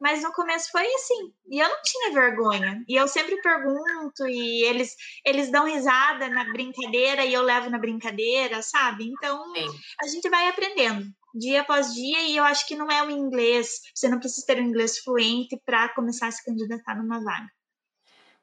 Mas 0.00 0.22
no 0.22 0.32
começo 0.32 0.70
foi 0.70 0.86
assim. 0.94 1.32
E 1.50 1.58
eu 1.60 1.68
não 1.68 1.82
tinha 1.82 2.12
vergonha. 2.12 2.82
E 2.88 2.96
eu 2.96 3.06
sempre 3.06 3.36
pergunto, 3.42 4.26
e 4.26 4.64
eles, 4.64 4.96
eles 5.26 5.50
dão 5.50 5.66
risada 5.66 6.26
na 6.28 6.44
brincadeira 6.44 7.22
e 7.24 7.34
eu 7.34 7.42
levo 7.42 7.68
na 7.68 7.78
brincadeira, 7.78 8.62
sabe? 8.62 9.04
Então 9.04 9.52
Sim. 9.52 9.68
a 10.02 10.06
gente 10.06 10.28
vai 10.30 10.48
aprendendo 10.48 11.04
dia 11.34 11.60
após 11.60 11.92
dia. 11.92 12.22
E 12.22 12.36
eu 12.36 12.44
acho 12.44 12.66
que 12.66 12.76
não 12.76 12.90
é 12.90 13.02
o 13.02 13.10
inglês. 13.10 13.80
Você 13.94 14.08
não 14.08 14.18
precisa 14.18 14.46
ter 14.46 14.58
um 14.58 14.66
inglês 14.66 14.98
fluente 15.00 15.60
para 15.66 15.90
começar 15.90 16.28
a 16.28 16.32
se 16.32 16.42
candidatar 16.44 16.94
numa 16.96 17.22
vaga. 17.22 17.48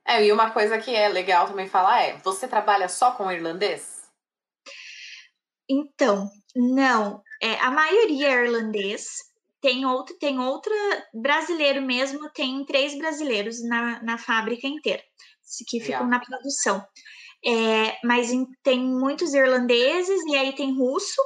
É, 0.05 0.23
e 0.23 0.31
uma 0.31 0.51
coisa 0.51 0.77
que 0.77 0.95
é 0.95 1.09
legal 1.09 1.47
também 1.47 1.67
falar 1.67 2.03
é: 2.03 2.17
você 2.17 2.47
trabalha 2.47 2.87
só 2.87 3.11
com 3.11 3.31
irlandês? 3.31 3.96
Então, 5.69 6.29
não. 6.55 7.21
É, 7.41 7.59
a 7.59 7.71
maioria 7.71 8.29
é 8.29 8.45
irlandês. 8.45 9.05
Tem 9.61 9.85
outro, 9.85 10.15
tem 10.19 10.39
outra 10.39 10.73
brasileiro 11.13 11.81
mesmo, 11.81 12.29
tem 12.31 12.63
três 12.65 12.97
brasileiros 12.97 13.61
na, 13.67 14.01
na 14.03 14.17
fábrica 14.17 14.67
inteira, 14.67 15.03
que 15.67 15.79
ficam 15.79 16.05
yeah. 16.05 16.09
na 16.09 16.19
produção. 16.19 16.85
É, 17.45 17.97
mas 18.03 18.31
em, 18.31 18.45
tem 18.63 18.79
muitos 18.79 19.33
irlandeses 19.33 20.21
e 20.27 20.35
aí 20.37 20.55
tem 20.55 20.77
russo, 20.77 21.21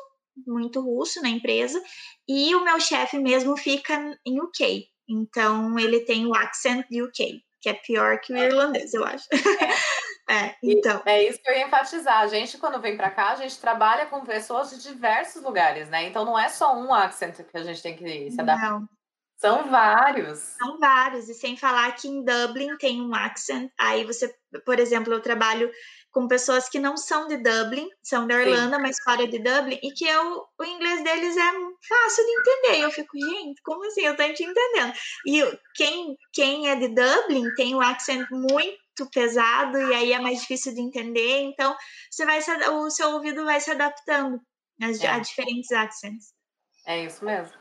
muito 0.48 0.82
russo 0.82 1.22
na 1.22 1.30
empresa, 1.30 1.82
e 2.28 2.56
o 2.56 2.64
meu 2.64 2.80
chefe 2.80 3.20
mesmo 3.20 3.58
fica 3.58 4.18
em 4.26 4.42
UK. 4.42 4.86
Então 5.10 5.78
ele 5.78 6.00
tem 6.06 6.26
o 6.26 6.34
accent 6.34 6.86
de 6.90 7.04
UK, 7.04 7.42
que 7.62 7.70
é 7.70 7.74
pior 7.74 8.20
que 8.22 8.34
o 8.34 8.38
irlandês, 8.38 8.94
eu 8.94 9.04
acho. 9.04 9.26
É. 9.34 10.01
É, 10.32 10.56
então. 10.64 11.02
é 11.06 11.24
isso 11.24 11.42
que 11.42 11.50
eu 11.50 11.56
ia 11.56 11.68
enfatizar. 11.68 12.20
A 12.20 12.28
gente, 12.28 12.58
quando 12.58 12.82
vem 12.82 12.96
para 12.96 13.12
cá, 13.12 13.32
a 13.32 13.36
gente 13.36 13.60
trabalha 13.60 14.06
com 14.06 14.24
pessoas 14.24 14.70
de 14.70 14.82
diversos 14.82 15.44
lugares, 15.44 15.90
né? 15.90 16.08
Então 16.08 16.24
não 16.24 16.40
é 16.40 16.48
só 16.48 16.74
um 16.76 16.94
accent 16.94 17.36
que 17.44 17.58
a 17.58 17.64
gente 17.64 17.82
tem 17.82 17.96
que 17.96 18.32
se 18.32 18.40
adaptar. 18.40 18.72
Não. 18.72 18.88
São 19.42 19.72
vários. 19.72 20.38
São 20.38 20.78
vários. 20.78 21.28
E 21.28 21.34
sem 21.34 21.58
falar 21.58 21.92
que 21.94 22.08
em 22.08 22.24
Dublin 22.24 22.78
tem 22.78 23.02
um 23.02 23.14
accent. 23.16 23.72
Aí 23.76 24.06
você, 24.06 24.32
por 24.64 24.80
exemplo, 24.80 25.12
eu 25.12 25.20
trabalho 25.20 25.72
com 26.12 26.28
pessoas 26.28 26.70
que 26.70 26.78
não 26.78 26.96
são 26.96 27.28
de 27.28 27.38
Dublin, 27.38 27.88
são 28.04 28.28
da 28.28 28.40
Irlanda, 28.40 28.76
Sim. 28.76 28.82
mas 28.84 28.98
fora 29.04 29.28
de 29.28 29.40
Dublin, 29.40 29.80
e 29.82 29.92
que 29.94 30.06
eu, 30.06 30.46
o 30.60 30.64
inglês 30.64 31.04
deles 31.04 31.36
é 31.36 31.52
fácil 31.88 32.26
de 32.26 32.32
entender. 32.40 32.84
Eu 32.84 32.92
fico, 32.92 33.18
gente, 33.18 33.62
como 33.64 33.84
assim? 33.88 34.02
Eu 34.02 34.16
tô 34.16 34.24
te 34.32 34.44
entendendo. 34.44 34.94
E 35.26 35.60
quem, 35.74 36.16
quem 36.34 36.70
é 36.70 36.76
de 36.76 36.90
Dublin 36.90 37.50
tem 37.56 37.74
um 37.74 37.82
accent 37.82 38.30
muito 38.30 38.78
pesado 39.10 39.78
e 39.78 39.94
aí 39.94 40.14
é 40.14 40.20
mais 40.20 40.42
difícil 40.42 40.74
de 40.74 40.82
entender. 40.82 41.42
Então, 41.42 41.76
você 42.10 42.26
vai 42.26 42.42
se, 42.42 42.52
o 42.70 42.90
seu 42.90 43.10
ouvido 43.12 43.46
vai 43.46 43.60
se 43.60 43.72
adaptando 43.72 44.40
a, 44.82 45.06
é. 45.06 45.08
a 45.08 45.20
diferentes 45.20 45.72
accents. 45.72 46.34
É 46.86 47.04
isso 47.04 47.24
mesmo. 47.24 47.54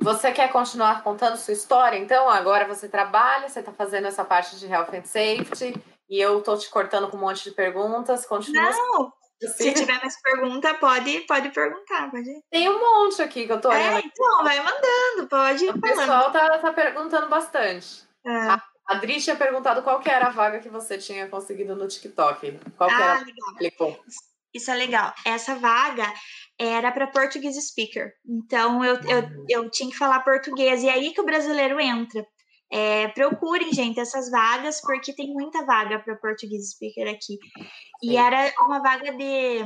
Você 0.00 0.32
quer 0.32 0.50
continuar 0.50 1.02
contando 1.02 1.36
sua 1.36 1.54
história? 1.54 1.96
Então, 1.96 2.28
agora 2.28 2.66
você 2.66 2.88
trabalha, 2.88 3.48
você 3.48 3.60
está 3.60 3.72
fazendo 3.72 4.06
essa 4.06 4.24
parte 4.24 4.58
de 4.58 4.66
health 4.66 4.92
and 4.92 5.04
safety, 5.04 5.74
e 6.08 6.20
eu 6.20 6.42
tô 6.42 6.56
te 6.56 6.68
cortando 6.68 7.08
com 7.08 7.16
um 7.16 7.20
monte 7.20 7.44
de 7.44 7.52
perguntas. 7.52 8.26
Continua. 8.26 8.70
Não! 8.70 9.12
Assim. 9.42 9.64
Se 9.64 9.74
tiver 9.74 9.98
mais 9.98 10.20
pergunta, 10.22 10.74
pode, 10.74 11.20
pode 11.22 11.50
perguntar. 11.50 12.10
Pode. 12.10 12.42
Tem 12.50 12.68
um 12.68 12.78
monte 12.78 13.20
aqui 13.22 13.46
que 13.46 13.52
eu 13.52 13.60
tô 13.60 13.70
olhando. 13.70 13.96
É, 13.96 14.02
então, 14.04 14.44
vai 14.44 14.58
mandando, 14.60 15.28
pode. 15.28 15.68
O 15.68 15.80
pessoal 15.80 16.30
tá, 16.30 16.58
tá 16.58 16.72
perguntando 16.72 17.28
bastante. 17.28 18.06
É. 18.24 18.30
A 18.30 18.62
Adri 18.86 19.20
tinha 19.20 19.36
perguntado 19.36 19.82
qual 19.82 20.00
que 20.00 20.10
era 20.10 20.26
a 20.26 20.30
vaga 20.30 20.58
que 20.58 20.68
você 20.68 20.98
tinha 20.98 21.28
conseguido 21.28 21.74
no 21.76 21.88
TikTok. 21.88 22.58
Qual 22.76 22.90
que 22.90 22.96
ah, 22.96 23.00
era 23.00 23.24
legal. 23.60 24.04
Isso 24.54 24.70
é 24.70 24.74
legal. 24.74 25.14
Essa 25.24 25.54
vaga 25.54 26.12
era 26.58 26.92
para 26.92 27.06
português 27.06 27.56
speaker. 27.56 28.12
Então 28.26 28.84
eu, 28.84 28.96
eu, 29.02 29.22
uhum. 29.22 29.46
eu 29.48 29.70
tinha 29.70 29.90
que 29.90 29.96
falar 29.96 30.20
português. 30.20 30.82
E 30.82 30.88
é 30.88 30.92
aí 30.92 31.12
que 31.12 31.20
o 31.20 31.24
brasileiro 31.24 31.80
entra. 31.80 32.24
É, 32.70 33.08
procurem, 33.08 33.70
gente, 33.72 34.00
essas 34.00 34.30
vagas, 34.30 34.80
porque 34.80 35.14
tem 35.14 35.30
muita 35.32 35.64
vaga 35.64 35.98
para 35.98 36.16
português 36.16 36.70
speaker 36.70 37.06
aqui. 37.06 37.38
E 38.02 38.16
era 38.16 38.52
uma 38.60 38.80
vaga 38.80 39.12
de. 39.12 39.58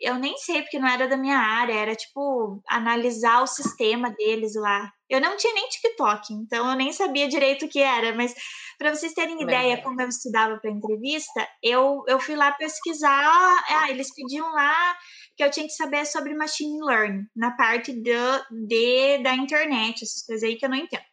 Eu 0.00 0.16
nem 0.16 0.36
sei, 0.36 0.62
porque 0.62 0.78
não 0.78 0.88
era 0.88 1.08
da 1.08 1.16
minha 1.16 1.38
área, 1.38 1.72
era 1.72 1.94
tipo 1.94 2.62
analisar 2.68 3.42
o 3.42 3.46
sistema 3.46 4.10
deles 4.10 4.54
lá. 4.54 4.92
Eu 5.08 5.20
não 5.20 5.36
tinha 5.36 5.54
nem 5.54 5.68
TikTok, 5.68 6.34
então 6.34 6.68
eu 6.68 6.76
nem 6.76 6.92
sabia 6.92 7.28
direito 7.28 7.64
o 7.64 7.68
que 7.68 7.80
era, 7.80 8.14
mas 8.14 8.34
para 8.76 8.94
vocês 8.94 9.14
terem 9.14 9.40
ideia 9.40 9.80
como 9.82 10.00
eu 10.00 10.08
estudava 10.08 10.58
para 10.58 10.70
entrevista, 10.70 11.48
eu, 11.62 12.02
eu 12.08 12.18
fui 12.20 12.34
lá 12.34 12.52
pesquisar. 12.52 13.64
Ah, 13.68 13.90
eles 13.90 14.12
pediam 14.14 14.50
lá 14.52 14.96
que 15.36 15.44
eu 15.44 15.50
tinha 15.50 15.66
que 15.66 15.72
saber 15.72 16.04
sobre 16.06 16.34
machine 16.34 16.78
learning, 16.82 17.24
na 17.34 17.52
parte 17.52 17.92
do, 17.92 18.66
de, 18.66 19.18
da 19.22 19.34
internet, 19.34 20.02
essas 20.02 20.24
coisas 20.26 20.42
aí 20.42 20.56
que 20.56 20.64
eu 20.64 20.70
não 20.70 20.76
entendo. 20.76 21.04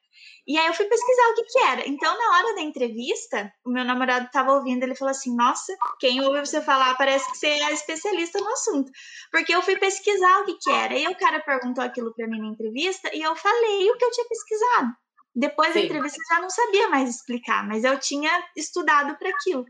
E 0.45 0.57
aí 0.57 0.67
eu 0.67 0.73
fui 0.73 0.85
pesquisar 0.85 1.29
o 1.29 1.35
que 1.35 1.43
que 1.43 1.59
era. 1.59 1.87
Então, 1.87 2.17
na 2.17 2.37
hora 2.37 2.55
da 2.55 2.61
entrevista, 2.61 3.51
o 3.65 3.71
meu 3.71 3.85
namorado 3.85 4.25
estava 4.25 4.51
ouvindo, 4.53 4.83
ele 4.83 4.95
falou 4.95 5.11
assim: 5.11 5.33
"Nossa, 5.35 5.73
quem 5.99 6.21
ouve 6.21 6.45
você 6.45 6.61
falar 6.61 6.95
parece 6.97 7.31
que 7.31 7.37
você 7.37 7.47
é 7.47 7.71
especialista 7.71 8.39
no 8.39 8.49
assunto". 8.49 8.91
Porque 9.31 9.55
eu 9.55 9.61
fui 9.61 9.77
pesquisar 9.77 10.39
o 10.39 10.45
que 10.45 10.57
que 10.57 10.69
era. 10.69 10.97
E 10.97 11.07
o 11.07 11.17
cara 11.17 11.39
perguntou 11.39 11.83
aquilo 11.83 12.13
para 12.13 12.27
mim 12.27 12.39
na 12.39 12.47
entrevista 12.47 13.09
e 13.15 13.21
eu 13.21 13.35
falei 13.35 13.89
o 13.89 13.97
que 13.97 14.03
eu 14.03 14.11
tinha 14.11 14.27
pesquisado. 14.27 14.91
Depois 15.35 15.73
Sim. 15.73 15.79
da 15.79 15.85
entrevista 15.85 16.17
eu 16.21 16.35
já 16.35 16.41
não 16.41 16.49
sabia 16.49 16.89
mais 16.89 17.09
explicar, 17.09 17.67
mas 17.67 17.83
eu 17.83 17.97
tinha 17.99 18.31
estudado 18.55 19.17
para 19.17 19.29
aquilo. 19.29 19.65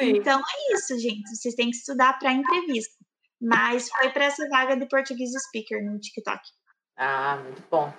Sim. 0.00 0.16
Então 0.16 0.40
é 0.40 0.74
isso, 0.74 0.98
gente. 0.98 1.36
Vocês 1.36 1.54
têm 1.54 1.70
que 1.70 1.76
estudar 1.76 2.18
para 2.18 2.32
entrevista. 2.32 2.94
Mas 3.40 3.88
foi 3.90 4.10
para 4.10 4.24
essa 4.24 4.48
vaga 4.48 4.76
de 4.76 4.88
português 4.88 5.30
speaker 5.48 5.84
no 5.84 6.00
TikTok. 6.00 6.40
Ah, 6.96 7.36
muito 7.36 7.62
bom. 7.70 7.92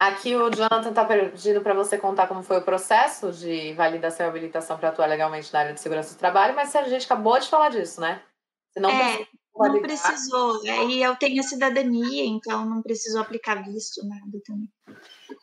Aqui 0.00 0.34
o 0.34 0.48
Jonathan 0.48 0.88
está 0.88 1.04
pedindo 1.04 1.60
para 1.60 1.74
você 1.74 1.98
contar 1.98 2.26
como 2.26 2.42
foi 2.42 2.56
o 2.56 2.62
processo 2.62 3.30
de 3.32 3.74
validação 3.74 4.24
e 4.24 4.28
habilitação 4.30 4.78
para 4.78 4.88
atuar 4.88 5.04
legalmente 5.06 5.52
na 5.52 5.58
área 5.58 5.74
de 5.74 5.80
segurança 5.80 6.14
do 6.14 6.18
trabalho, 6.18 6.56
mas 6.56 6.74
a 6.74 6.88
gente 6.88 7.04
acabou 7.04 7.38
de 7.38 7.50
falar 7.50 7.68
disso, 7.68 8.00
né? 8.00 8.22
Você 8.70 8.80
não 8.80 8.88
é, 8.88 9.26
não 9.54 9.82
precisou. 9.82 10.66
É, 10.66 10.86
e 10.86 11.02
eu 11.02 11.14
tenho 11.16 11.38
a 11.38 11.42
cidadania, 11.42 12.24
então 12.24 12.64
não 12.64 12.80
precisou 12.80 13.20
aplicar 13.20 13.62
visto, 13.62 14.00
nada 14.08 14.40
também. 14.46 14.70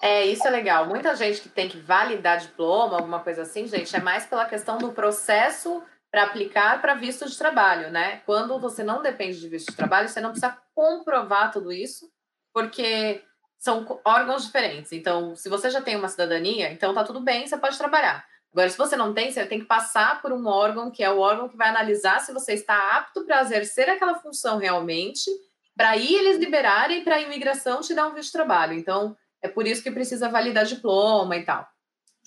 É, 0.01 0.26
isso 0.26 0.47
é 0.47 0.49
legal. 0.49 0.88
Muita 0.88 1.16
gente 1.16 1.39
que 1.39 1.49
tem 1.49 1.70
que 1.70 1.78
validar 1.80 2.39
diploma, 2.39 2.95
alguma 2.95 3.20
coisa 3.20 3.43
assim, 3.43 3.68
gente, 3.68 3.95
é 3.95 4.01
mais 4.01 4.26
pela 4.26 4.45
questão 4.45 4.80
do 4.80 4.91
processo 4.91 5.84
para 6.10 6.24
aplicar 6.24 6.82
para 6.82 6.95
visto 6.95 7.30
de 7.30 7.38
trabalho, 7.38 7.91
né? 7.91 8.24
Quando 8.26 8.60
você 8.60 8.84
não 8.84 9.03
depende 9.03 9.39
de 9.39 9.49
visto 9.49 9.70
de 9.70 9.78
trabalho, 9.78 10.10
você 10.10 10.20
não 10.20 10.32
precisa 10.32 10.58
comprovar 10.74 11.51
tudo 11.51 11.72
isso, 11.72 12.12
porque 12.51 13.22
são 13.58 13.99
órgãos 14.05 14.45
diferentes. 14.45 14.91
Então, 14.91 15.36
se 15.36 15.49
você 15.49 15.70
já 15.70 15.82
tem 15.82 15.95
uma 15.95 16.08
cidadania, 16.08 16.72
então 16.72 16.93
tá 16.93 17.03
tudo 17.03 17.20
bem, 17.20 17.47
você 17.47 17.58
pode 17.58 17.78
trabalhar. 17.78 18.26
Agora, 18.51 18.70
se 18.70 18.78
você 18.78 18.95
não 18.95 19.14
tem, 19.14 19.32
você 19.32 19.45
tem 19.45 19.60
que 19.60 19.66
passar 19.66 20.22
por 20.22 20.32
um 20.32 20.47
órgão 20.47 20.89
que 20.89 21.03
é 21.03 21.10
o 21.10 21.20
órgão 21.20 21.49
que 21.49 21.58
vai 21.58 21.70
analisar 21.70 22.20
se 22.22 22.34
você 22.34 22.53
está 22.53 22.97
apto 22.97 23.26
para 23.26 23.41
exercer 23.41 23.89
aquela 23.89 24.16
função 24.16 24.58
realmente, 24.58 25.30
para 25.76 25.91
aí 25.91 26.16
eles 26.16 26.39
liberarem 26.39 27.03
para 27.03 27.16
a 27.16 27.22
imigração 27.22 27.82
te 27.82 27.93
dar 27.93 28.08
um 28.08 28.14
visto 28.14 28.28
de 28.28 28.34
trabalho. 28.34 28.74
Então, 28.74 29.16
é 29.41 29.47
por 29.47 29.68
isso 29.68 29.84
que 29.84 29.91
precisa 29.91 30.30
validar 30.30 30.66
diploma 30.66 31.36
e 31.38 31.45
tal. 31.45 31.68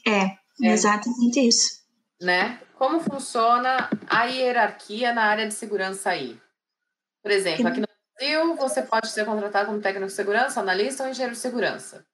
É, 0.06 0.36
é. 0.64 0.72
exatamente 0.72 1.40
isso. 1.40 1.80
Né? 2.20 2.60
Como 2.76 3.00
funciona 3.00 3.90
a 4.06 4.24
hierarquia 4.24 5.12
na 5.12 5.24
área 5.24 5.48
de 5.48 5.54
segurança 5.54 6.10
aí? 6.10 6.38
Por 7.22 7.30
exemplo, 7.32 7.66
aqui 7.66 7.80
no 7.80 7.88
Brasil, 8.20 8.54
você 8.54 8.82
pode 8.82 9.08
ser 9.08 9.24
contratado 9.24 9.68
como 9.68 9.80
técnico 9.80 10.06
de 10.06 10.12
segurança, 10.12 10.60
analista 10.60 11.04
ou 11.04 11.08
engenheiro 11.08 11.34
de 11.34 11.40
segurança. 11.40 12.06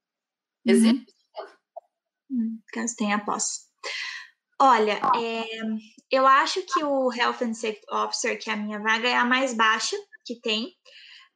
Uhum. 0.65 0.73
Existe? 0.73 1.15
Uhum. 2.31 2.61
Caso 2.73 2.95
tenha 2.97 3.25
posse. 3.25 3.67
Olha, 4.59 5.01
é, 5.17 5.45
eu 6.11 6.27
acho 6.27 6.63
que 6.63 6.83
o 6.85 7.13
Health 7.13 7.43
and 7.43 7.55
Safety 7.55 7.85
Officer, 7.91 8.39
que 8.39 8.49
é 8.49 8.53
a 8.53 8.57
minha 8.57 8.79
vaga, 8.79 9.09
é 9.09 9.17
a 9.17 9.25
mais 9.25 9.53
baixa 9.53 9.97
que 10.25 10.41
tem. 10.41 10.69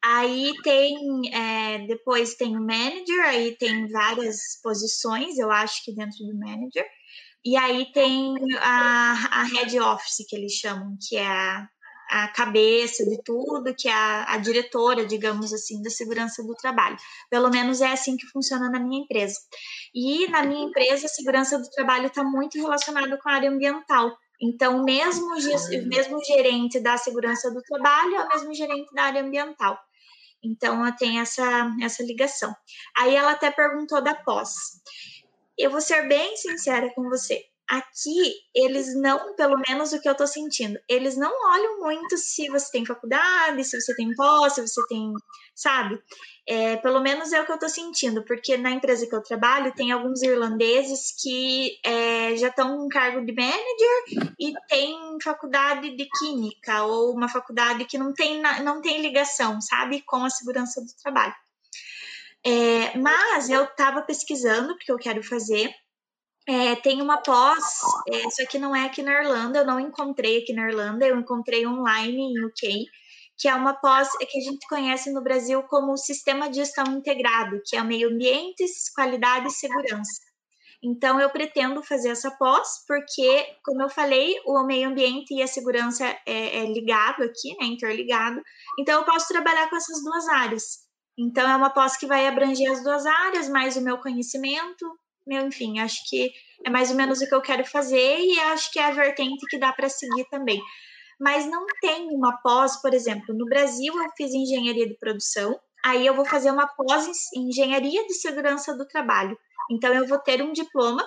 Aí 0.02 0.54
tem, 0.62 0.96
é, 1.34 1.86
depois 1.86 2.36
tem 2.36 2.56
o 2.56 2.60
manager, 2.60 3.24
aí 3.26 3.56
tem 3.58 3.86
várias 3.88 4.58
posições, 4.62 5.36
eu 5.36 5.50
acho 5.50 5.84
que 5.84 5.94
dentro 5.94 6.16
do 6.24 6.38
manager. 6.38 6.86
E 7.44 7.56
aí 7.56 7.90
tem 7.92 8.34
a, 8.60 9.40
a 9.40 9.42
head 9.44 9.78
office, 9.80 10.24
que 10.28 10.36
eles 10.36 10.52
chamam, 10.52 10.96
que 11.06 11.16
é 11.16 11.26
a, 11.26 11.68
a 12.10 12.26
cabeça 12.26 13.04
de 13.04 13.22
tudo, 13.22 13.72
que 13.72 13.88
é 13.88 13.92
a, 13.92 14.34
a, 14.34 14.38
diretora, 14.38 15.06
digamos 15.06 15.52
assim, 15.52 15.80
da 15.80 15.88
segurança 15.88 16.42
do 16.42 16.54
trabalho. 16.56 16.96
Pelo 17.30 17.48
menos 17.48 17.80
é 17.80 17.92
assim 17.92 18.16
que 18.16 18.26
funciona 18.26 18.68
na 18.68 18.80
minha 18.80 19.02
empresa. 19.02 19.38
E 19.94 20.26
na 20.28 20.42
minha 20.42 20.66
empresa, 20.66 21.06
a 21.06 21.08
segurança 21.08 21.56
do 21.56 21.70
trabalho 21.70 22.06
está 22.06 22.24
muito 22.24 22.58
relacionada 22.58 23.16
com 23.16 23.28
a 23.28 23.34
área 23.34 23.48
ambiental. 23.48 24.10
Então, 24.42 24.82
mesmo, 24.82 25.36
mesmo 25.86 26.24
gerente 26.24 26.80
da 26.80 26.96
segurança 26.96 27.48
do 27.52 27.62
trabalho 27.62 28.16
é 28.16 28.24
o 28.24 28.28
mesmo 28.28 28.54
gerente 28.54 28.92
da 28.92 29.04
área 29.04 29.22
ambiental. 29.22 29.78
Então, 30.42 30.82
tenho 30.96 31.20
essa, 31.20 31.70
essa 31.80 32.02
ligação. 32.02 32.52
Aí 32.98 33.14
ela 33.14 33.32
até 33.32 33.52
perguntou 33.52 34.02
da 34.02 34.16
pós. 34.16 34.50
Eu 35.56 35.70
vou 35.70 35.80
ser 35.80 36.08
bem 36.08 36.36
sincera 36.36 36.92
com 36.92 37.08
você. 37.08 37.44
Aqui, 37.70 38.34
eles 38.52 38.96
não, 38.96 39.36
pelo 39.36 39.56
menos 39.68 39.92
o 39.92 40.00
que 40.00 40.08
eu 40.08 40.14
tô 40.16 40.26
sentindo, 40.26 40.76
eles 40.88 41.16
não 41.16 41.30
olham 41.52 41.78
muito 41.78 42.16
se 42.16 42.48
você 42.48 42.68
tem 42.72 42.84
faculdade, 42.84 43.62
se 43.62 43.80
você 43.80 43.94
tem 43.94 44.12
pós, 44.16 44.54
se 44.54 44.60
você 44.60 44.84
tem, 44.88 45.12
sabe? 45.54 46.02
É, 46.48 46.78
pelo 46.78 47.00
menos 47.00 47.32
é 47.32 47.40
o 47.40 47.46
que 47.46 47.52
eu 47.52 47.58
tô 47.60 47.68
sentindo, 47.68 48.24
porque 48.24 48.56
na 48.56 48.72
empresa 48.72 49.06
que 49.06 49.14
eu 49.14 49.22
trabalho 49.22 49.72
tem 49.72 49.92
alguns 49.92 50.20
irlandeses 50.20 51.14
que 51.22 51.78
é, 51.86 52.34
já 52.36 52.48
estão 52.48 52.76
com 52.76 52.88
cargo 52.88 53.24
de 53.24 53.32
manager 53.32 54.32
e 54.36 54.52
tem 54.68 54.98
faculdade 55.22 55.94
de 55.94 56.08
química 56.18 56.82
ou 56.82 57.14
uma 57.14 57.28
faculdade 57.28 57.84
que 57.84 57.96
não 57.96 58.12
tem, 58.12 58.42
não 58.64 58.82
tem 58.82 59.00
ligação, 59.00 59.60
sabe, 59.60 60.02
com 60.02 60.24
a 60.24 60.30
segurança 60.30 60.80
do 60.80 60.90
trabalho. 61.00 61.34
É, 62.44 62.98
mas 62.98 63.48
eu 63.48 63.62
estava 63.62 64.02
pesquisando, 64.02 64.74
porque 64.74 64.90
eu 64.90 64.98
quero 64.98 65.22
fazer, 65.22 65.72
é, 66.50 66.74
tem 66.74 67.00
uma 67.00 67.18
pós, 67.18 67.62
é, 68.08 68.28
só 68.30 68.44
que 68.44 68.58
não 68.58 68.74
é 68.74 68.84
aqui 68.84 69.02
na 69.02 69.22
Irlanda, 69.22 69.60
eu 69.60 69.66
não 69.66 69.78
encontrei 69.78 70.38
aqui 70.38 70.52
na 70.52 70.68
Irlanda, 70.68 71.06
eu 71.06 71.16
encontrei 71.16 71.64
online 71.64 72.18
em 72.18 72.44
UK, 72.44 72.86
que 73.38 73.48
é 73.48 73.54
uma 73.54 73.72
pós 73.72 74.08
que 74.18 74.38
a 74.38 74.42
gente 74.42 74.66
conhece 74.68 75.12
no 75.12 75.22
Brasil 75.22 75.62
como 75.62 75.96
Sistema 75.96 76.50
de 76.50 76.56
Gestão 76.56 76.84
Integrado, 76.88 77.60
que 77.64 77.76
é 77.76 77.84
meio 77.84 78.10
ambiente, 78.10 78.64
qualidade 78.96 79.46
e 79.46 79.52
segurança. 79.52 80.20
Então, 80.82 81.20
eu 81.20 81.30
pretendo 81.30 81.84
fazer 81.84 82.08
essa 82.08 82.32
pós, 82.32 82.84
porque, 82.84 83.46
como 83.64 83.82
eu 83.82 83.88
falei, 83.88 84.34
o 84.44 84.64
meio 84.64 84.88
ambiente 84.88 85.32
e 85.32 85.42
a 85.42 85.46
segurança 85.46 86.04
é, 86.26 86.58
é 86.58 86.64
ligado 86.64 87.22
aqui, 87.22 87.54
né, 87.60 87.66
interligado. 87.66 88.40
Então, 88.78 88.98
eu 88.98 89.04
posso 89.04 89.28
trabalhar 89.28 89.70
com 89.70 89.76
essas 89.76 90.02
duas 90.02 90.26
áreas. 90.26 90.64
Então, 91.16 91.48
é 91.48 91.54
uma 91.54 91.70
pós 91.70 91.96
que 91.96 92.06
vai 92.06 92.26
abranger 92.26 92.72
as 92.72 92.82
duas 92.82 93.06
áreas, 93.06 93.48
mais 93.48 93.76
o 93.76 93.82
meu 93.82 93.98
conhecimento, 93.98 94.86
meu, 95.26 95.46
enfim, 95.46 95.78
acho 95.78 96.08
que 96.08 96.32
é 96.64 96.70
mais 96.70 96.90
ou 96.90 96.96
menos 96.96 97.20
o 97.20 97.26
que 97.28 97.34
eu 97.34 97.42
quero 97.42 97.64
fazer 97.64 98.18
e 98.18 98.38
acho 98.40 98.70
que 98.72 98.78
é 98.78 98.84
a 98.84 98.90
vertente 98.90 99.46
que 99.48 99.58
dá 99.58 99.72
para 99.72 99.88
seguir 99.88 100.24
também. 100.30 100.60
Mas 101.18 101.46
não 101.46 101.66
tem 101.80 102.08
uma 102.08 102.38
pós, 102.42 102.80
por 102.80 102.94
exemplo, 102.94 103.34
no 103.34 103.44
Brasil 103.44 103.92
eu 103.94 104.10
fiz 104.16 104.32
engenharia 104.32 104.86
de 104.88 104.96
produção, 104.98 105.58
aí 105.84 106.06
eu 106.06 106.14
vou 106.14 106.24
fazer 106.24 106.50
uma 106.50 106.66
pós 106.66 107.06
em 107.34 107.48
engenharia 107.48 108.06
de 108.06 108.14
segurança 108.14 108.76
do 108.76 108.86
trabalho. 108.86 109.38
Então, 109.70 109.92
eu 109.92 110.06
vou 110.06 110.18
ter 110.18 110.42
um 110.42 110.52
diploma 110.52 111.06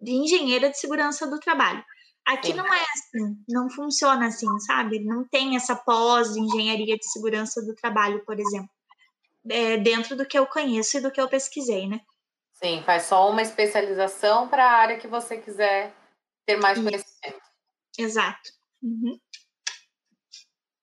de 0.00 0.12
engenheira 0.12 0.70
de 0.70 0.78
segurança 0.78 1.26
do 1.26 1.40
trabalho. 1.40 1.84
Aqui 2.26 2.48
Sim. 2.48 2.54
não 2.54 2.66
é 2.66 2.82
assim, 2.82 3.36
não 3.48 3.70
funciona 3.70 4.26
assim, 4.26 4.58
sabe? 4.60 5.02
Não 5.02 5.26
tem 5.26 5.56
essa 5.56 5.74
pós 5.74 6.34
de 6.34 6.40
engenharia 6.40 6.96
de 6.96 7.10
segurança 7.10 7.60
do 7.62 7.74
trabalho, 7.74 8.22
por 8.24 8.38
exemplo, 8.38 8.68
é, 9.50 9.76
dentro 9.78 10.14
do 10.14 10.26
que 10.26 10.38
eu 10.38 10.46
conheço 10.46 10.98
e 10.98 11.00
do 11.00 11.10
que 11.10 11.20
eu 11.20 11.28
pesquisei, 11.28 11.88
né? 11.88 12.00
Sim, 12.62 12.82
faz 12.82 13.04
só 13.04 13.30
uma 13.30 13.40
especialização 13.40 14.48
para 14.48 14.64
a 14.64 14.72
área 14.72 14.98
que 14.98 15.06
você 15.06 15.40
quiser 15.40 15.94
ter 16.44 16.56
mais 16.56 16.76
Isso. 16.76 16.88
conhecimento. 16.88 17.42
Exato. 17.96 18.50
Uhum. 18.82 19.18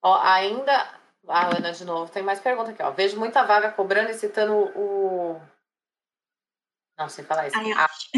Ó, 0.02 0.22
ainda. 0.22 1.02
A 1.28 1.48
Ana, 1.48 1.72
de 1.72 1.84
novo, 1.84 2.12
tem 2.12 2.22
mais 2.22 2.40
pergunta 2.40 2.70
aqui. 2.70 2.84
Ó. 2.84 2.92
Vejo 2.92 3.18
muita 3.18 3.44
vaga 3.44 3.72
cobrando 3.72 4.12
e 4.12 4.14
citando 4.14 4.54
o. 4.54 5.42
Não 6.98 7.10
sei 7.10 7.26
falar 7.26 7.48
isso. 7.48 7.58
Ayoshi. 7.58 8.10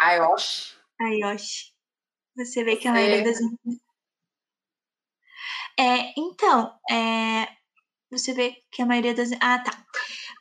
Ayoshi. 0.00 0.76
Ayoshi. 1.00 1.72
Você 2.36 2.64
vê 2.64 2.76
que 2.76 2.88
a 2.88 2.92
maioria 2.92 3.22
das. 3.22 3.38
É, 5.78 6.12
então, 6.18 6.78
é, 6.90 7.46
você 8.10 8.34
vê 8.34 8.62
que 8.70 8.82
a 8.82 8.86
maioria 8.86 9.14
das. 9.14 9.30
Ah, 9.40 9.60
tá. 9.60 9.70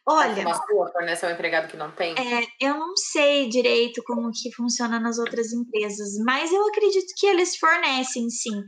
Olha. 0.08 0.42
Uma 0.42 0.54
sua 0.54 0.92
fornece 0.92 1.26
um 1.26 1.30
empregado 1.30 1.68
que 1.68 1.78
não 1.78 1.92
tem? 1.92 2.14
É, 2.14 2.48
eu 2.60 2.78
não 2.78 2.96
sei 2.96 3.48
direito 3.50 4.02
como 4.04 4.32
que 4.32 4.52
funciona 4.54 5.00
nas 5.00 5.20
outras 5.20 5.52
empresas, 5.52 6.10
mas 6.26 6.52
eu 6.52 6.68
acredito 6.68 7.14
que 7.18 7.28
eles 7.28 7.58
fornecem 7.58 8.30
sim. 8.30 8.64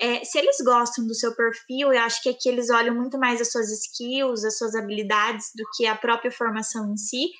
É, 0.00 0.24
se 0.24 0.38
eles 0.38 0.56
gostam 0.62 1.06
do 1.06 1.14
seu 1.14 1.34
perfil, 1.34 1.92
eu 1.92 2.00
acho 2.00 2.22
que 2.22 2.28
aqui 2.28 2.48
eles 2.48 2.68
olham 2.70 2.94
muito 2.94 3.18
mais 3.18 3.40
as 3.40 3.50
suas 3.50 3.70
skills, 3.70 4.44
as 4.44 4.58
suas 4.58 4.74
habilidades, 4.74 5.46
do 5.54 5.64
que 5.74 5.86
a 5.86 5.96
própria 5.96 6.30
formação 6.30 6.92
em 6.92 6.96
si 6.96 7.30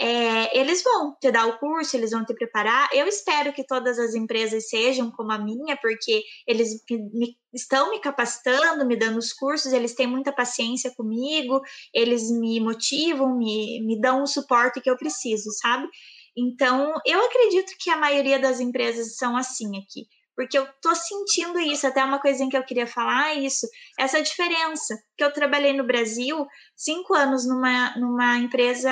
é, 0.00 0.58
eles 0.58 0.82
vão 0.82 1.16
te 1.20 1.30
dar 1.32 1.46
o 1.46 1.58
curso, 1.58 1.96
eles 1.96 2.12
vão 2.12 2.24
te 2.24 2.32
preparar. 2.32 2.88
Eu 2.92 3.06
espero 3.06 3.52
que 3.52 3.66
todas 3.66 3.98
as 3.98 4.14
empresas 4.14 4.68
sejam 4.68 5.10
como 5.10 5.32
a 5.32 5.38
minha, 5.38 5.76
porque 5.76 6.22
eles 6.46 6.82
me, 6.88 6.98
me, 7.12 7.36
estão 7.52 7.90
me 7.90 8.00
capacitando, 8.00 8.86
me 8.86 8.96
dando 8.96 9.18
os 9.18 9.32
cursos, 9.32 9.72
eles 9.72 9.94
têm 9.94 10.06
muita 10.06 10.32
paciência 10.32 10.92
comigo, 10.96 11.60
eles 11.92 12.30
me 12.30 12.60
motivam, 12.60 13.36
me, 13.36 13.84
me 13.84 14.00
dão 14.00 14.22
o 14.22 14.26
suporte 14.26 14.80
que 14.80 14.88
eu 14.88 14.96
preciso, 14.96 15.50
sabe? 15.60 15.88
Então, 16.36 16.94
eu 17.04 17.24
acredito 17.24 17.72
que 17.80 17.90
a 17.90 17.96
maioria 17.96 18.38
das 18.38 18.60
empresas 18.60 19.16
são 19.16 19.36
assim 19.36 19.76
aqui 19.78 20.06
porque 20.38 20.56
eu 20.56 20.68
tô 20.80 20.94
sentindo 20.94 21.58
isso, 21.58 21.84
até 21.84 22.04
uma 22.04 22.20
coisinha 22.20 22.48
que 22.48 22.56
eu 22.56 22.62
queria 22.62 22.86
falar 22.86 23.30
é 23.30 23.40
isso, 23.40 23.66
essa 23.98 24.22
diferença, 24.22 24.94
que 25.16 25.24
eu 25.24 25.32
trabalhei 25.32 25.72
no 25.72 25.84
Brasil 25.84 26.46
cinco 26.76 27.12
anos 27.12 27.44
numa, 27.44 27.96
numa 27.96 28.38
empresa 28.38 28.88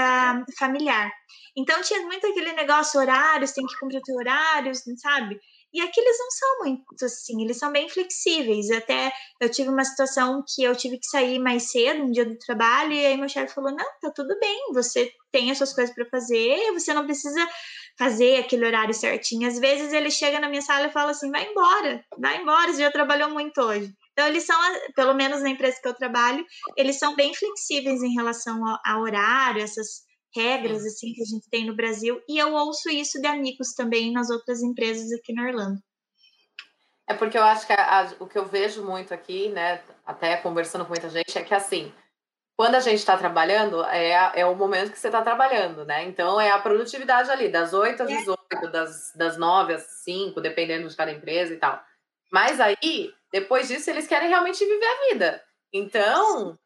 familiar, 0.59 1.09
então 1.57 1.81
tinha 1.83 2.03
muito 2.03 2.27
aquele 2.27 2.53
negócio 2.53 2.99
horários, 2.99 3.53
tem 3.53 3.65
que 3.65 3.79
cumprir 3.79 4.01
os 4.03 4.15
horários, 4.17 4.83
sabe? 5.01 5.39
E 5.73 5.81
aqui 5.81 6.01
eles 6.01 6.19
não 6.19 6.31
são 6.31 6.59
muito 6.61 7.05
assim, 7.05 7.43
eles 7.43 7.59
são 7.59 7.71
bem 7.71 7.89
flexíveis. 7.89 8.71
Até 8.71 9.13
eu 9.41 9.51
tive 9.51 9.69
uma 9.69 9.85
situação 9.85 10.43
que 10.47 10.63
eu 10.63 10.75
tive 10.75 10.99
que 10.99 11.07
sair 11.07 11.39
mais 11.39 11.71
cedo, 11.71 12.03
um 12.03 12.11
dia 12.11 12.25
do 12.25 12.39
trabalho, 12.39 12.93
e 12.93 13.05
aí 13.05 13.17
meu 13.17 13.29
chefe 13.29 13.55
falou: 13.55 13.71
Não, 13.71 13.85
tá 14.01 14.11
tudo 14.15 14.39
bem, 14.39 14.73
você 14.73 15.11
tem 15.31 15.51
as 15.51 15.59
suas 15.59 15.75
coisas 15.75 15.95
para 15.95 16.07
fazer, 16.07 16.73
você 16.73 16.95
não 16.95 17.05
precisa 17.05 17.47
fazer 17.99 18.39
aquele 18.39 18.67
horário 18.67 18.95
certinho. 18.95 19.49
Às 19.49 19.59
vezes 19.59 19.93
ele 19.93 20.11
chega 20.11 20.39
na 20.39 20.49
minha 20.49 20.63
sala 20.63 20.87
e 20.87 20.93
fala 20.93 21.11
assim: 21.11 21.31
vai 21.31 21.47
embora, 21.51 22.05
vai 22.19 22.41
embora, 22.41 22.73
você 22.73 22.83
já 22.83 22.91
trabalhou 22.91 23.31
muito 23.31 23.61
hoje. 23.61 23.93
Então, 24.13 24.27
eles 24.27 24.45
são, 24.45 24.57
pelo 24.95 25.15
menos 25.15 25.43
na 25.43 25.51
empresa 25.51 25.79
que 25.81 25.89
eu 25.89 25.95
trabalho, 25.95 26.45
eles 26.77 26.99
são 26.99 27.15
bem 27.15 27.35
flexíveis 27.35 28.03
em 28.03 28.15
relação 28.15 28.67
ao, 28.67 28.79
ao 28.85 29.03
horário, 29.03 29.63
essas 29.63 30.07
regras 30.35 30.85
assim 30.85 31.13
que 31.13 31.23
a 31.23 31.25
gente 31.25 31.49
tem 31.51 31.67
no 31.67 31.77
Brasil. 31.77 32.21
E 32.29 32.39
eu 32.39 32.55
ouço 32.55 32.89
isso 32.91 33.21
de 33.21 33.27
amigos 33.27 33.75
também 33.75 34.13
nas 34.13 34.31
outras 34.31 34.63
empresas 34.63 35.13
aqui 35.13 35.33
na 35.33 35.49
Irlanda. 35.49 35.79
É 37.09 37.15
porque 37.15 37.39
eu 37.39 37.45
acho 37.45 37.67
que 37.67 37.73
a, 37.73 38.01
a, 38.01 38.13
o 38.19 38.27
que 38.27 38.37
eu 38.37 38.45
vejo 38.45 38.85
muito 38.85 39.15
aqui, 39.15 39.49
né, 39.51 39.81
até 40.05 40.37
conversando 40.37 40.85
com 40.85 40.91
muita 40.91 41.09
gente, 41.09 41.39
é 41.39 41.45
que 41.45 41.55
assim, 41.55 41.93
quando 42.57 42.75
a 42.75 42.81
gente 42.81 42.99
está 42.99 43.17
trabalhando, 43.19 43.85
é, 43.85 44.33
é 44.35 44.47
o 44.47 44.55
momento 44.55 44.91
que 44.91 44.99
você 44.99 45.09
está 45.09 45.21
trabalhando, 45.21 45.85
né? 45.85 46.05
Então 46.05 46.41
é 46.41 46.51
a 46.51 46.59
produtividade 46.59 47.31
ali, 47.31 47.49
das 47.51 47.75
8 47.75 48.03
às 48.03 48.09
18, 48.09 48.39
é. 48.51 48.69
das, 48.69 49.13
das 49.15 49.37
9 49.37 49.75
às 49.75 49.83
5, 50.05 50.41
dependendo 50.41 50.89
de 50.89 50.97
cada 50.97 51.13
empresa 51.13 51.53
e 51.53 51.59
tal. 51.59 51.79
Mas 52.33 52.59
aí, 52.59 53.13
depois 53.31 53.69
disso, 53.69 53.91
eles 53.91 54.07
querem 54.07 54.31
realmente 54.31 54.65
viver 54.65 54.87
a 54.87 55.13
vida. 55.13 55.45
Então, 55.73 56.59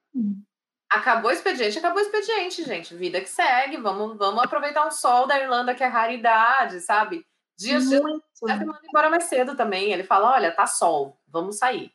acabou 0.89 1.31
o 1.31 1.35
expediente, 1.35 1.79
acabou 1.79 1.99
o 1.99 2.05
expediente, 2.05 2.63
gente. 2.63 2.95
Vida 2.95 3.21
que 3.21 3.29
segue, 3.29 3.77
vamos, 3.77 4.17
vamos 4.17 4.43
aproveitar 4.43 4.87
um 4.87 4.93
sol 4.93 5.27
da 5.27 5.41
Irlanda 5.41 5.75
que 5.75 5.83
é 5.83 5.89
raridade, 5.89 6.81
sabe? 6.81 7.27
Dias 7.59 7.89
de 7.89 7.97
ele 7.97 8.65
manda 8.65 8.81
embora 8.85 9.11
mais 9.11 9.25
cedo 9.25 9.55
também. 9.55 9.93
Ele 9.93 10.05
fala: 10.05 10.33
olha, 10.33 10.53
tá 10.53 10.67
sol, 10.67 11.21
vamos 11.29 11.59
sair. 11.59 11.93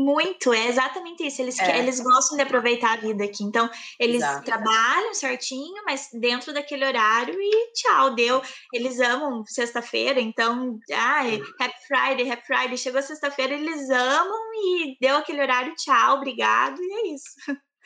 Muito, 0.00 0.52
é 0.52 0.68
exatamente 0.68 1.26
isso. 1.26 1.42
Eles, 1.42 1.58
é. 1.58 1.76
eles 1.76 1.98
gostam 1.98 2.36
de 2.36 2.44
aproveitar 2.44 2.92
a 2.92 3.00
vida 3.00 3.24
aqui. 3.24 3.42
Então, 3.42 3.68
eles 3.98 4.22
Exato. 4.22 4.44
trabalham 4.44 5.12
certinho, 5.12 5.82
mas 5.84 6.08
dentro 6.12 6.54
daquele 6.54 6.84
horário 6.84 7.34
e 7.36 7.72
tchau, 7.72 8.14
deu. 8.14 8.40
Eles 8.72 9.00
amam 9.00 9.44
sexta-feira, 9.44 10.20
então, 10.20 10.78
ai, 10.92 11.40
Happy 11.60 11.86
Friday, 11.88 12.30
Happy 12.30 12.46
Friday. 12.46 12.78
Chegou 12.78 13.02
sexta-feira, 13.02 13.54
eles 13.54 13.90
amam 13.90 14.54
e 14.54 14.96
deu 15.00 15.16
aquele 15.16 15.42
horário, 15.42 15.74
tchau, 15.74 16.18
obrigado, 16.18 16.80
e 16.80 16.92
é 16.92 17.14
isso. 17.14 17.34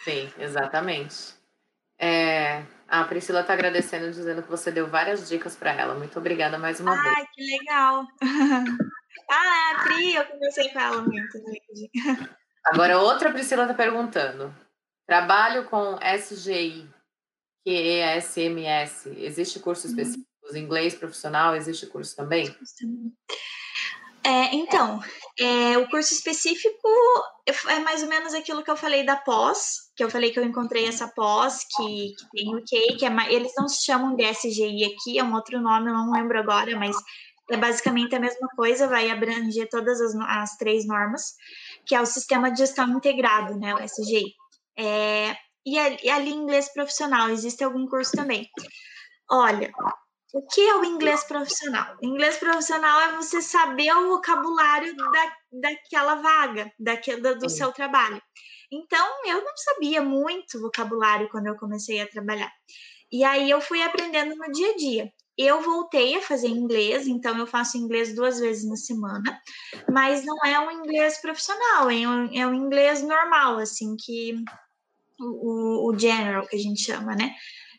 Sim, 0.05 0.31
exatamente. 0.39 1.35
É, 1.99 2.63
a 2.89 3.05
Priscila 3.05 3.41
está 3.41 3.55
agradecendo, 3.55 4.11
dizendo 4.11 4.43
que 4.43 4.51
você 4.51 4.71
deu 4.71 4.87
várias 4.87 5.27
dicas 5.31 5.57
para 5.57 5.73
ela. 5.73 5.95
Muito 5.95 6.19
obrigada 6.19 6.59
mais 6.59 6.79
uma 6.79 6.93
ai, 6.93 7.03
vez. 7.03 7.17
Ai, 7.17 7.27
que 7.33 7.43
legal. 7.43 8.07
Ah, 9.35 9.73
a 9.75 9.83
Pri, 9.83 10.15
eu 10.15 10.27
conversei 10.27 10.69
com 10.69 10.79
ela 10.79 11.01
muito 11.01 11.39
LinkedIn. 11.39 11.91
Agora, 12.67 12.99
outra 12.99 13.33
Priscila 13.33 13.63
está 13.63 13.75
perguntando. 13.75 14.55
Trabalho 15.07 15.65
com 15.65 15.99
SGI, 15.99 16.87
QESMS. 17.67 19.09
Existe 19.17 19.59
curso 19.59 19.87
uhum. 19.87 19.91
específico? 19.91 20.29
Uhum. 20.51 20.57
Inglês 20.57 20.95
profissional, 20.95 21.57
existe 21.57 21.87
curso 21.87 22.15
também? 22.15 22.55
É, 24.25 24.55
então, 24.55 25.01
é, 25.39 25.79
o 25.79 25.89
curso 25.89 26.13
específico 26.13 26.89
é 27.69 27.79
mais 27.81 28.03
ou 28.03 28.09
menos 28.09 28.35
aquilo 28.35 28.63
que 28.63 28.71
eu 28.71 28.77
falei 28.77 29.05
da 29.05 29.17
pós, 29.17 29.91
que 29.97 30.05
eu 30.05 30.11
falei 30.11 30.31
que 30.31 30.39
eu 30.39 30.45
encontrei 30.45 30.87
essa 30.87 31.09
pós 31.09 31.61
que, 31.75 32.15
que 32.17 32.31
tem 32.33 32.55
o 32.55 32.59
UK, 32.59 32.97
que 32.99 33.07
é, 33.07 33.33
eles 33.33 33.53
não 33.57 33.67
se 33.67 33.85
chamam 33.85 34.15
de 34.15 34.25
SGI 34.25 34.85
aqui, 34.85 35.19
é 35.19 35.25
um 35.25 35.35
outro 35.35 35.61
nome, 35.61 35.89
eu 35.89 35.95
não 35.95 36.13
lembro 36.13 36.39
agora, 36.39 36.77
mas 36.79 36.97
é 37.51 37.57
basicamente 37.57 38.15
a 38.15 38.21
mesma 38.21 38.49
coisa, 38.57 38.87
vai 38.87 39.11
abranger 39.11 39.69
todas 39.69 40.01
as, 40.01 40.15
as 40.15 40.57
três 40.57 40.87
normas, 40.87 41.35
que 41.87 41.95
é 41.95 42.01
o 42.01 42.07
Sistema 42.07 42.51
de 42.51 42.59
Gestão 42.59 42.89
Integrado, 42.91 43.59
né, 43.59 43.75
o 43.75 43.83
SGI. 43.83 44.35
É, 44.79 45.37
e, 45.65 45.79
ali 45.79 46.31
inglês 46.31 46.73
profissional, 46.73 47.29
existe 47.31 47.63
algum 47.63 47.87
curso 47.87 48.13
também. 48.13 48.49
Olha, 49.31 49.71
o 50.35 50.47
que 50.47 50.61
é 50.61 50.77
o 50.77 50.85
inglês 50.85 51.25
profissional? 51.25 51.97
O 52.03 52.07
inglês 52.07 52.37
profissional 52.39 53.01
é 53.01 53.17
você 53.17 53.41
saber 53.43 53.93
o 53.93 54.09
vocabulário 54.09 54.97
da, 54.97 55.37
daquela 55.53 56.17
vaga, 56.17 56.73
daquele, 56.79 57.35
do 57.35 57.49
seu 57.49 57.71
trabalho. 57.73 58.21
Então, 58.73 59.07
eu 59.27 59.45
não 59.45 59.57
sabia 59.57 60.01
muito 60.01 60.59
vocabulário 60.61 61.29
quando 61.31 61.47
eu 61.47 61.57
comecei 61.57 62.01
a 62.01 62.09
trabalhar. 62.09 62.51
E 63.11 63.23
aí 63.23 63.51
eu 63.51 63.61
fui 63.61 63.83
aprendendo 63.83 64.35
no 64.35 64.51
dia 64.51 64.71
a 64.71 64.77
dia. 64.77 65.13
Eu 65.43 65.61
voltei 65.63 66.17
a 66.17 66.23
fazer 66.23 66.49
inglês, 66.49 67.07
então 67.07 67.37
eu 67.39 67.47
faço 67.47 67.77
inglês 67.77 68.15
duas 68.15 68.39
vezes 68.39 68.69
na 68.69 68.77
semana, 68.77 69.41
mas 69.91 70.25
não 70.25 70.37
é 70.45 70.59
um 70.61 70.71
inglês 70.71 71.21
profissional, 71.21 71.91
é 71.91 72.07
um, 72.07 72.39
é 72.39 72.47
um 72.47 72.55
inglês 72.55 73.03
normal, 73.03 73.59
assim, 73.59 73.97
que 73.97 74.35
o, 75.21 75.91
o 75.91 75.99
general 75.99 76.47
que 76.47 76.57
a 76.57 76.59
gente 76.59 76.83
chama, 76.83 77.15
né? 77.15 77.35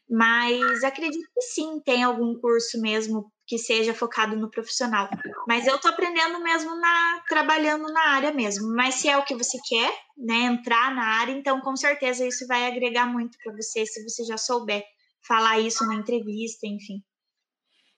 Mas 0.10 0.84
acredito 0.84 1.26
que 1.34 1.42
sim, 1.42 1.80
tem 1.84 2.04
algum 2.04 2.40
curso 2.40 2.80
mesmo 2.80 3.32
que 3.48 3.58
seja 3.58 3.94
focado 3.94 4.36
no 4.36 4.50
profissional. 4.50 5.10
Mas 5.48 5.66
eu 5.66 5.80
tô 5.80 5.88
aprendendo 5.88 6.42
mesmo 6.42 6.76
na 6.76 7.24
trabalhando 7.28 7.92
na 7.92 8.10
área 8.10 8.32
mesmo. 8.32 8.74
Mas 8.76 8.96
se 8.96 9.10
é 9.10 9.18
o 9.18 9.26
que 9.26 9.36
você 9.36 9.58
quer, 9.68 9.94
né, 10.18 10.42
entrar 10.44 10.94
na 10.94 11.04
área, 11.20 11.32
então 11.32 11.60
com 11.62 11.76
certeza 11.76 12.26
isso 12.26 12.46
vai 12.48 12.68
agregar 12.68 13.06
muito 13.06 13.38
para 13.44 13.54
você 13.54 13.86
se 13.86 14.04
você 14.04 14.24
já 14.24 14.38
souber 14.38 14.84
falar 15.28 15.60
isso 15.60 15.86
na 15.86 15.96
entrevista, 15.96 16.68
enfim. 16.68 17.02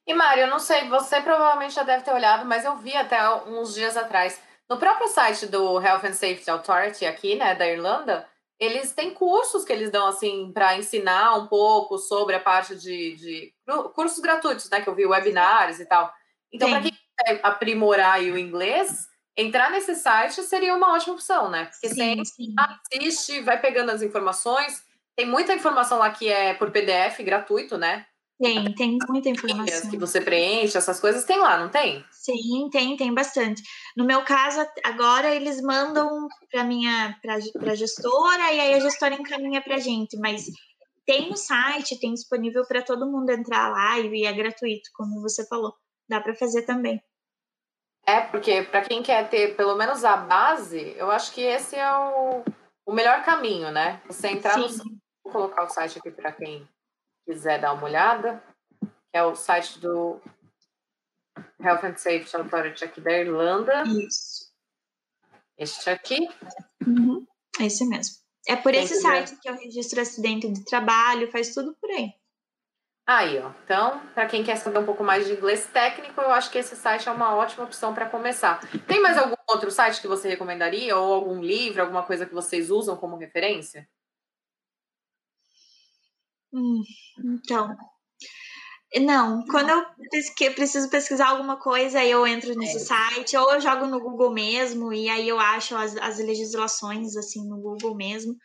E 0.08 0.14
Mário, 0.14 0.44
eu 0.44 0.50
não 0.50 0.60
sei, 0.60 0.88
você 0.88 1.20
provavelmente 1.22 1.74
já 1.74 1.84
deve 1.84 2.04
ter 2.04 2.14
olhado, 2.14 2.46
mas 2.46 2.64
eu 2.64 2.76
vi 2.78 2.96
até 2.96 3.28
uns 3.48 3.74
dias 3.74 3.98
atrás. 3.98 4.40
No 4.70 4.78
próprio 4.78 5.08
site 5.08 5.48
do 5.48 5.82
Health 5.82 6.06
and 6.06 6.14
Safety 6.14 6.50
Authority 6.50 7.06
aqui, 7.06 7.36
né, 7.36 7.56
da 7.56 7.68
Irlanda, 7.68 8.28
eles 8.60 8.94
têm 8.94 9.14
cursos 9.14 9.66
que 9.66 9.74
eles 9.74 9.92
dão 9.92 10.08
assim 10.08 10.52
para 10.54 10.78
ensinar 10.78 11.36
um 11.36 11.48
pouco 11.48 11.98
sobre 11.98 12.36
a 12.36 12.40
parte 12.40 12.76
de, 12.76 13.16
de, 13.16 13.54
cursos 13.94 14.20
gratuitos, 14.20 14.70
né? 14.70 14.82
Que 14.82 14.88
eu 14.88 14.96
vi 14.96 15.06
webinars 15.06 15.80
e 15.80 15.86
tal. 15.86 16.12
Então, 16.52 16.70
para 16.70 16.82
quem 16.82 16.92
quer 16.92 17.40
aprimorar 17.44 18.20
o 18.22 18.38
inglês, 18.38 19.08
entrar 19.36 19.70
nesse 19.70 19.96
site 19.96 20.42
seria 20.44 20.74
uma 20.74 20.94
ótima 20.94 21.16
opção, 21.16 21.50
né? 21.50 21.66
Porque 21.66 21.90
sim, 21.90 22.16
você 22.18 22.26
sim. 22.26 22.56
assiste, 22.58 23.42
vai 23.42 23.60
pegando 23.60 23.92
as 23.92 24.02
informações 24.02 24.82
Tem 25.16 25.26
muita 25.26 25.54
informação 25.54 26.00
lá 26.00 26.10
que 26.10 26.30
é 26.30 26.54
por 26.54 26.72
PDF, 26.72 27.20
gratuito, 27.20 27.78
né? 27.78 28.06
Tem, 28.38 28.76
tem 28.76 28.98
muita 29.08 29.30
informação. 29.30 29.90
Que 29.90 29.98
você 29.98 30.20
preenche, 30.20 30.78
essas 30.78 31.00
coisas 31.00 31.24
tem 31.24 31.40
lá, 31.40 31.58
não 31.58 31.70
tem? 31.70 32.04
Sim, 32.12 32.70
tem, 32.70 32.98
tem 32.98 33.14
bastante. 33.14 33.64
No 33.96 34.06
meu 34.06 34.26
caso, 34.26 34.66
agora 34.84 35.34
eles 35.34 35.62
mandam 35.62 36.28
para 36.52 36.64
minha 36.66 37.18
para 37.22 37.76
gestora 37.76 38.52
e 38.52 38.60
aí 38.60 38.74
a 38.74 38.80
gestora 38.80 39.16
encaminha 39.16 39.62
para 39.62 39.78
gente, 39.78 40.18
mas 40.18 40.48
tem 41.06 41.30
no 41.30 41.38
site, 41.38 42.00
tem 42.00 42.14
disponível 42.14 42.66
para 42.68 42.82
todo 42.82 43.10
mundo 43.10 43.30
entrar 43.30 43.70
lá 43.70 44.00
e 44.00 44.26
é 44.26 44.34
gratuito, 44.34 44.90
como 44.94 45.22
você 45.22 45.48
falou. 45.48 45.74
Dá 46.10 46.20
para 46.20 46.36
fazer 46.36 46.64
também. 46.64 47.02
É, 48.06 48.22
porque 48.22 48.64
para 48.64 48.82
quem 48.82 49.02
quer 49.02 49.30
ter 49.30 49.56
pelo 49.56 49.76
menos 49.76 50.04
a 50.04 50.18
base, 50.18 50.94
eu 50.98 51.10
acho 51.10 51.32
que 51.32 51.42
esse 51.42 51.76
é 51.76 51.90
o, 51.90 52.44
o 52.86 52.94
melhor 52.94 53.24
caminho, 53.24 53.72
né? 53.72 54.02
Você 54.08 54.28
entrar 54.28 54.56
Sim. 54.56 54.78
no. 54.78 55.06
Vou 55.24 55.32
colocar 55.32 55.64
o 55.64 55.70
site 55.70 55.98
aqui 55.98 56.12
para 56.12 56.32
quem 56.32 56.68
quiser 57.26 57.60
dar 57.60 57.74
uma 57.74 57.84
olhada, 57.86 58.42
que 58.82 59.18
é 59.18 59.24
o 59.24 59.36
site 59.36 59.80
do 59.80 60.22
Health 61.60 61.84
and 61.84 61.98
Safety 61.98 62.36
Authority 62.36 62.86
aqui 62.86 63.02
da 63.02 63.12
Irlanda. 63.12 63.84
Isso. 63.84 64.54
Este 65.58 65.90
aqui. 65.90 66.30
Uhum. 66.86 67.26
Esse 67.60 67.86
mesmo. 67.86 68.16
É 68.48 68.56
por 68.56 68.72
Tem 68.72 68.84
esse 68.84 68.96
que 68.96 69.00
site 69.00 69.32
ver. 69.32 69.40
que 69.40 69.50
eu 69.50 69.56
registro 69.56 70.02
acidente 70.02 70.52
de 70.52 70.64
trabalho, 70.64 71.32
faz 71.32 71.54
tudo 71.54 71.76
por 71.82 71.90
aí. 71.90 72.14
Aí, 73.08 73.40
ó. 73.40 73.52
Então, 73.64 74.00
para 74.14 74.26
quem 74.26 74.44
quer 74.44 74.56
saber 74.56 74.80
um 74.80 74.86
pouco 74.86 75.04
mais 75.04 75.26
de 75.26 75.34
inglês 75.34 75.66
técnico, 75.68 76.20
eu 76.22 76.32
acho 76.32 76.50
que 76.52 76.58
esse 76.58 76.76
site 76.76 77.08
é 77.08 77.12
uma 77.12 77.36
ótima 77.36 77.64
opção 77.64 77.94
para 77.94 78.10
começar. 78.10 78.60
Tem 78.88 79.00
mais 79.02 79.18
algum 79.18 79.36
outro 79.48 79.70
site 79.72 80.02
que 80.02 80.08
você 80.08 80.28
recomendaria 80.28 80.96
ou 80.98 81.14
algum 81.14 81.40
livro, 81.42 81.82
alguma 81.82 82.04
coisa 82.04 82.26
que 82.26 82.34
vocês 82.34 82.72
usam 82.72 82.98
como 82.98 83.16
referência? 83.16 83.88
Hum, 86.56 86.82
então, 87.24 87.76
não, 89.02 89.44
quando 89.48 89.70
eu 89.70 89.86
preciso 90.54 90.90
pesquisar 90.90 91.28
alguma 91.28 91.58
coisa, 91.60 92.04
eu 92.04 92.26
entro 92.26 92.56
nesse 92.56 92.78
é. 92.78 92.80
site, 92.80 93.36
ou 93.36 93.54
eu 93.54 93.60
jogo 93.60 93.88
no 93.88 94.00
Google 94.00 94.32
mesmo, 94.32 94.94
e 94.94 95.10
aí 95.10 95.28
eu 95.28 95.38
acho 95.38 95.76
as, 95.76 95.98
as 95.98 96.18
legislações 96.18 97.18
assim 97.18 97.46
no 97.46 97.58
Google 97.58 97.94
mesmo. 97.94 98.36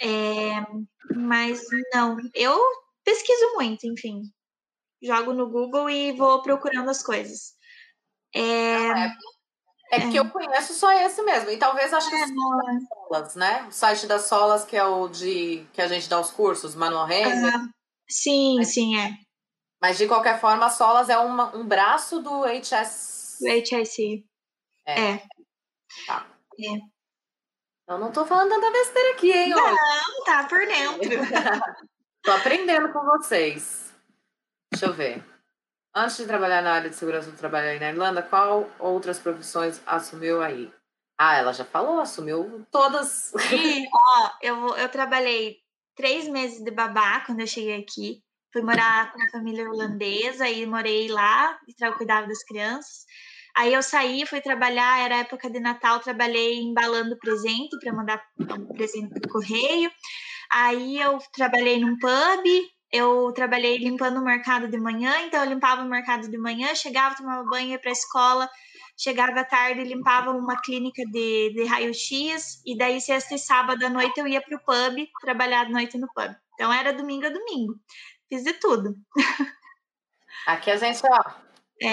É, 0.00 0.66
mas 1.14 1.62
não, 1.92 2.16
eu 2.34 2.58
pesquiso 3.04 3.54
muito, 3.54 3.86
enfim. 3.86 4.22
Jogo 5.00 5.32
no 5.32 5.48
Google 5.48 5.88
e 5.88 6.12
vou 6.12 6.42
procurando 6.42 6.90
as 6.90 7.02
coisas. 7.02 7.52
É, 8.34 8.40
é, 8.40 9.12
é 9.94 10.10
que 10.10 10.16
é. 10.16 10.20
eu 10.20 10.30
conheço 10.30 10.74
só 10.74 10.92
esse 10.92 11.22
mesmo. 11.22 11.50
E 11.50 11.56
talvez 11.56 11.92
acho 11.92 12.08
que 12.08 12.16
é, 12.16 12.26
Solas, 12.28 13.34
né? 13.34 13.66
O 13.68 13.72
site 13.72 14.06
das 14.06 14.22
Solas, 14.22 14.64
que 14.64 14.76
é 14.76 14.84
o 14.84 15.08
de 15.08 15.66
que 15.72 15.82
a 15.82 15.88
gente 15.88 16.08
dá 16.08 16.20
os 16.20 16.30
cursos, 16.30 16.74
Manual 16.74 17.06
Renner. 17.06 17.56
Uh, 17.56 17.68
sim, 18.08 18.56
mas, 18.56 18.72
sim, 18.72 18.98
é. 18.98 19.12
Mas 19.80 19.98
de 19.98 20.06
qualquer 20.06 20.40
forma, 20.40 20.66
a 20.66 20.70
Solas 20.70 21.08
é 21.08 21.18
uma, 21.18 21.54
um 21.56 21.66
braço 21.66 22.20
do 22.20 22.44
HS. 22.44 23.38
Do 23.40 23.48
HIC. 23.48 24.24
É. 24.86 25.00
é. 25.00 25.22
Tá. 26.06 26.26
É. 26.60 26.94
Eu 27.86 27.98
não 27.98 28.10
tô 28.10 28.24
falando 28.24 28.48
tanta 28.48 28.70
besteira 28.70 29.10
aqui, 29.12 29.30
hein? 29.30 29.50
Não, 29.50 30.24
tá 30.24 30.44
por 30.44 30.66
dentro. 30.66 31.00
Tô 32.22 32.32
aprendendo 32.32 32.90
com 32.90 33.04
vocês. 33.04 33.92
Deixa 34.72 34.86
eu 34.86 34.94
ver. 34.94 35.22
Antes 35.96 36.16
de 36.16 36.26
trabalhar 36.26 36.60
na 36.60 36.72
área 36.72 36.90
de 36.90 36.96
segurança 36.96 37.30
do 37.30 37.36
trabalho 37.36 37.68
aí 37.68 37.78
na 37.78 37.90
Irlanda, 37.90 38.20
qual 38.20 38.68
outras 38.80 39.20
profissões 39.20 39.80
assumiu 39.86 40.42
aí? 40.42 40.72
Ah, 41.16 41.36
ela 41.36 41.52
já 41.52 41.64
falou, 41.64 42.00
assumiu 42.00 42.66
todas. 42.70 43.32
Sim, 43.48 43.86
ó, 43.94 44.30
eu, 44.42 44.76
eu 44.76 44.88
trabalhei 44.88 45.58
três 45.94 46.28
meses 46.28 46.64
de 46.64 46.70
babá 46.72 47.20
quando 47.20 47.40
eu 47.40 47.46
cheguei 47.46 47.80
aqui. 47.80 48.22
Fui 48.52 48.62
morar 48.62 49.12
com 49.12 49.18
uma 49.18 49.30
família 49.30 49.62
irlandesa 49.62 50.48
e 50.48 50.66
morei 50.66 51.08
lá 51.08 51.56
e 51.68 51.92
cuidava 51.92 52.26
das 52.26 52.42
crianças. 52.42 53.04
Aí 53.56 53.72
eu 53.72 53.82
saí, 53.82 54.26
fui 54.26 54.40
trabalhar, 54.40 55.04
era 55.04 55.18
época 55.18 55.48
de 55.48 55.60
Natal, 55.60 56.00
trabalhei 56.00 56.58
embalando 56.58 57.16
presente 57.18 57.78
para 57.80 57.92
mandar 57.92 58.22
um 58.40 58.66
presente 58.74 59.20
pro 59.20 59.30
correio. 59.30 59.90
Aí 60.50 61.00
eu 61.00 61.18
trabalhei 61.32 61.78
num 61.78 61.96
pub, 61.98 62.44
eu 62.94 63.32
trabalhei 63.32 63.76
limpando 63.76 64.20
o 64.20 64.24
mercado 64.24 64.68
de 64.68 64.78
manhã, 64.78 65.12
então 65.22 65.42
eu 65.42 65.50
limpava 65.50 65.82
o 65.82 65.88
mercado 65.88 66.30
de 66.30 66.38
manhã, 66.38 66.72
chegava, 66.76 67.16
tomava 67.16 67.42
banho, 67.42 67.70
ia 67.70 67.78
para 67.78 67.90
a 67.90 67.92
escola, 67.92 68.48
chegava 68.96 69.40
à 69.40 69.44
tarde, 69.44 69.82
limpava 69.82 70.30
uma 70.30 70.62
clínica 70.62 71.02
de, 71.06 71.52
de 71.54 71.64
raio-x, 71.64 72.62
e 72.64 72.78
daí 72.78 73.00
sexta 73.00 73.34
e 73.34 73.38
sábado 73.38 73.84
à 73.84 73.90
noite 73.90 74.20
eu 74.20 74.28
ia 74.28 74.40
para 74.40 74.56
o 74.56 74.60
pub, 74.60 75.08
trabalhar 75.20 75.66
à 75.66 75.68
noite 75.68 75.98
no 75.98 76.06
pub. 76.14 76.32
Então 76.54 76.72
era 76.72 76.92
domingo 76.92 77.26
a 77.26 77.30
domingo. 77.30 77.74
Fiz 78.28 78.44
de 78.44 78.52
tudo. 78.52 78.94
Aqui 80.46 80.70
a 80.70 80.76
gente, 80.76 81.00
ó, 81.04 81.22
é, 81.82 81.90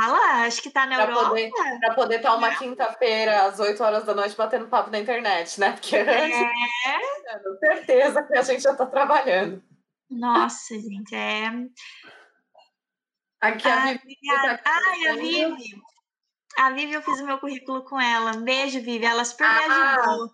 rala, 0.00 0.46
acho 0.46 0.62
que 0.62 0.70
tá 0.70 0.86
na 0.86 0.94
pra 0.96 1.04
Europa. 1.12 1.28
Poder, 1.28 1.50
pra 1.78 1.94
poder 1.94 2.16
estar 2.16 2.34
uma 2.34 2.54
quinta-feira, 2.54 3.42
às 3.42 3.60
8 3.60 3.84
horas 3.84 4.04
da 4.04 4.14
noite, 4.14 4.34
batendo 4.34 4.66
papo 4.66 4.90
na 4.90 4.98
internet, 4.98 5.60
né? 5.60 5.72
Porque 5.72 5.94
é. 5.94 6.30
com 7.44 7.58
certeza 7.58 8.22
que 8.22 8.38
a 8.38 8.42
gente 8.42 8.62
já 8.62 8.74
tá 8.74 8.86
trabalhando. 8.86 9.62
Nossa, 10.12 10.74
gente, 10.78 11.14
é. 11.14 11.48
Aqui 13.40 13.66
a 13.66 13.92
Vivi. 13.92 14.16
Tá 14.26 14.60
Ai, 14.64 15.06
a 15.08 15.12
Vivi. 15.14 15.82
A 16.58 16.70
Vivi, 16.70 16.92
eu 16.92 17.02
fiz 17.02 17.20
o 17.20 17.26
meu 17.26 17.38
currículo 17.38 17.82
com 17.84 18.00
ela. 18.00 18.36
Um 18.36 18.44
beijo, 18.44 18.80
Vivi. 18.80 19.04
Ela 19.04 19.24
super 19.24 19.46
ah, 19.46 19.68
me 19.68 19.74
ajudou. 19.74 20.30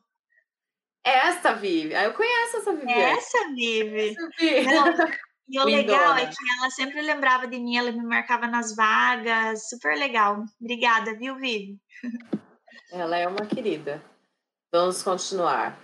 Essa 1.05 1.55
Vivi. 1.55 1.95
Ah, 1.95 2.05
eu 2.05 2.15
conheço 2.15 2.59
essa 2.59 2.75
Vivi. 2.75 2.93
Essa 2.93 3.49
Vivi. 3.49 4.09
Essa 4.11 4.29
Vivi. 4.39 4.65
Não, 4.67 5.19
e 5.49 5.59
o 5.59 5.65
legal 5.65 6.15
é 6.17 6.27
que 6.27 6.37
ela 6.59 6.71
sempre 6.71 7.01
lembrava 7.01 7.47
de 7.47 7.59
mim, 7.59 7.79
ela 7.79 7.91
me 7.91 8.05
marcava 8.05 8.47
nas 8.47 8.77
vagas. 8.77 9.69
Super 9.71 9.97
legal. 9.97 10.45
Obrigada, 10.61 11.17
viu, 11.17 11.37
Vivi? 11.37 11.79
Ela 12.93 13.17
é 13.17 13.27
uma 13.27 13.47
querida. 13.47 14.03
Vamos 14.71 15.03
continuar. 15.03 15.79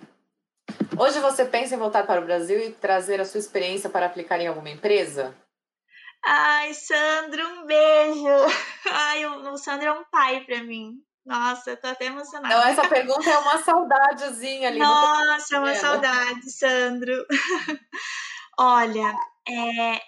Hoje 0.96 1.18
você 1.18 1.44
pensa 1.44 1.74
em 1.74 1.78
voltar 1.78 2.06
para 2.06 2.20
o 2.20 2.24
Brasil 2.24 2.58
e 2.58 2.70
trazer 2.72 3.20
a 3.20 3.24
sua 3.24 3.40
experiência 3.40 3.90
para 3.90 4.06
aplicar 4.06 4.38
em 4.40 4.46
alguma 4.46 4.70
empresa? 4.70 5.34
Ai, 6.24 6.72
Sandro, 6.72 7.46
um 7.46 7.66
beijo. 7.66 8.28
Ai, 8.90 9.26
o, 9.26 9.56
Sandro 9.56 9.88
é 9.88 9.92
um 9.92 10.04
pai 10.04 10.40
para 10.44 10.62
mim. 10.62 10.94
Nossa, 11.26 11.70
eu 11.70 11.76
tô 11.80 11.88
até 11.88 12.06
emocionada. 12.06 12.54
Então, 12.54 12.68
essa 12.68 12.88
pergunta 12.88 13.28
é 13.28 13.38
uma 13.38 13.58
saudadezinha 13.62 14.68
ali. 14.68 14.78
Nossa, 14.78 15.56
é 15.56 15.58
uma 15.58 15.74
saudade, 15.74 16.50
Sandro. 16.50 17.26
Olha, 18.58 19.12
é, 19.48 20.00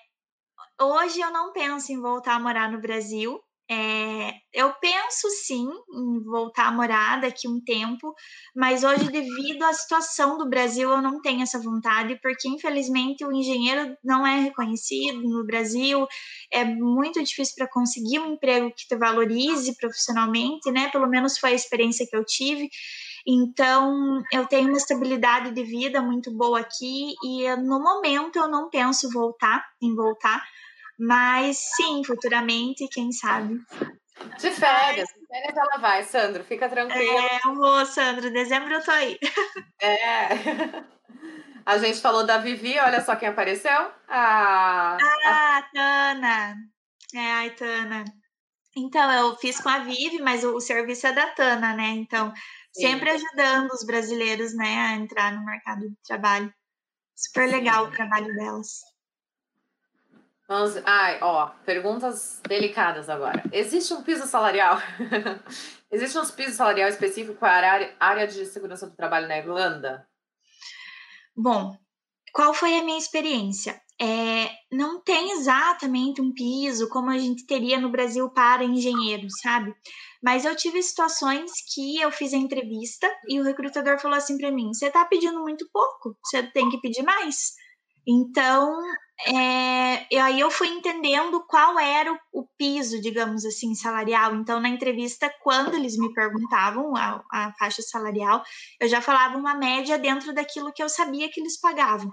hoje 0.81 1.21
eu 1.21 1.31
não 1.33 1.53
penso 1.53 1.91
em 1.93 2.01
voltar 2.01 2.35
a 2.35 2.41
morar 2.41 2.71
no 2.71 2.81
Brasil. 2.81 3.43
É, 3.69 4.31
eu 4.55 4.73
penso 4.75 5.29
sim 5.45 5.67
em 5.93 6.23
voltar 6.23 6.69
a 6.69 6.73
morar 6.73 7.21
daqui 7.21 7.49
um 7.49 7.61
tempo, 7.61 8.15
mas 8.55 8.85
hoje, 8.85 9.11
devido 9.11 9.65
à 9.65 9.73
situação 9.73 10.39
do 10.39 10.49
Brasil, 10.49 10.89
eu 10.89 11.03
não 11.03 11.21
tenho 11.21 11.43
essa 11.43 11.59
vontade, 11.59 12.17
porque 12.23 12.49
infelizmente 12.49 13.25
o 13.25 13.33
engenheiro 13.33 13.97
não 14.05 14.25
é 14.25 14.39
reconhecido 14.39 15.21
no 15.21 15.45
Brasil, 15.45 16.07
é 16.53 16.65
muito 16.65 17.21
difícil 17.23 17.55
para 17.57 17.69
conseguir 17.69 18.21
um 18.21 18.35
emprego 18.35 18.71
que 18.71 18.87
te 18.87 18.97
valorize 18.97 19.77
profissionalmente, 19.77 20.71
né? 20.71 20.89
Pelo 20.91 21.09
menos 21.09 21.37
foi 21.37 21.51
a 21.51 21.55
experiência 21.55 22.07
que 22.09 22.17
eu 22.17 22.25
tive. 22.25 22.69
Então, 23.27 24.23
eu 24.33 24.47
tenho 24.47 24.69
uma 24.69 24.77
estabilidade 24.77 25.51
de 25.51 25.65
vida 25.65 26.01
muito 26.01 26.31
boa 26.31 26.61
aqui 26.61 27.13
e 27.25 27.57
no 27.57 27.83
momento 27.83 28.37
eu 28.37 28.49
não 28.49 28.71
penso 28.71 29.11
voltar, 29.11 29.65
em 29.83 29.93
voltar, 29.97 30.41
mas 30.99 31.59
sim, 31.77 32.03
futuramente, 32.05 32.89
quem 32.89 33.13
sabe. 33.13 33.61
De 34.39 34.51
férias, 34.51 35.09
de 35.09 35.27
férias 35.27 35.57
ela 35.57 35.79
vai, 35.79 36.03
Sandro, 36.05 36.45
fica 36.45 36.69
tranquilo. 36.69 37.19
É, 37.19 37.39
eu 37.45 37.55
vou, 37.55 37.85
Sandro, 37.87 38.33
dezembro 38.33 38.73
eu 38.73 38.85
tô 38.85 38.91
aí. 38.91 39.19
É. 39.81 40.29
A 41.67 41.79
gente 41.79 42.01
falou 42.01 42.25
da 42.25 42.39
Vivi, 42.39 42.79
olha 42.79 43.01
só 43.01 43.17
quem 43.17 43.29
apareceu. 43.29 43.91
A, 44.09 44.97
ah, 44.97 45.59
a 45.59 45.63
Tana. 45.75 46.55
É, 47.13 47.45
a 47.45 47.51
Tana. 47.51 48.05
Então, 48.77 49.11
eu 49.11 49.37
fiz 49.37 49.61
com 49.61 49.69
a 49.69 49.81
Vivi, 49.81 50.21
mas 50.21 50.45
o, 50.45 50.55
o 50.55 50.61
serviço 50.61 51.09
é 51.09 51.13
da 51.13 51.27
Tana, 51.35 51.75
né? 51.75 51.89
Então, 51.89 52.33
sempre 52.73 53.11
ajudando 53.11 53.73
os 53.73 53.85
brasileiros, 53.85 54.55
né, 54.55 54.79
a 54.79 54.93
entrar 54.93 55.33
no 55.33 55.45
mercado 55.45 55.89
de 55.89 55.97
trabalho. 56.07 56.55
Super 57.17 57.51
legal 57.51 57.87
o 57.87 57.91
trabalho 57.91 58.33
delas. 58.37 58.83
Vamos, 60.49 60.77
ai, 60.85 61.19
ó, 61.23 61.49
perguntas 61.65 62.41
delicadas 62.47 63.09
agora. 63.09 63.43
Existe 63.53 63.93
um 63.93 64.03
piso 64.03 64.27
salarial? 64.27 64.79
Existe 65.91 66.17
um 66.19 66.27
piso 66.27 66.57
salarial 66.57 66.89
específico 66.89 67.37
para 67.39 67.95
a 67.99 68.07
área, 68.07 68.29
de 68.29 68.47
segurança 68.47 68.87
do 68.87 68.95
trabalho 68.95 69.27
na 69.27 69.39
Irlanda? 69.39 70.07
Bom, 71.37 71.77
qual 72.33 72.55
foi 72.55 72.79
a 72.79 72.85
minha 72.85 72.99
experiência? 72.99 73.81
É, 74.01 74.51
não 74.71 75.03
tem 75.03 75.33
exatamente 75.33 76.21
um 76.21 76.33
piso 76.33 76.89
como 76.91 77.11
a 77.11 77.19
gente 77.19 77.45
teria 77.47 77.81
no 77.81 77.91
Brasil 77.91 78.31
para 78.31 78.63
engenheiros, 78.63 79.33
sabe? 79.43 79.75
Mas 80.23 80.45
eu 80.45 80.55
tive 80.55 80.81
situações 80.83 81.51
que 81.75 82.01
eu 82.01 82.13
fiz 82.13 82.33
a 82.33 82.37
entrevista 82.37 83.11
e 83.29 83.41
o 83.41 83.43
recrutador 83.43 83.99
falou 83.99 84.17
assim 84.17 84.39
para 84.39 84.53
mim: 84.53 84.73
você 84.73 84.87
está 84.87 85.05
pedindo 85.07 85.41
muito 85.41 85.69
pouco, 85.73 86.17
você 86.23 86.43
tem 86.45 86.69
que 86.69 86.81
pedir 86.81 87.03
mais. 87.03 87.55
Então, 88.07 88.79
é, 89.25 90.07
e 90.15 90.19
aí 90.19 90.39
eu 90.39 90.51
fui 90.51 90.69
entendendo 90.69 91.43
qual 91.47 91.79
era 91.79 92.13
o, 92.13 92.19
o, 92.33 92.47
piso, 92.59 93.01
digamos 93.01 93.47
assim, 93.47 93.75
salarial. 93.75 94.35
Então, 94.35 94.61
na 94.61 94.69
entrevista, 94.69 95.33
quando 95.43 95.75
eles 95.75 95.97
me 95.97 96.13
perguntavam 96.13 96.95
a, 96.95 97.25
a, 97.33 97.53
faixa 97.55 97.81
salarial, 97.81 98.43
eu 98.79 98.89
já 98.89 99.01
falava 99.01 99.39
uma 99.39 99.55
média 99.55 99.99
dentro 99.99 100.35
daquilo 100.35 100.73
que 100.73 100.83
eu 100.83 100.89
sabia 100.89 101.31
que 101.31 101.41
eles 101.41 101.59
pagavam. 101.59 102.13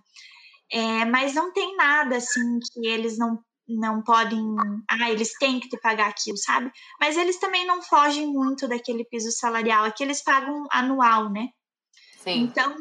É, 0.71 1.05
mas 1.05 1.33
não 1.33 1.51
tem 1.51 1.75
nada 1.75 2.17
assim 2.17 2.59
que 2.71 2.87
eles 2.87 3.17
não 3.17 3.39
não 3.65 4.03
podem, 4.03 4.43
ah, 4.89 5.09
eles 5.09 5.31
têm 5.39 5.57
que 5.57 5.69
te 5.69 5.79
pagar 5.79 6.09
aquilo, 6.09 6.35
sabe? 6.35 6.69
Mas 6.99 7.15
eles 7.15 7.39
também 7.39 7.65
não 7.65 7.81
fogem 7.81 8.27
muito 8.27 8.67
daquele 8.67 9.05
piso 9.05 9.31
salarial, 9.31 9.85
aqui 9.85 10.03
eles 10.03 10.21
pagam 10.21 10.67
anual, 10.69 11.31
né? 11.31 11.47
Sim. 12.19 12.41
Então, 12.41 12.75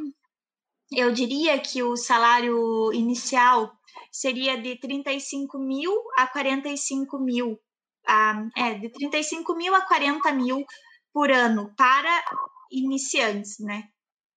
eu 0.91 1.13
diria 1.13 1.59
que 1.61 1.85
o 1.85 1.97
salário 1.97 2.93
inicial 2.93 3.73
seria 4.11 4.61
de 4.61 4.79
35 4.79 5.59
mil 5.59 5.93
a 6.17 6.27
45 6.27 7.19
mil, 7.19 7.59
ah, 8.07 8.45
é, 8.57 8.75
de 8.75 8.89
35 8.91 9.55
mil 9.55 9.75
a 9.75 9.83
40 9.83 10.33
mil 10.33 10.65
por 11.13 11.31
ano 11.31 11.73
para 11.77 12.25
iniciantes, 12.71 13.59
né, 13.61 13.85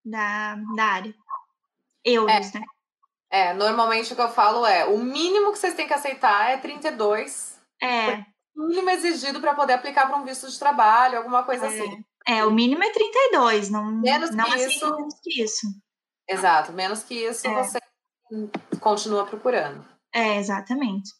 da, 0.04 0.56
da 0.74 0.84
área. 0.84 1.14
Euros, 2.04 2.54
é. 2.54 2.58
né? 2.58 2.66
É, 3.28 3.54
normalmente 3.54 4.12
o 4.12 4.16
que 4.16 4.22
eu 4.22 4.30
falo 4.30 4.64
é, 4.64 4.84
o 4.84 4.98
mínimo 4.98 5.52
que 5.52 5.58
vocês 5.58 5.74
têm 5.74 5.86
que 5.86 5.94
aceitar 5.94 6.50
é 6.50 6.56
32. 6.58 7.60
É. 7.82 8.24
O 8.56 8.66
mínimo 8.68 8.88
exigido 8.88 9.40
para 9.40 9.54
poder 9.54 9.74
aplicar 9.74 10.06
para 10.06 10.16
um 10.16 10.24
visto 10.24 10.48
de 10.48 10.58
trabalho, 10.58 11.18
alguma 11.18 11.42
coisa 11.42 11.66
é. 11.66 11.68
assim. 11.68 12.04
É, 12.26 12.44
o 12.44 12.50
mínimo 12.50 12.82
é 12.82 12.90
32, 12.90 13.70
não 13.70 13.84
menos 13.84 14.30
não 14.30 14.44
que 14.44 14.56
isso. 14.56 14.96
menos 14.96 15.14
que 15.22 15.42
isso. 15.42 15.66
Exato, 16.28 16.72
menos 16.72 17.04
que 17.04 17.14
isso 17.14 17.46
é. 17.46 17.62
você 17.62 17.78
continua 18.80 19.26
procurando. 19.26 19.84
É, 20.12 20.36
exatamente. 20.38 21.10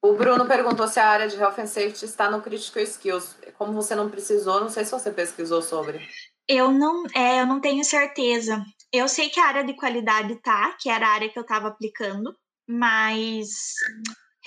O 0.00 0.12
Bruno 0.12 0.46
perguntou 0.46 0.86
se 0.86 1.00
a 1.00 1.08
área 1.08 1.28
de 1.28 1.36
Health 1.36 1.58
and 1.58 1.66
Safety 1.66 2.04
está 2.04 2.30
no 2.30 2.40
Critical 2.40 2.82
Skills. 2.82 3.36
Como 3.56 3.72
você 3.72 3.94
não 3.94 4.08
precisou, 4.08 4.60
não 4.60 4.68
sei 4.68 4.84
se 4.84 4.92
você 4.92 5.10
pesquisou 5.10 5.60
sobre. 5.60 6.06
Eu 6.46 6.70
não, 6.70 7.04
é, 7.14 7.40
eu 7.40 7.46
não 7.46 7.60
tenho 7.60 7.84
certeza. 7.84 8.64
Eu 8.92 9.08
sei 9.08 9.28
que 9.28 9.40
a 9.40 9.46
área 9.46 9.64
de 9.64 9.74
qualidade 9.74 10.36
tá, 10.36 10.76
que 10.80 10.88
era 10.88 11.06
a 11.06 11.12
área 11.12 11.28
que 11.28 11.38
eu 11.38 11.42
estava 11.42 11.68
aplicando, 11.68 12.34
mas 12.66 13.74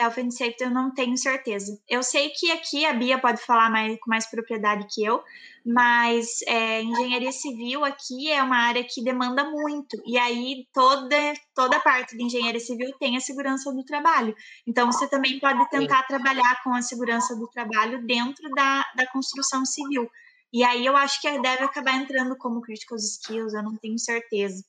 Health 0.01 0.17
and 0.17 0.31
Safety 0.31 0.63
eu 0.63 0.71
não 0.71 0.93
tenho 0.93 1.17
certeza. 1.17 1.79
Eu 1.87 2.01
sei 2.01 2.29
que 2.29 2.51
aqui 2.51 2.85
a 2.85 2.93
Bia 2.93 3.19
pode 3.19 3.41
falar 3.41 3.69
mais, 3.69 3.99
com 3.99 4.09
mais 4.09 4.25
propriedade 4.25 4.87
que 4.89 5.03
eu, 5.03 5.23
mas 5.65 6.41
é, 6.47 6.81
engenharia 6.81 7.31
civil 7.31 7.85
aqui 7.85 8.31
é 8.31 8.41
uma 8.41 8.57
área 8.57 8.83
que 8.83 9.03
demanda 9.03 9.43
muito, 9.43 10.01
e 10.05 10.17
aí 10.17 10.67
toda, 10.73 11.15
toda 11.53 11.79
parte 11.79 12.17
de 12.17 12.23
engenharia 12.23 12.59
civil 12.59 12.91
tem 12.99 13.15
a 13.15 13.21
segurança 13.21 13.71
do 13.71 13.83
trabalho. 13.83 14.35
Então 14.65 14.91
você 14.91 15.07
também 15.07 15.39
pode 15.39 15.69
tentar 15.69 16.03
trabalhar 16.03 16.61
com 16.63 16.73
a 16.73 16.81
segurança 16.81 17.35
do 17.35 17.47
trabalho 17.47 18.05
dentro 18.05 18.49
da, 18.51 18.83
da 18.95 19.07
construção 19.07 19.63
civil. 19.65 20.09
E 20.51 20.63
aí 20.63 20.85
eu 20.85 20.97
acho 20.97 21.21
que 21.21 21.39
deve 21.39 21.63
acabar 21.63 21.95
entrando 21.95 22.35
como 22.37 22.61
critical 22.61 22.97
skills, 22.97 23.53
eu 23.53 23.63
não 23.63 23.77
tenho 23.77 23.97
certeza. 23.99 24.63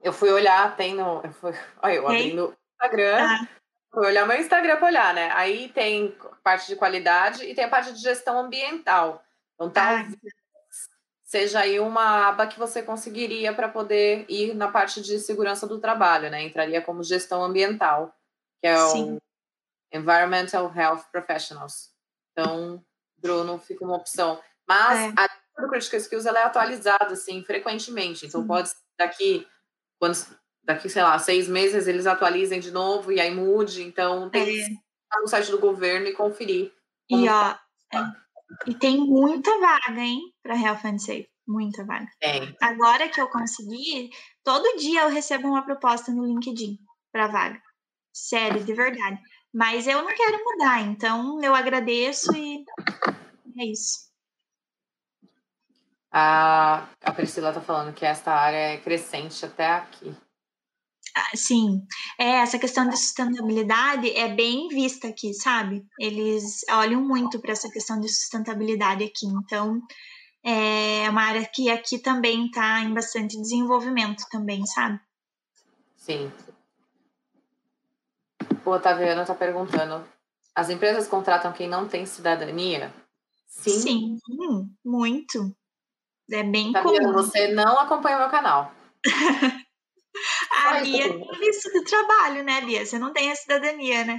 Eu 0.00 0.12
fui 0.12 0.30
olhar, 0.30 0.76
tem 0.76 0.94
no. 0.94 1.20
Eu 1.24 1.32
fui, 1.32 1.52
olha, 1.82 1.94
eu 1.94 2.06
abri 2.06 2.32
no 2.32 2.54
Instagram. 2.74 3.16
Ah. 3.20 3.48
Fui 3.92 4.06
olhar 4.06 4.26
meu 4.26 4.38
Instagram 4.38 4.76
para 4.76 4.86
olhar, 4.86 5.14
né? 5.14 5.30
Aí 5.32 5.68
tem 5.70 6.16
parte 6.42 6.66
de 6.66 6.76
qualidade 6.76 7.44
e 7.44 7.54
tem 7.54 7.64
a 7.64 7.70
parte 7.70 7.92
de 7.92 8.00
gestão 8.00 8.38
ambiental. 8.38 9.24
Então, 9.54 9.70
talvez 9.70 10.14
ah. 10.14 10.28
seja 11.24 11.60
aí 11.60 11.80
uma 11.80 12.28
aba 12.28 12.46
que 12.46 12.58
você 12.58 12.82
conseguiria 12.82 13.52
para 13.52 13.68
poder 13.68 14.26
ir 14.28 14.54
na 14.54 14.68
parte 14.68 15.00
de 15.00 15.18
segurança 15.18 15.66
do 15.66 15.80
trabalho, 15.80 16.30
né? 16.30 16.42
Entraria 16.42 16.82
como 16.82 17.02
gestão 17.02 17.42
ambiental, 17.42 18.14
que 18.60 18.68
é 18.68 18.76
Sim. 18.76 19.16
o 19.16 19.18
Environmental 19.92 20.72
Health 20.74 21.04
Professionals. 21.10 21.90
Então, 22.32 22.84
Bruno, 23.16 23.58
fica 23.58 23.84
uma 23.84 23.96
opção. 23.96 24.40
Mas 24.66 25.00
é. 25.00 25.14
a 25.16 25.28
do 25.62 25.68
Critical 25.68 25.98
Skills 25.98 26.26
ela 26.26 26.40
é 26.40 26.44
atualizada, 26.44 27.12
assim, 27.12 27.42
frequentemente. 27.42 28.26
Então, 28.26 28.42
Sim. 28.42 28.46
pode 28.46 28.70
daqui, 28.96 29.46
quando, 29.98 30.14
daqui, 30.68 30.86
sei 30.90 31.02
lá, 31.02 31.18
seis 31.18 31.48
meses 31.48 31.88
eles 31.88 32.06
atualizem 32.06 32.60
de 32.60 32.70
novo 32.70 33.10
e 33.10 33.18
aí 33.18 33.34
mude. 33.34 33.82
Então, 33.82 34.28
tem 34.28 34.42
é. 34.42 34.44
que 34.44 34.58
estar 34.60 35.20
no 35.22 35.26
site 35.26 35.50
do 35.50 35.58
governo 35.58 36.06
e 36.06 36.12
conferir. 36.12 36.70
E, 37.08 37.26
ó, 37.26 37.56
é. 37.94 37.98
e 38.66 38.74
tem 38.74 38.98
muita 38.98 39.50
vaga, 39.58 39.98
hein, 39.98 40.20
para 40.42 40.60
Health 40.60 40.84
and 40.84 40.98
Safe. 40.98 41.28
Muita 41.46 41.86
vaga. 41.86 42.06
Tem. 42.20 42.54
Agora 42.60 43.08
que 43.08 43.18
eu 43.18 43.30
consegui, 43.30 44.10
todo 44.44 44.76
dia 44.76 45.04
eu 45.04 45.08
recebo 45.08 45.48
uma 45.48 45.64
proposta 45.64 46.12
no 46.12 46.26
LinkedIn 46.26 46.76
para 47.10 47.28
vaga. 47.28 47.58
Sério, 48.12 48.62
de 48.62 48.74
verdade. 48.74 49.18
Mas 49.54 49.86
eu 49.86 50.02
não 50.02 50.14
quero 50.14 50.44
mudar, 50.44 50.82
então 50.82 51.42
eu 51.42 51.54
agradeço 51.54 52.36
e 52.36 52.62
é 53.58 53.64
isso. 53.64 54.06
A, 56.12 56.86
a 57.02 57.12
Priscila 57.12 57.48
está 57.48 57.62
falando 57.62 57.94
que 57.94 58.04
esta 58.04 58.32
área 58.32 58.74
é 58.74 58.76
crescente 58.76 59.46
até 59.46 59.70
aqui. 59.70 60.14
Ah, 61.14 61.36
sim, 61.36 61.82
é, 62.18 62.40
essa 62.40 62.58
questão 62.58 62.88
de 62.88 62.96
sustentabilidade 62.96 64.10
é 64.10 64.28
bem 64.28 64.68
vista 64.68 65.08
aqui, 65.08 65.32
sabe? 65.34 65.84
Eles 65.98 66.60
olham 66.70 67.00
muito 67.02 67.40
para 67.40 67.52
essa 67.52 67.70
questão 67.70 67.98
de 68.00 68.08
sustentabilidade 68.08 69.04
aqui, 69.04 69.26
então 69.26 69.80
é 70.44 71.08
uma 71.10 71.22
área 71.22 71.44
que 71.44 71.70
aqui 71.70 71.98
também 71.98 72.46
está 72.46 72.80
em 72.80 72.94
bastante 72.94 73.40
desenvolvimento 73.40 74.24
também, 74.30 74.64
sabe? 74.66 75.00
Sim. 75.96 76.30
O 78.64 78.70
Otaviano 78.70 79.22
está 79.22 79.34
perguntando: 79.34 80.04
as 80.54 80.70
empresas 80.70 81.08
contratam 81.08 81.52
quem 81.52 81.68
não 81.68 81.88
tem 81.88 82.06
cidadania? 82.06 82.92
Sim. 83.46 83.80
Sim, 83.80 84.18
muito. 84.84 85.54
É 86.30 86.42
bem 86.42 86.72
tá 86.72 86.82
comum. 86.82 87.12
Você 87.12 87.48
não 87.48 87.78
acompanha 87.78 88.16
o 88.16 88.20
meu 88.20 88.28
canal. 88.28 88.72
a 90.68 90.80
Bia 90.80 91.08
tem 91.08 91.50
isso 91.50 91.70
do 91.72 91.84
trabalho, 91.84 92.44
né, 92.44 92.60
Bia? 92.60 92.84
Você 92.84 92.98
não 92.98 93.12
tem 93.12 93.30
a 93.30 93.36
cidadania, 93.36 94.04
né? 94.04 94.18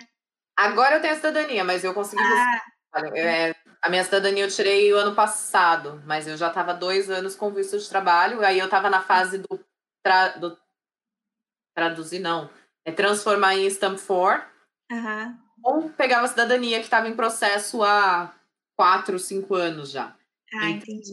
Agora 0.58 0.96
eu 0.96 1.02
tenho 1.02 1.14
a 1.14 1.18
cidadania, 1.18 1.64
mas 1.64 1.84
eu 1.84 1.94
consegui. 1.94 2.22
Ah. 2.24 2.62
É, 3.16 3.56
a 3.82 3.90
minha 3.90 4.04
cidadania 4.04 4.44
eu 4.44 4.50
tirei 4.50 4.92
o 4.92 4.98
ano 4.98 5.16
passado, 5.16 6.02
mas 6.06 6.28
eu 6.28 6.36
já 6.36 6.48
estava 6.48 6.74
dois 6.74 7.10
anos 7.10 7.36
com 7.36 7.52
visto 7.52 7.78
de 7.78 7.88
trabalho. 7.88 8.44
Aí 8.44 8.60
eu 8.60 8.66
estava 8.66 8.90
na 8.90 9.02
fase 9.02 9.38
do, 9.38 9.66
tra, 10.04 10.30
do 10.30 10.58
traduzir, 11.76 12.20
não, 12.20 12.50
é 12.84 12.92
transformar 12.92 13.56
em 13.56 13.68
Stamp 13.68 14.00
4. 14.00 14.48
Uhum. 14.92 15.38
Ou 15.64 15.90
pegava 15.92 16.26
a 16.26 16.28
cidadania 16.28 16.80
que 16.80 16.86
estava 16.86 17.08
em 17.08 17.16
processo 17.16 17.84
há 17.84 18.34
quatro, 18.76 19.20
cinco 19.20 19.56
anos 19.56 19.92
já. 19.92 20.16
Ah, 20.54 20.70
então, 20.70 20.94
entendi 20.94 21.12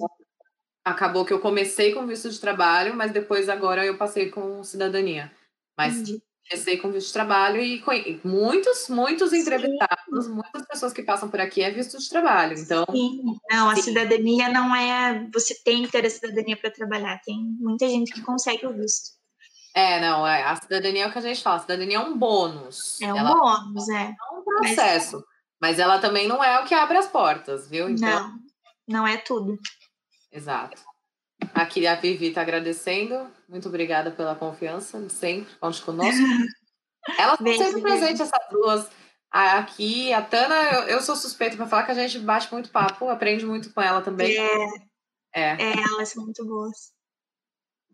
acabou 0.86 1.24
que 1.24 1.32
eu 1.32 1.40
comecei 1.40 1.92
com 1.92 2.06
visto 2.06 2.30
de 2.30 2.38
trabalho, 2.38 2.94
mas 2.94 3.10
depois 3.10 3.48
agora 3.48 3.84
eu 3.84 3.98
passei 3.98 4.30
com 4.30 4.62
cidadania. 4.62 5.32
Mas 5.76 5.96
Entendi. 5.96 6.22
comecei 6.48 6.76
com 6.76 6.92
visto 6.92 7.08
de 7.08 7.12
trabalho 7.12 7.60
e 7.60 8.20
muitos, 8.22 8.88
muitos 8.88 9.32
entrevistados, 9.32 10.26
Sim. 10.26 10.32
muitas 10.32 10.64
pessoas 10.64 10.92
que 10.92 11.02
passam 11.02 11.28
por 11.28 11.40
aqui 11.40 11.60
é 11.60 11.72
visto 11.72 11.98
de 11.98 12.08
trabalho. 12.08 12.56
Então, 12.56 12.86
Sim. 12.92 13.20
não, 13.50 13.68
a 13.68 13.74
Sim. 13.74 13.82
cidadania 13.82 14.48
não 14.48 14.74
é 14.74 15.28
você 15.34 15.56
tem 15.64 15.82
que 15.82 15.90
ter 15.90 16.06
a 16.06 16.10
cidadania 16.10 16.56
para 16.56 16.70
trabalhar. 16.70 17.20
Tem 17.24 17.36
muita 17.58 17.88
gente 17.88 18.12
que 18.12 18.22
consegue 18.22 18.64
o 18.64 18.72
visto. 18.72 19.16
É, 19.74 20.00
não, 20.00 20.24
é, 20.24 20.44
a 20.44 20.54
cidadania 20.54 21.04
é 21.04 21.08
o 21.08 21.12
que 21.12 21.18
a 21.18 21.22
gente 21.22 21.42
fala, 21.42 21.56
a 21.56 21.60
cidadania 21.60 21.96
é 21.96 22.00
um 22.00 22.16
bônus. 22.16 22.98
É 23.02 23.12
um 23.12 23.16
ela 23.16 23.34
bônus, 23.34 23.88
é. 23.88 24.04
É 24.04 24.38
um 24.38 24.44
processo. 24.44 25.16
Mas... 25.60 25.72
mas... 25.72 25.78
ela 25.80 25.98
também 25.98 26.28
não 26.28 26.42
é 26.42 26.60
o 26.60 26.64
que 26.64 26.74
abre 26.74 26.96
as 26.96 27.08
portas, 27.08 27.68
viu? 27.68 27.90
Então... 27.90 28.08
Não, 28.08 28.38
não 28.86 29.06
é 29.06 29.16
tudo. 29.16 29.58
Exato. 30.36 30.82
Aqui 31.54 31.86
a 31.86 31.94
Vivi 31.94 32.28
está 32.28 32.42
agradecendo. 32.42 33.30
Muito 33.48 33.68
obrigada 33.68 34.10
pela 34.10 34.34
confiança, 34.34 35.08
sempre. 35.08 35.54
Conte 35.58 35.80
conosco. 35.82 36.12
Elas 37.18 37.40
estão 37.40 37.54
sempre 37.54 37.80
presentes, 37.80 38.20
essas 38.20 38.48
duas. 38.50 38.90
Aqui, 39.30 40.12
a 40.12 40.20
Tana, 40.22 40.54
eu, 40.54 40.82
eu 40.82 41.00
sou 41.00 41.16
suspeita 41.16 41.56
para 41.56 41.66
falar 41.66 41.84
que 41.84 41.92
a 41.92 41.94
gente 41.94 42.18
bate 42.18 42.52
muito 42.52 42.70
papo, 42.70 43.08
aprende 43.08 43.46
muito 43.46 43.72
com 43.72 43.80
ela 43.80 44.02
também. 44.02 44.36
É, 44.36 44.66
é. 45.32 45.62
é 45.62 45.72
elas 45.72 46.08
são 46.08 46.24
muito 46.24 46.44
boas. 46.44 46.92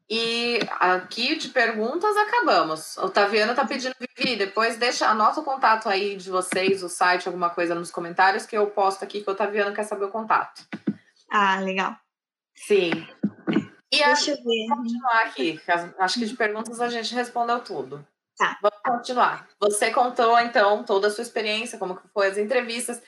E 0.09 0.59
aqui 0.81 1.37
de 1.37 1.49
perguntas 1.49 2.17
acabamos. 2.17 2.97
O 2.99 3.09
Taviano 3.09 3.55
tá 3.55 3.65
pedindo, 3.65 3.95
Vivi, 3.99 4.37
depois 4.37 4.77
deixa, 4.77 5.09
anota 5.09 5.41
o 5.41 5.45
contato 5.45 5.89
aí 5.89 6.17
de 6.17 6.31
vocês, 6.31 6.83
o 6.83 6.89
site, 6.89 7.29
alguma 7.29 7.51
coisa 7.51 7.75
nos 7.75 7.91
comentários, 7.91 8.47
que 8.47 8.57
eu 8.57 8.67
posto 8.69 9.05
aqui 9.05 9.23
que 9.23 9.31
o 9.31 9.35
Taviano 9.35 9.75
quer 9.75 9.85
saber 9.85 10.07
o 10.07 10.11
contato. 10.11 10.67
Ah, 11.31 11.61
legal. 11.61 11.97
Sim. 12.55 12.91
E 13.93 14.05
Deixa 14.05 14.31
eu 14.31 14.37
ver. 14.37 14.69
continuar 14.69 15.23
aqui. 15.27 15.61
Acho 15.99 16.19
que 16.19 16.27
de 16.27 16.37
perguntas 16.37 16.81
a 16.81 16.89
gente 16.89 17.15
respondeu 17.15 17.61
tudo. 17.61 18.07
Tá. 18.37 18.59
Vamos 18.63 18.79
continuar. 18.83 19.49
Você 19.61 19.91
contou, 19.91 20.39
então, 20.39 20.83
toda 20.83 21.09
a 21.09 21.11
sua 21.11 21.23
experiência, 21.23 21.79
como 21.79 21.97
que 21.97 22.09
foi 22.09 22.29
as 22.29 22.39
entrevistas. 22.39 23.03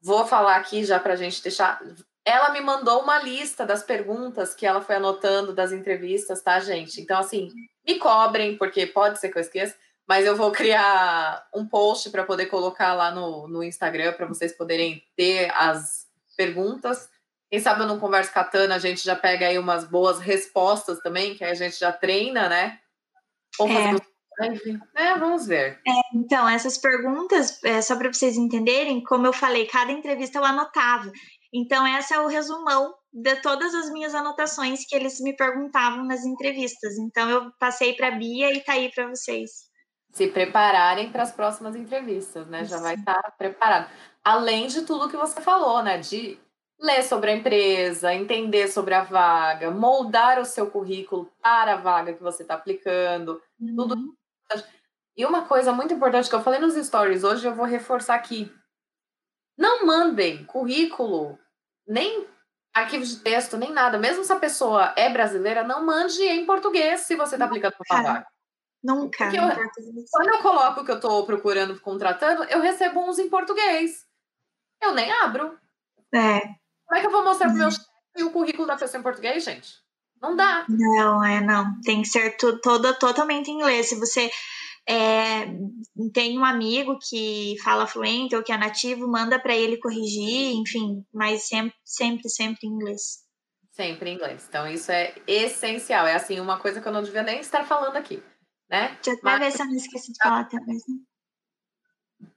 vou 0.00 0.24
falar 0.26 0.56
aqui 0.56 0.84
já 0.84 1.00
para 1.00 1.14
a 1.14 1.16
gente 1.16 1.42
deixar. 1.42 1.80
Ela 2.24 2.50
me 2.50 2.60
mandou 2.60 3.02
uma 3.02 3.18
lista 3.18 3.66
das 3.66 3.82
perguntas 3.82 4.54
que 4.54 4.64
ela 4.66 4.80
foi 4.80 4.96
anotando 4.96 5.52
das 5.52 5.72
entrevistas, 5.72 6.40
tá, 6.40 6.60
gente? 6.60 7.00
Então, 7.00 7.18
assim, 7.18 7.50
me 7.86 7.98
cobrem, 7.98 8.56
porque 8.56 8.86
pode 8.86 9.18
ser 9.18 9.30
que 9.30 9.38
eu 9.38 9.42
esqueça, 9.42 9.74
mas 10.06 10.24
eu 10.24 10.36
vou 10.36 10.52
criar 10.52 11.46
um 11.54 11.66
post 11.66 12.10
para 12.10 12.24
poder 12.24 12.46
colocar 12.46 12.94
lá 12.94 13.10
no, 13.10 13.48
no 13.48 13.62
Instagram 13.62 14.12
para 14.12 14.26
vocês 14.26 14.52
poderem 14.52 15.02
ter 15.16 15.50
as 15.54 16.06
perguntas. 16.36 17.10
Quem 17.50 17.60
sabe 17.60 17.82
eu 17.82 17.86
não 17.86 17.98
converso 17.98 18.32
com 18.32 18.40
a 18.40 18.44
Tana, 18.44 18.74
a 18.74 18.78
gente 18.78 19.02
já 19.02 19.16
pega 19.16 19.46
aí 19.46 19.58
umas 19.58 19.84
boas 19.84 20.18
respostas 20.18 20.98
também, 21.00 21.34
que 21.34 21.42
aí 21.42 21.50
a 21.50 21.54
gente 21.54 21.78
já 21.78 21.90
treina, 21.92 22.48
né? 22.48 22.78
Ou 23.58 23.68
fazer 23.68 24.02
é. 24.40 25.08
é, 25.08 25.18
vamos 25.18 25.46
ver. 25.46 25.80
É, 25.86 25.92
então, 26.14 26.48
essas 26.48 26.78
perguntas, 26.78 27.62
é, 27.64 27.82
só 27.82 27.96
para 27.96 28.12
vocês 28.12 28.36
entenderem, 28.36 29.02
como 29.02 29.26
eu 29.26 29.32
falei, 29.32 29.66
cada 29.66 29.90
entrevista 29.90 30.38
eu 30.38 30.44
anotava. 30.44 31.10
Então, 31.52 31.86
essa 31.86 32.16
é 32.16 32.20
o 32.20 32.28
resumão 32.28 32.94
de 33.12 33.36
todas 33.36 33.74
as 33.74 33.90
minhas 33.90 34.14
anotações 34.14 34.86
que 34.86 34.94
eles 34.94 35.18
me 35.20 35.34
perguntavam 35.34 36.04
nas 36.04 36.24
entrevistas. 36.24 36.96
Então, 36.98 37.28
eu 37.28 37.50
passei 37.58 37.94
para 37.94 38.08
a 38.08 38.12
Bia 38.12 38.52
e 38.52 38.60
tá 38.60 38.74
aí 38.74 38.90
para 38.94 39.08
vocês. 39.08 39.68
Se 40.12 40.28
prepararem 40.28 41.10
para 41.10 41.22
as 41.22 41.32
próximas 41.32 41.74
entrevistas, 41.74 42.46
né? 42.46 42.64
Já 42.64 42.78
vai 42.78 42.94
estar 42.94 43.20
tá 43.20 43.30
preparado. 43.32 43.90
Além 44.22 44.66
de 44.66 44.82
tudo 44.82 45.08
que 45.08 45.16
você 45.16 45.40
falou, 45.40 45.82
né? 45.82 45.98
De 45.98 46.38
ler 46.80 47.02
sobre 47.02 47.30
a 47.30 47.34
empresa, 47.34 48.14
entender 48.14 48.68
sobre 48.68 48.94
a 48.94 49.02
vaga, 49.02 49.70
moldar 49.70 50.38
o 50.38 50.44
seu 50.44 50.70
currículo 50.70 51.30
para 51.42 51.74
a 51.74 51.76
vaga 51.76 52.14
que 52.14 52.22
você 52.22 52.42
está 52.42 52.54
aplicando, 52.54 53.42
uhum. 53.60 53.76
tudo. 53.76 54.18
E 55.16 55.26
uma 55.26 55.46
coisa 55.46 55.72
muito 55.72 55.92
importante 55.92 56.28
que 56.28 56.34
eu 56.34 56.42
falei 56.42 56.60
nos 56.60 56.74
stories 56.74 57.24
hoje, 57.24 57.46
eu 57.46 57.54
vou 57.54 57.66
reforçar 57.66 58.14
aqui. 58.14 58.52
Não 59.56 59.84
mandem 59.84 60.44
currículo, 60.44 61.36
nem 61.86 62.26
arquivo 62.72 63.04
de 63.04 63.16
texto, 63.16 63.56
nem 63.56 63.72
nada. 63.72 63.98
Mesmo 63.98 64.22
se 64.22 64.32
a 64.32 64.38
pessoa 64.38 64.94
é 64.96 65.10
brasileira, 65.10 65.64
não 65.64 65.84
mande 65.84 66.22
em 66.22 66.46
português 66.46 67.00
se 67.00 67.16
você 67.16 67.34
está 67.34 67.46
aplicando 67.46 67.74
para 67.76 68.02
vaga. 68.02 68.26
Nunca. 68.80 69.24
Eu, 69.34 69.42
quando 70.12 70.28
eu 70.28 70.38
coloco 70.38 70.80
o 70.80 70.84
que 70.84 70.92
eu 70.92 70.96
estou 70.96 71.26
procurando, 71.26 71.80
contratando, 71.80 72.44
eu 72.44 72.60
recebo 72.60 73.00
uns 73.00 73.18
em 73.18 73.28
português. 73.28 74.06
Eu 74.80 74.94
nem 74.94 75.10
abro. 75.10 75.58
É. 76.14 76.57
Como 76.88 76.98
é 76.98 77.00
que 77.00 77.06
eu 77.06 77.12
vou 77.12 77.22
mostrar 77.22 77.48
pro 77.48 77.58
meu 77.58 77.70
chefe 77.70 77.86
o 78.22 78.30
currículo 78.30 78.66
da 78.66 78.76
pessoa 78.76 78.98
em 78.98 79.02
português, 79.02 79.44
gente? 79.44 79.68
Não 80.20 80.34
dá. 80.34 80.64
Não, 80.68 81.22
é, 81.22 81.40
não. 81.40 81.78
Tem 81.82 82.02
que 82.02 82.08
ser 82.08 82.36
todo, 82.38 82.94
totalmente 82.98 83.50
em 83.50 83.54
inglês. 83.54 83.90
Se 83.90 83.94
você 83.94 84.30
é, 84.88 85.46
tem 86.14 86.38
um 86.38 86.44
amigo 86.44 86.98
que 86.98 87.56
fala 87.62 87.86
fluente 87.86 88.34
ou 88.34 88.42
que 88.42 88.50
é 88.50 88.56
nativo, 88.56 89.06
manda 89.06 89.38
para 89.38 89.54
ele 89.54 89.76
corrigir, 89.76 90.54
enfim, 90.54 91.04
mas 91.12 91.46
sempre, 91.46 91.76
sempre, 91.84 92.28
sempre 92.30 92.66
em 92.66 92.70
inglês. 92.70 93.18
Sempre 93.70 94.10
em 94.10 94.14
inglês. 94.14 94.46
Então, 94.48 94.66
isso 94.66 94.90
é 94.90 95.14
essencial. 95.26 96.06
É 96.06 96.14
assim, 96.14 96.40
uma 96.40 96.58
coisa 96.58 96.80
que 96.80 96.88
eu 96.88 96.92
não 96.92 97.02
devia 97.02 97.22
nem 97.22 97.38
estar 97.38 97.64
falando 97.64 97.96
aqui, 97.96 98.22
né? 98.68 98.98
Deixa 99.02 99.10
eu 99.10 99.14
até 99.14 99.22
mas... 99.22 99.38
ver 99.38 99.50
se 99.52 99.62
eu 99.62 99.66
não 99.66 99.74
esqueci 99.74 100.12
de 100.12 100.18
falar 100.20 100.44
também. 100.48 100.78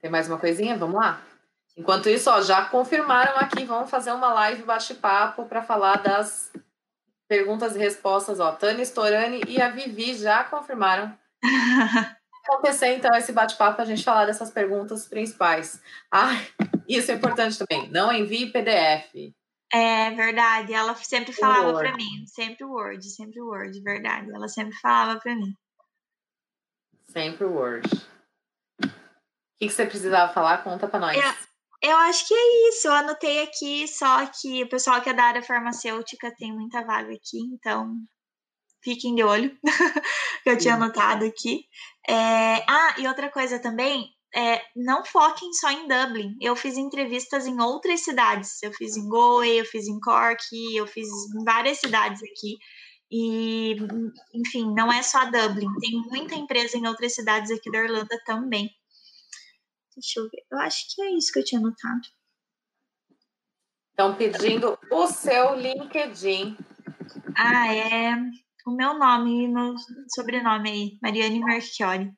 Tem 0.00 0.10
mais 0.10 0.28
uma 0.28 0.38
coisinha? 0.38 0.76
Vamos 0.76 0.96
lá? 0.96 1.20
Enquanto 1.76 2.08
isso, 2.08 2.30
ó, 2.30 2.40
já 2.42 2.64
confirmaram 2.66 3.36
aqui, 3.36 3.64
vamos 3.64 3.90
fazer 3.90 4.12
uma 4.12 4.32
live 4.32 4.62
bate-papo 4.62 5.46
para 5.46 5.62
falar 5.62 5.96
das 5.96 6.52
perguntas 7.28 7.74
e 7.74 7.78
respostas. 7.78 8.40
Ó, 8.40 8.52
Tânia 8.52 8.82
Storani 8.82 9.40
e 9.48 9.60
a 9.60 9.70
Vivi 9.70 10.14
já 10.14 10.44
confirmaram. 10.44 11.16
acontecer, 12.44 12.94
então, 12.96 13.14
esse 13.16 13.32
bate-papo 13.32 13.80
a 13.80 13.84
gente 13.84 14.04
falar 14.04 14.26
dessas 14.26 14.50
perguntas 14.50 15.06
principais. 15.06 15.80
Ah, 16.10 16.32
isso 16.88 17.10
é 17.10 17.14
importante 17.14 17.58
também. 17.58 17.88
Não 17.90 18.12
envie 18.12 18.50
PDF. 18.50 19.32
É 19.72 20.10
verdade. 20.10 20.74
Ela 20.74 20.94
sempre 20.96 21.32
falava 21.32 21.72
para 21.78 21.96
mim. 21.96 22.26
Sempre 22.26 22.64
Word, 22.64 23.04
sempre 23.08 23.40
Word, 23.40 23.80
verdade. 23.80 24.30
Ela 24.30 24.48
sempre 24.48 24.74
falava 24.76 25.18
para 25.20 25.34
mim. 25.34 25.54
Sempre 27.08 27.44
Word. 27.44 27.88
O 28.82 28.88
que, 29.58 29.68
que 29.68 29.70
você 29.70 29.86
precisava 29.86 30.32
falar? 30.32 30.64
Conta 30.64 30.88
para 30.88 31.00
nós. 31.00 31.16
É, 31.16 31.51
eu 31.82 31.96
acho 31.98 32.26
que 32.26 32.34
é 32.34 32.68
isso. 32.68 32.88
Eu 32.88 32.92
anotei 32.92 33.42
aqui, 33.42 33.86
só 33.88 34.26
que 34.26 34.62
o 34.64 34.68
pessoal 34.68 35.00
que 35.00 35.10
é 35.10 35.14
da 35.14 35.24
área 35.24 35.42
farmacêutica 35.42 36.34
tem 36.36 36.52
muita 36.52 36.84
vaga 36.84 37.12
aqui, 37.12 37.38
então 37.52 37.94
fiquem 38.82 39.14
de 39.14 39.22
olho, 39.22 39.56
que 40.42 40.50
eu 40.50 40.58
tinha 40.58 40.74
anotado 40.74 41.24
aqui. 41.24 41.64
É... 42.08 42.64
Ah, 42.68 42.94
e 42.98 43.06
outra 43.06 43.30
coisa 43.30 43.58
também, 43.58 44.08
é, 44.34 44.62
não 44.74 45.04
foquem 45.04 45.52
só 45.52 45.70
em 45.70 45.86
Dublin. 45.86 46.36
Eu 46.40 46.56
fiz 46.56 46.76
entrevistas 46.76 47.46
em 47.46 47.60
outras 47.60 48.00
cidades. 48.00 48.62
Eu 48.62 48.72
fiz 48.72 48.96
em 48.96 49.08
Galway, 49.08 49.60
eu 49.60 49.64
fiz 49.64 49.86
em 49.86 50.00
Cork, 50.00 50.42
eu 50.74 50.86
fiz 50.86 51.08
em 51.08 51.44
várias 51.44 51.78
cidades 51.78 52.22
aqui. 52.22 52.56
E, 53.10 53.76
enfim, 54.34 54.72
não 54.74 54.90
é 54.90 55.02
só 55.02 55.26
Dublin. 55.26 55.68
Tem 55.80 56.00
muita 56.08 56.34
empresa 56.34 56.78
em 56.78 56.86
outras 56.86 57.14
cidades 57.14 57.50
aqui 57.50 57.70
da 57.70 57.78
Irlanda 57.78 58.18
também. 58.24 58.70
Deixa 59.94 60.20
eu 60.20 60.28
ver. 60.28 60.44
Eu 60.50 60.58
acho 60.58 60.94
que 60.94 61.02
é 61.02 61.10
isso 61.12 61.32
que 61.32 61.38
eu 61.38 61.44
tinha 61.44 61.60
anotado. 61.60 62.02
Estão 63.90 64.16
pedindo 64.16 64.78
o 64.90 65.06
seu 65.06 65.54
LinkedIn. 65.54 66.56
Ah, 67.36 67.74
é 67.74 68.14
o 68.66 68.70
meu 68.70 68.98
nome 68.98 69.44
e 69.44 69.48
meu 69.48 69.74
sobrenome 70.14 70.70
aí, 70.70 70.98
Mariane 71.02 71.40
Marchiori. 71.40 72.12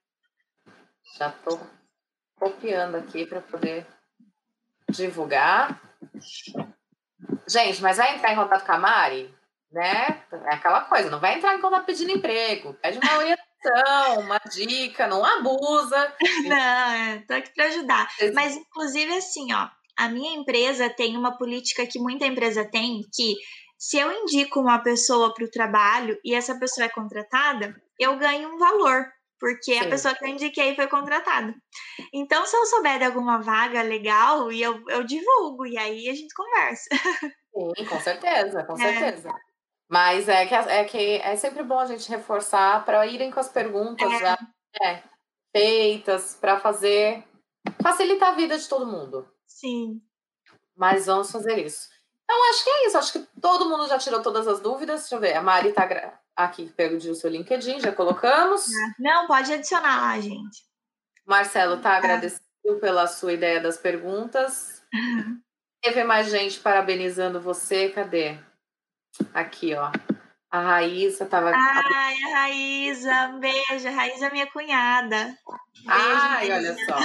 Já 1.18 1.28
estou 1.30 1.60
copiando 2.36 2.96
aqui 2.96 3.26
para 3.26 3.40
poder 3.40 3.86
divulgar. 4.88 5.80
Gente, 7.48 7.82
mas 7.82 7.96
vai 7.96 8.14
entrar 8.14 8.32
em 8.32 8.36
contato 8.36 8.64
com 8.64 8.72
a 8.72 8.78
Mari, 8.78 9.34
né? 9.70 10.22
É 10.30 10.54
aquela 10.54 10.82
coisa, 10.82 11.10
não 11.10 11.20
vai 11.20 11.36
entrar 11.36 11.54
em 11.54 11.60
contato 11.60 11.86
pedindo 11.86 12.12
emprego, 12.12 12.74
pede 12.74 12.98
uma 12.98 13.16
orientação 13.18 13.43
uma 14.18 14.38
dica, 14.50 15.06
não 15.06 15.24
abusa. 15.24 16.12
Não, 16.48 17.26
tô 17.26 17.34
aqui 17.34 17.52
para 17.54 17.66
ajudar. 17.66 18.08
Mas, 18.34 18.56
inclusive, 18.56 19.14
assim, 19.14 19.52
ó, 19.52 19.68
a 19.96 20.08
minha 20.08 20.36
empresa 20.36 20.90
tem 20.90 21.16
uma 21.16 21.36
política 21.36 21.86
que 21.86 21.98
muita 21.98 22.26
empresa 22.26 22.64
tem, 22.64 23.00
que 23.14 23.34
se 23.78 23.98
eu 23.98 24.10
indico 24.12 24.60
uma 24.60 24.82
pessoa 24.82 25.32
para 25.34 25.44
o 25.44 25.50
trabalho 25.50 26.18
e 26.24 26.34
essa 26.34 26.58
pessoa 26.58 26.86
é 26.86 26.88
contratada, 26.88 27.74
eu 27.98 28.16
ganho 28.16 28.54
um 28.54 28.58
valor, 28.58 29.06
porque 29.38 29.74
Sim. 29.74 29.80
a 29.80 29.88
pessoa 29.88 30.14
que 30.14 30.24
eu 30.24 30.28
indiquei 30.28 30.74
foi 30.74 30.86
contratada. 30.88 31.54
Então, 32.12 32.46
se 32.46 32.56
eu 32.56 32.64
souber 32.66 32.98
de 32.98 33.04
alguma 33.04 33.40
vaga 33.40 33.82
legal, 33.82 34.50
eu, 34.50 34.82
eu 34.88 35.04
divulgo, 35.04 35.66
e 35.66 35.76
aí 35.76 36.08
a 36.08 36.14
gente 36.14 36.34
conversa. 36.34 36.88
Sim, 37.52 37.84
com 37.84 38.00
certeza, 38.00 38.64
com 38.64 38.74
é. 38.80 39.14
Mas 39.88 40.28
é 40.28 40.46
que, 40.46 40.54
é 40.54 40.84
que 40.84 41.16
é 41.16 41.36
sempre 41.36 41.62
bom 41.62 41.78
a 41.78 41.86
gente 41.86 42.08
reforçar 42.08 42.84
para 42.84 43.06
irem 43.06 43.30
com 43.30 43.40
as 43.40 43.48
perguntas 43.48 44.10
é. 44.12 44.18
já 44.18 44.38
é, 44.82 45.02
feitas, 45.54 46.36
para 46.40 46.58
fazer. 46.58 47.22
facilitar 47.82 48.32
a 48.32 48.36
vida 48.36 48.58
de 48.58 48.68
todo 48.68 48.86
mundo. 48.86 49.28
Sim. 49.46 50.00
Mas 50.76 51.06
vamos 51.06 51.30
fazer 51.30 51.64
isso. 51.64 51.88
Então, 52.24 52.50
acho 52.50 52.64
que 52.64 52.70
é 52.70 52.86
isso. 52.86 52.98
Acho 52.98 53.12
que 53.12 53.40
todo 53.40 53.68
mundo 53.68 53.86
já 53.86 53.98
tirou 53.98 54.22
todas 54.22 54.48
as 54.48 54.60
dúvidas. 54.60 55.02
Deixa 55.02 55.14
eu 55.14 55.20
ver. 55.20 55.34
A 55.34 55.42
Mari 55.42 55.68
está 55.68 56.18
aqui, 56.34 56.72
perguntou 56.72 57.10
o 57.10 57.14
seu 57.14 57.30
LinkedIn, 57.30 57.80
já 57.80 57.92
colocamos. 57.92 58.66
É. 58.66 58.94
Não, 58.98 59.26
pode 59.26 59.52
adicionar 59.52 60.00
lá, 60.00 60.20
gente. 60.20 60.64
Marcelo 61.26 61.76
está 61.76 61.94
é. 61.94 61.98
agradecido 61.98 62.42
pela 62.80 63.06
sua 63.06 63.32
ideia 63.32 63.60
das 63.60 63.76
perguntas. 63.76 64.82
Teve 65.82 66.02
mais 66.02 66.30
gente 66.30 66.58
parabenizando 66.60 67.40
você. 67.40 67.90
Cadê? 67.90 68.38
Aqui, 69.32 69.74
ó. 69.74 69.90
A 70.50 70.60
Raíssa 70.60 71.24
estava. 71.24 71.50
Ai, 71.52 72.14
a 72.22 72.28
Raíssa, 72.28 73.28
um 73.34 73.40
beijo. 73.40 73.88
A 73.88 73.90
Raíssa 73.90 74.26
é 74.26 74.30
minha 74.30 74.46
cunhada. 74.46 75.36
Beijo, 75.84 75.88
Ai, 75.88 76.52
olha 76.52 76.76
só. 76.86 76.98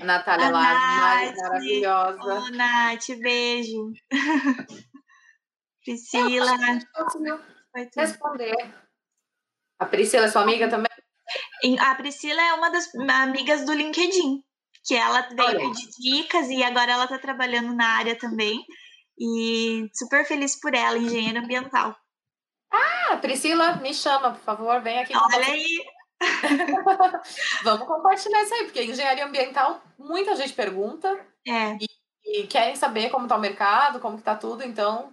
A 0.00 0.04
Natália 0.04 0.48
a 0.48 0.50
Nath, 0.50 1.36
maravilhosa. 1.36 2.34
Ô, 2.34 2.50
Nath, 2.50 3.06
beijo. 3.18 3.92
Priscila. 5.82 6.52
responder. 7.96 8.54
A 9.78 9.86
Priscila 9.86 10.26
é 10.26 10.28
sua 10.28 10.42
amiga 10.42 10.68
também? 10.68 10.90
A 11.80 11.94
Priscila 11.94 12.42
é 12.42 12.52
uma 12.52 12.70
das 12.70 12.94
amigas 12.94 13.64
do 13.64 13.72
LinkedIn, 13.72 14.44
que 14.84 14.94
ela 14.94 15.22
veio 15.30 15.72
pedir 15.72 15.88
dicas 15.98 16.50
e 16.50 16.62
agora 16.62 16.92
ela 16.92 17.04
está 17.04 17.18
trabalhando 17.18 17.74
na 17.74 17.86
área 17.86 18.18
também. 18.18 18.62
E 19.20 19.90
super 19.92 20.24
feliz 20.24 20.58
por 20.58 20.74
ela, 20.74 20.96
engenheira 20.96 21.40
ambiental. 21.40 21.94
Ah, 22.72 23.18
Priscila, 23.20 23.76
me 23.76 23.92
chama, 23.92 24.32
por 24.32 24.40
favor, 24.40 24.80
vem 24.80 24.98
aqui. 24.98 25.12
Olha 25.14 25.46
aí. 25.46 25.84
Vamos 27.64 27.86
compartilhar 27.86 28.42
isso 28.42 28.54
aí, 28.54 28.64
porque 28.64 28.82
engenharia 28.82 29.26
ambiental, 29.26 29.82
muita 29.98 30.34
gente 30.36 30.54
pergunta. 30.54 31.08
É. 31.46 31.76
E, 31.80 32.40
e 32.42 32.46
querem 32.46 32.76
saber 32.76 33.10
como 33.10 33.26
está 33.26 33.36
o 33.36 33.40
mercado, 33.40 34.00
como 34.00 34.16
está 34.16 34.34
tudo, 34.34 34.62
então 34.62 35.12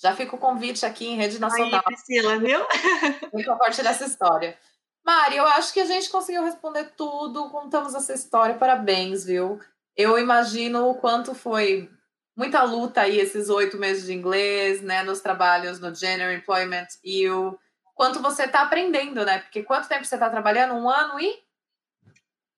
já 0.00 0.14
fica 0.14 0.36
o 0.36 0.38
convite 0.38 0.86
aqui 0.86 1.08
em 1.08 1.16
rede 1.16 1.40
nacional. 1.40 1.80
Aí, 1.80 1.82
Priscila, 1.82 2.38
viu? 2.38 2.60
Vem 3.34 3.44
compartilhar 3.44 3.90
essa 3.90 4.04
história. 4.04 4.56
Mari, 5.04 5.36
eu 5.36 5.46
acho 5.46 5.72
que 5.72 5.80
a 5.80 5.86
gente 5.86 6.10
conseguiu 6.10 6.44
responder 6.44 6.92
tudo, 6.96 7.50
contamos 7.50 7.94
essa 7.94 8.12
história, 8.12 8.56
parabéns, 8.56 9.24
viu? 9.24 9.58
eu 9.98 10.16
imagino 10.16 10.88
o 10.88 10.94
quanto 10.94 11.34
foi 11.34 11.90
muita 12.38 12.62
luta 12.62 13.00
aí 13.00 13.18
esses 13.18 13.48
oito 13.48 13.76
meses 13.76 14.06
de 14.06 14.14
inglês, 14.14 14.80
né, 14.80 15.02
nos 15.02 15.20
trabalhos 15.20 15.80
no 15.80 15.92
General 15.92 16.32
Employment 16.32 16.86
e 17.02 17.28
o 17.28 17.58
quanto 17.96 18.22
você 18.22 18.44
está 18.44 18.62
aprendendo, 18.62 19.24
né? 19.24 19.40
Porque 19.40 19.64
quanto 19.64 19.88
tempo 19.88 20.04
você 20.04 20.14
está 20.14 20.30
trabalhando? 20.30 20.74
Um 20.74 20.88
ano 20.88 21.18
e? 21.18 21.36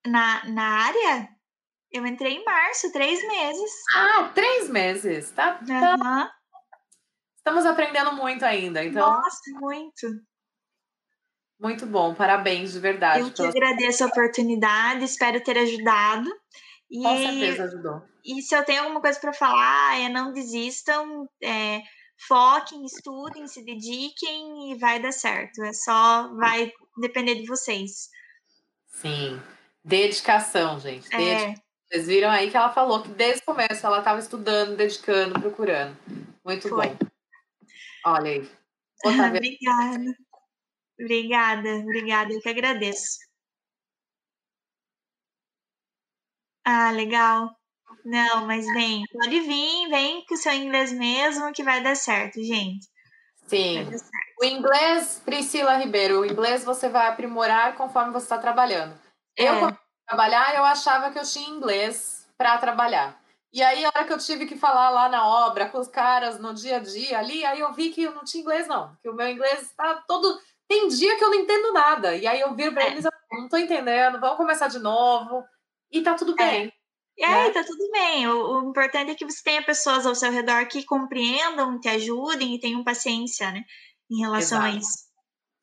Na, 0.06 0.44
na 0.44 0.84
área? 0.84 1.28
Eu 1.90 2.06
entrei 2.06 2.34
em 2.34 2.44
março, 2.44 2.92
três 2.92 3.26
meses. 3.26 3.70
Ah, 3.96 4.30
três 4.34 4.68
meses. 4.68 5.30
Tá, 5.30 5.58
tá. 5.66 6.30
Estamos 7.38 7.64
aprendendo 7.64 8.12
muito 8.12 8.44
ainda, 8.44 8.84
então. 8.84 9.10
Nossa, 9.10 9.40
muito. 9.58 10.06
Muito 11.58 11.86
bom, 11.86 12.14
parabéns, 12.14 12.72
de 12.72 12.78
verdade. 12.78 13.20
Eu 13.20 13.30
te 13.32 13.42
agradeço 13.42 14.04
a 14.04 14.08
oportunidade, 14.08 15.04
espero 15.04 15.42
ter 15.42 15.56
ajudado. 15.56 16.30
E, 16.90 17.02
Com 17.02 17.16
certeza 17.16 17.64
ajudou. 17.64 18.09
E 18.24 18.42
se 18.42 18.54
eu 18.54 18.64
tenho 18.64 18.82
alguma 18.82 19.00
coisa 19.00 19.18
para 19.18 19.32
falar, 19.32 19.98
é 19.98 20.08
não 20.08 20.32
desistam, 20.32 21.28
é, 21.42 21.82
foquem, 22.26 22.84
estudem, 22.84 23.46
se 23.46 23.64
dediquem 23.64 24.72
e 24.72 24.78
vai 24.78 25.00
dar 25.00 25.12
certo. 25.12 25.62
É 25.62 25.72
só, 25.72 26.32
vai 26.34 26.72
depender 26.98 27.36
de 27.36 27.46
vocês. 27.46 28.08
Sim, 28.88 29.40
dedicação, 29.84 30.78
gente. 30.78 31.14
É. 31.14 31.54
Vocês 31.88 32.06
viram 32.06 32.30
aí 32.30 32.50
que 32.50 32.56
ela 32.56 32.72
falou 32.72 33.02
que 33.02 33.08
desde 33.08 33.42
o 33.42 33.46
começo 33.46 33.84
ela 33.84 33.98
estava 33.98 34.20
estudando, 34.20 34.76
dedicando, 34.76 35.40
procurando. 35.40 35.96
Muito 36.44 36.68
Foi. 36.68 36.88
bom. 36.88 36.98
Olha 38.06 38.30
aí. 38.30 38.50
obrigada. 39.04 40.16
Obrigada, 41.00 41.68
obrigada. 41.78 42.32
Eu 42.32 42.40
que 42.40 42.48
agradeço. 42.48 43.18
Ah, 46.64 46.90
legal. 46.92 47.59
Não, 48.04 48.46
mas 48.46 48.64
vem, 48.72 49.04
pode 49.12 49.40
vir, 49.40 49.88
vem 49.88 50.24
com 50.26 50.34
o 50.34 50.36
seu 50.36 50.52
inglês 50.52 50.92
mesmo 50.92 51.52
que 51.52 51.62
vai 51.62 51.82
dar 51.82 51.94
certo, 51.94 52.42
gente. 52.42 52.86
Sim. 53.46 53.84
Certo. 53.84 54.10
O 54.40 54.44
inglês, 54.44 55.20
Priscila 55.24 55.76
Ribeiro, 55.76 56.20
o 56.20 56.24
inglês 56.24 56.64
você 56.64 56.88
vai 56.88 57.08
aprimorar 57.08 57.76
conforme 57.76 58.12
você 58.12 58.24
está 58.24 58.38
trabalhando. 58.38 58.98
É. 59.36 59.48
Eu, 59.48 59.58
quando 59.58 59.78
trabalhar, 60.06 60.56
eu 60.56 60.64
achava 60.64 61.10
que 61.10 61.18
eu 61.18 61.24
tinha 61.24 61.50
inglês 61.50 62.26
para 62.38 62.56
trabalhar. 62.58 63.20
E 63.52 63.62
aí, 63.62 63.84
a 63.84 63.88
hora 63.88 64.04
que 64.04 64.12
eu 64.12 64.18
tive 64.18 64.46
que 64.46 64.56
falar 64.56 64.90
lá 64.90 65.08
na 65.08 65.26
obra 65.26 65.68
com 65.68 65.78
os 65.78 65.88
caras 65.88 66.38
no 66.38 66.54
dia 66.54 66.76
a 66.76 66.80
dia 66.80 67.18
ali, 67.18 67.44
aí 67.44 67.60
eu 67.60 67.72
vi 67.72 67.90
que 67.90 68.04
eu 68.04 68.14
não 68.14 68.24
tinha 68.24 68.40
inglês, 68.40 68.66
não. 68.66 68.96
Que 69.02 69.10
o 69.10 69.14
meu 69.14 69.28
inglês 69.28 69.62
está 69.62 70.02
todo. 70.06 70.38
Tem 70.68 70.88
dia 70.88 71.16
que 71.16 71.24
eu 71.24 71.30
não 71.30 71.38
entendo 71.38 71.72
nada. 71.72 72.16
E 72.16 72.26
aí 72.26 72.40
eu 72.40 72.54
viro 72.54 72.72
para 72.72 72.84
é. 72.84 72.92
eles, 72.92 73.04
não 73.32 73.44
estou 73.44 73.58
entendendo, 73.58 74.20
vamos 74.20 74.36
começar 74.36 74.68
de 74.68 74.78
novo. 74.78 75.44
E 75.90 76.00
tá 76.00 76.14
tudo 76.14 76.36
bem. 76.36 76.72
E 77.16 77.24
aí, 77.24 77.48
né? 77.48 77.50
tá 77.50 77.64
tudo 77.64 77.90
bem. 77.90 78.26
O, 78.28 78.60
o, 78.60 78.70
importante 78.70 79.10
é 79.10 79.14
que 79.14 79.24
você 79.24 79.42
tenha 79.42 79.62
pessoas 79.62 80.06
ao 80.06 80.14
seu 80.14 80.30
redor 80.30 80.66
que 80.66 80.84
compreendam, 80.84 81.78
que 81.78 81.88
ajudem 81.88 82.54
e 82.54 82.60
tenham 82.60 82.82
paciência, 82.84 83.50
né? 83.50 83.62
Em 84.10 84.20
relação 84.20 84.58
Exato. 84.58 84.76
a 84.76 84.78
isso. 84.78 85.10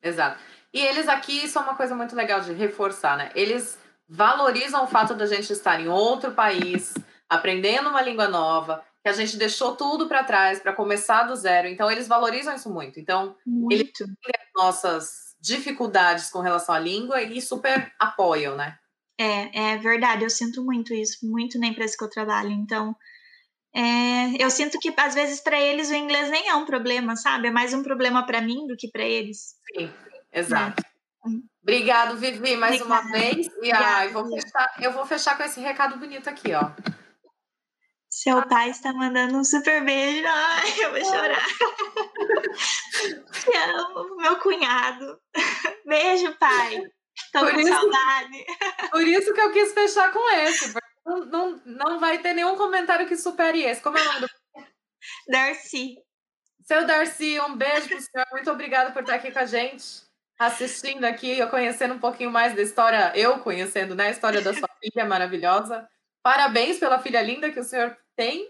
Exato. 0.02 0.40
E 0.72 0.80
eles 0.80 1.08
aqui, 1.08 1.44
isso 1.44 1.58
é 1.58 1.62
uma 1.62 1.74
coisa 1.74 1.94
muito 1.94 2.14
legal 2.14 2.40
de 2.40 2.52
reforçar, 2.52 3.16
né? 3.16 3.30
Eles 3.34 3.78
valorizam 4.08 4.84
o 4.84 4.86
fato 4.86 5.14
da 5.14 5.26
gente 5.26 5.52
estar 5.52 5.80
em 5.80 5.88
outro 5.88 6.32
país, 6.32 6.94
aprendendo 7.28 7.90
uma 7.90 8.02
língua 8.02 8.28
nova, 8.28 8.84
que 9.02 9.08
a 9.08 9.12
gente 9.12 9.36
deixou 9.36 9.76
tudo 9.76 10.06
para 10.06 10.24
trás 10.24 10.60
para 10.60 10.72
começar 10.72 11.24
do 11.24 11.34
zero. 11.36 11.68
Então, 11.68 11.90
eles 11.90 12.06
valorizam 12.06 12.54
isso 12.54 12.70
muito. 12.70 13.00
Então, 13.00 13.36
muito. 13.46 13.72
eles 13.72 13.92
têm 13.92 14.06
nossas 14.54 15.34
dificuldades 15.40 16.30
com 16.30 16.40
relação 16.40 16.74
à 16.74 16.78
língua 16.78 17.22
e 17.22 17.40
super 17.40 17.92
apoiam, 17.98 18.56
né? 18.56 18.78
É, 19.18 19.72
é 19.72 19.76
verdade. 19.78 20.24
Eu 20.24 20.30
sinto 20.30 20.64
muito 20.64 20.94
isso, 20.94 21.18
muito 21.22 21.58
na 21.58 21.66
empresa 21.66 21.96
que 21.98 22.04
eu 22.04 22.10
trabalho. 22.10 22.50
Então, 22.50 22.94
é, 23.74 24.42
eu 24.42 24.50
sinto 24.50 24.78
que 24.78 24.92
às 24.96 25.14
vezes 25.14 25.40
para 25.40 25.60
eles 25.60 25.90
o 25.90 25.94
inglês 25.94 26.30
nem 26.30 26.48
é 26.48 26.54
um 26.54 26.64
problema, 26.64 27.16
sabe? 27.16 27.48
É 27.48 27.50
mais 27.50 27.74
um 27.74 27.82
problema 27.82 28.24
para 28.24 28.40
mim 28.40 28.66
do 28.66 28.76
que 28.76 28.88
para 28.90 29.04
eles. 29.04 29.56
Sim, 29.74 29.92
exato. 30.32 30.82
É. 30.82 31.28
Obrigado, 31.62 32.16
Vivi, 32.16 32.56
mais 32.56 32.80
Obrigada. 32.80 33.06
uma 33.06 33.12
vez. 33.12 33.46
E 33.62 33.70
ai, 33.70 34.08
vou 34.08 34.24
fechar, 34.26 34.74
eu 34.80 34.92
vou 34.92 35.04
fechar 35.04 35.36
com 35.36 35.42
esse 35.42 35.60
recado 35.60 35.98
bonito 35.98 36.28
aqui, 36.28 36.54
ó. 36.54 36.70
Seu 38.08 38.42
pai 38.48 38.70
está 38.70 38.92
mandando 38.92 39.36
um 39.36 39.44
super 39.44 39.84
beijo. 39.84 40.26
Ai, 40.26 40.84
eu 40.84 40.90
vou 40.92 41.04
chorar. 41.04 41.46
Te 43.44 43.56
amo, 43.56 44.16
meu 44.16 44.38
cunhado. 44.38 45.20
Beijo, 45.84 46.34
pai. 46.38 46.90
Tô 47.32 47.40
por 47.40 47.52
com 47.52 47.60
isso, 47.60 47.68
saudade. 47.68 48.44
Por 48.90 49.06
isso 49.06 49.34
que 49.34 49.40
eu 49.40 49.52
quis 49.52 49.72
fechar 49.72 50.12
com 50.12 50.30
esse. 50.30 50.74
Não, 51.04 51.24
não, 51.24 51.62
não 51.64 52.00
vai 52.00 52.18
ter 52.18 52.34
nenhum 52.34 52.56
comentário 52.56 53.06
que 53.06 53.16
supere 53.16 53.62
esse. 53.62 53.80
Como 53.80 53.98
é 53.98 54.02
o 54.02 54.04
nome 54.04 54.20
do. 54.20 54.28
Darcy. 55.28 55.96
Seu 56.64 56.86
Darcy, 56.86 57.40
um 57.40 57.56
beijo 57.56 57.88
pro 57.88 58.00
senhor. 58.00 58.26
Muito 58.32 58.50
obrigada 58.50 58.90
por 58.92 59.02
estar 59.02 59.14
aqui 59.14 59.30
com 59.30 59.38
a 59.38 59.46
gente, 59.46 60.02
assistindo 60.38 61.04
aqui, 61.04 61.38
eu 61.38 61.48
conhecendo 61.48 61.94
um 61.94 61.98
pouquinho 61.98 62.30
mais 62.30 62.54
da 62.54 62.60
história, 62.60 63.10
eu 63.16 63.38
conhecendo, 63.40 63.94
né? 63.94 64.08
A 64.08 64.10
história 64.10 64.42
da 64.42 64.52
sua 64.52 64.68
filha 64.80 65.06
maravilhosa. 65.06 65.88
Parabéns 66.22 66.78
pela 66.78 66.98
filha 66.98 67.22
linda 67.22 67.50
que 67.50 67.60
o 67.60 67.64
senhor 67.64 67.96
tem. 68.14 68.46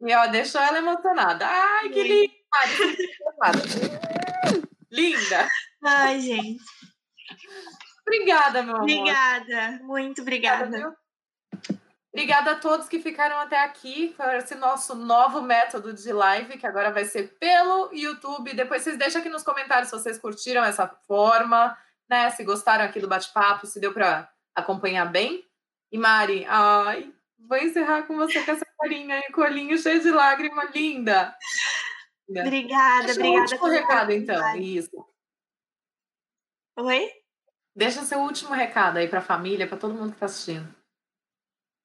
E 0.00 0.14
ó, 0.14 0.26
deixou 0.28 0.60
ela 0.60 0.78
emocionada. 0.78 1.46
Ai, 1.46 1.90
que 1.90 2.02
linda! 2.02 2.32
linda! 4.90 5.48
Ai, 5.84 6.20
gente. 6.20 6.64
Obrigada, 8.06 8.62
meu 8.62 8.76
amor. 8.76 8.82
Obrigada, 8.84 9.80
muito 9.82 10.22
obrigada. 10.22 10.64
Obrigada, 10.66 10.96
obrigada 12.12 12.50
a 12.52 12.58
todos 12.58 12.88
que 12.88 12.98
ficaram 12.98 13.38
até 13.38 13.62
aqui 13.62 14.14
com 14.14 14.24
esse 14.30 14.54
nosso 14.54 14.94
novo 14.94 15.42
método 15.42 15.92
de 15.92 16.12
live, 16.12 16.58
que 16.58 16.66
agora 16.66 16.90
vai 16.90 17.04
ser 17.04 17.38
pelo 17.38 17.90
YouTube. 17.92 18.54
Depois 18.54 18.82
vocês 18.82 18.96
deixam 18.96 19.20
aqui 19.20 19.28
nos 19.28 19.42
comentários 19.42 19.90
se 19.90 19.96
vocês 19.96 20.18
curtiram 20.18 20.64
essa 20.64 20.88
forma, 21.06 21.76
né? 22.08 22.30
Se 22.30 22.42
gostaram 22.44 22.84
aqui 22.84 22.98
do 22.98 23.08
bate-papo, 23.08 23.66
se 23.66 23.78
deu 23.78 23.92
para 23.92 24.30
acompanhar 24.54 25.04
bem. 25.04 25.44
E 25.92 25.98
Mari, 25.98 26.46
ai, 26.48 27.12
vou 27.38 27.58
encerrar 27.58 28.02
com 28.04 28.16
você 28.16 28.42
com 28.42 28.52
essa 28.52 28.66
colinha 28.76 29.16
aí, 29.16 29.32
colinho 29.32 29.78
cheio 29.78 30.00
de 30.00 30.10
lágrima, 30.10 30.64
linda. 30.64 31.36
Obrigada, 32.28 33.06
Deixa 33.06 33.20
obrigada. 33.20 33.40
Último 33.42 33.66
recado, 33.68 34.12
então. 34.12 34.56
Isso. 34.56 34.90
Oi? 36.76 37.17
Deixa 37.74 38.04
seu 38.04 38.20
último 38.20 38.52
recado 38.52 38.98
aí 38.98 39.08
para 39.08 39.20
a 39.20 39.22
família, 39.22 39.66
para 39.66 39.78
todo 39.78 39.94
mundo 39.94 40.10
que 40.10 40.16
está 40.16 40.26
assistindo. 40.26 40.74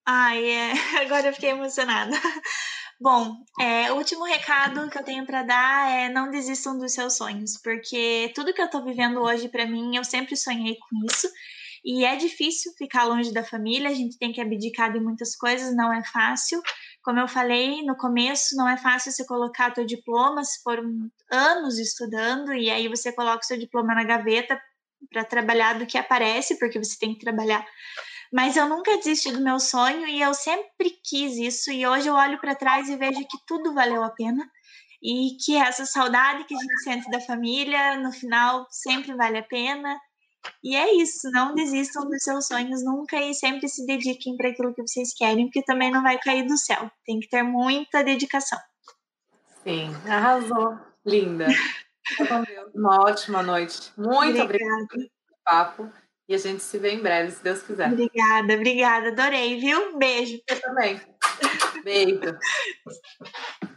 Ai, 0.05 0.43
é... 0.43 0.71
agora 1.05 1.27
eu 1.27 1.33
fiquei 1.33 1.51
emocionada. 1.51 2.15
Bom, 2.99 3.35
é, 3.59 3.91
o 3.91 3.97
último 3.97 4.23
recado 4.23 4.89
que 4.89 4.97
eu 4.97 5.03
tenho 5.03 5.25
para 5.25 5.43
dar 5.43 5.89
é 5.89 6.09
não 6.09 6.29
desistam 6.29 6.77
dos 6.77 6.93
seus 6.93 7.17
sonhos, 7.17 7.59
porque 7.61 8.31
tudo 8.33 8.53
que 8.53 8.61
eu 8.61 8.65
estou 8.65 8.83
vivendo 8.83 9.21
hoje 9.21 9.49
para 9.49 9.65
mim, 9.65 9.97
eu 9.97 10.03
sempre 10.03 10.37
sonhei 10.37 10.77
com 10.77 11.05
isso 11.05 11.27
e 11.83 12.05
é 12.05 12.15
difícil 12.15 12.71
ficar 12.77 13.03
longe 13.03 13.33
da 13.33 13.43
família, 13.43 13.89
a 13.89 13.93
gente 13.93 14.17
tem 14.17 14.31
que 14.31 14.39
abdicar 14.39 14.93
de 14.93 15.01
muitas 15.01 15.35
coisas, 15.35 15.75
não 15.75 15.91
é 15.91 16.01
fácil. 16.05 16.61
Como 17.03 17.19
eu 17.19 17.27
falei 17.27 17.83
no 17.83 17.97
começo, 17.97 18.55
não 18.55 18.69
é 18.69 18.77
fácil 18.77 19.11
você 19.11 19.25
colocar 19.25 19.75
seu 19.75 19.85
diploma, 19.85 20.43
se 20.45 20.63
for 20.63 20.81
anos 21.29 21.77
estudando, 21.77 22.53
e 22.53 22.69
aí 22.69 22.87
você 22.87 23.11
coloca 23.11 23.39
o 23.43 23.45
seu 23.45 23.59
diploma 23.59 23.93
na 23.93 24.05
gaveta 24.05 24.57
para 25.09 25.23
trabalhar 25.23 25.77
do 25.77 25.85
que 25.85 25.97
aparece, 25.97 26.57
porque 26.57 26.77
você 26.77 26.97
tem 26.97 27.13
que 27.13 27.19
trabalhar. 27.19 27.65
Mas 28.31 28.57
eu 28.57 28.67
nunca 28.67 28.97
desisti 28.97 29.31
do 29.31 29.43
meu 29.43 29.59
sonho 29.59 30.07
e 30.07 30.21
eu 30.21 30.33
sempre 30.33 30.89
quis 31.03 31.37
isso, 31.37 31.71
e 31.71 31.85
hoje 31.85 32.07
eu 32.07 32.15
olho 32.15 32.39
para 32.39 32.55
trás 32.55 32.89
e 32.89 32.95
vejo 32.95 33.19
que 33.19 33.37
tudo 33.45 33.73
valeu 33.73 34.03
a 34.03 34.09
pena 34.09 34.43
e 35.03 35.35
que 35.43 35.57
essa 35.57 35.85
saudade 35.85 36.45
que 36.45 36.55
a 36.55 36.57
gente 36.57 36.83
sente 36.83 37.11
da 37.11 37.19
família, 37.19 37.97
no 37.97 38.11
final, 38.11 38.65
sempre 38.71 39.13
vale 39.13 39.37
a 39.37 39.43
pena. 39.43 39.99
E 40.63 40.75
é 40.75 40.95
isso, 40.95 41.29
não 41.31 41.53
desistam 41.53 42.05
dos 42.05 42.23
seus 42.23 42.47
sonhos 42.47 42.83
nunca 42.83 43.17
e 43.17 43.33
sempre 43.33 43.67
se 43.67 43.85
dediquem 43.85 44.35
para 44.37 44.49
aquilo 44.49 44.73
que 44.73 44.81
vocês 44.81 45.13
querem, 45.13 45.45
porque 45.45 45.63
também 45.63 45.91
não 45.91 46.01
vai 46.01 46.17
cair 46.19 46.47
do 46.47 46.57
céu. 46.57 46.89
Tem 47.05 47.19
que 47.19 47.29
ter 47.29 47.43
muita 47.43 48.03
dedicação. 48.03 48.59
Sim, 49.63 49.93
arrasou. 50.07 50.77
Linda. 51.05 51.47
Uma 52.73 52.97
ótima 53.01 53.41
noite. 53.43 53.91
Muito 53.97 54.41
obrigada, 54.41 54.87
pelo 54.87 55.09
papo. 55.43 55.91
E 56.27 56.33
a 56.33 56.37
gente 56.37 56.63
se 56.63 56.77
vê 56.77 56.91
em 56.91 57.01
breve, 57.01 57.31
se 57.31 57.43
Deus 57.43 57.61
quiser. 57.61 57.91
Obrigada, 57.91 58.53
obrigada. 58.53 59.09
Adorei, 59.09 59.59
viu? 59.59 59.97
Beijo. 59.97 60.39
Eu 60.47 60.61
também. 60.61 61.01
Beijo. 61.83 62.19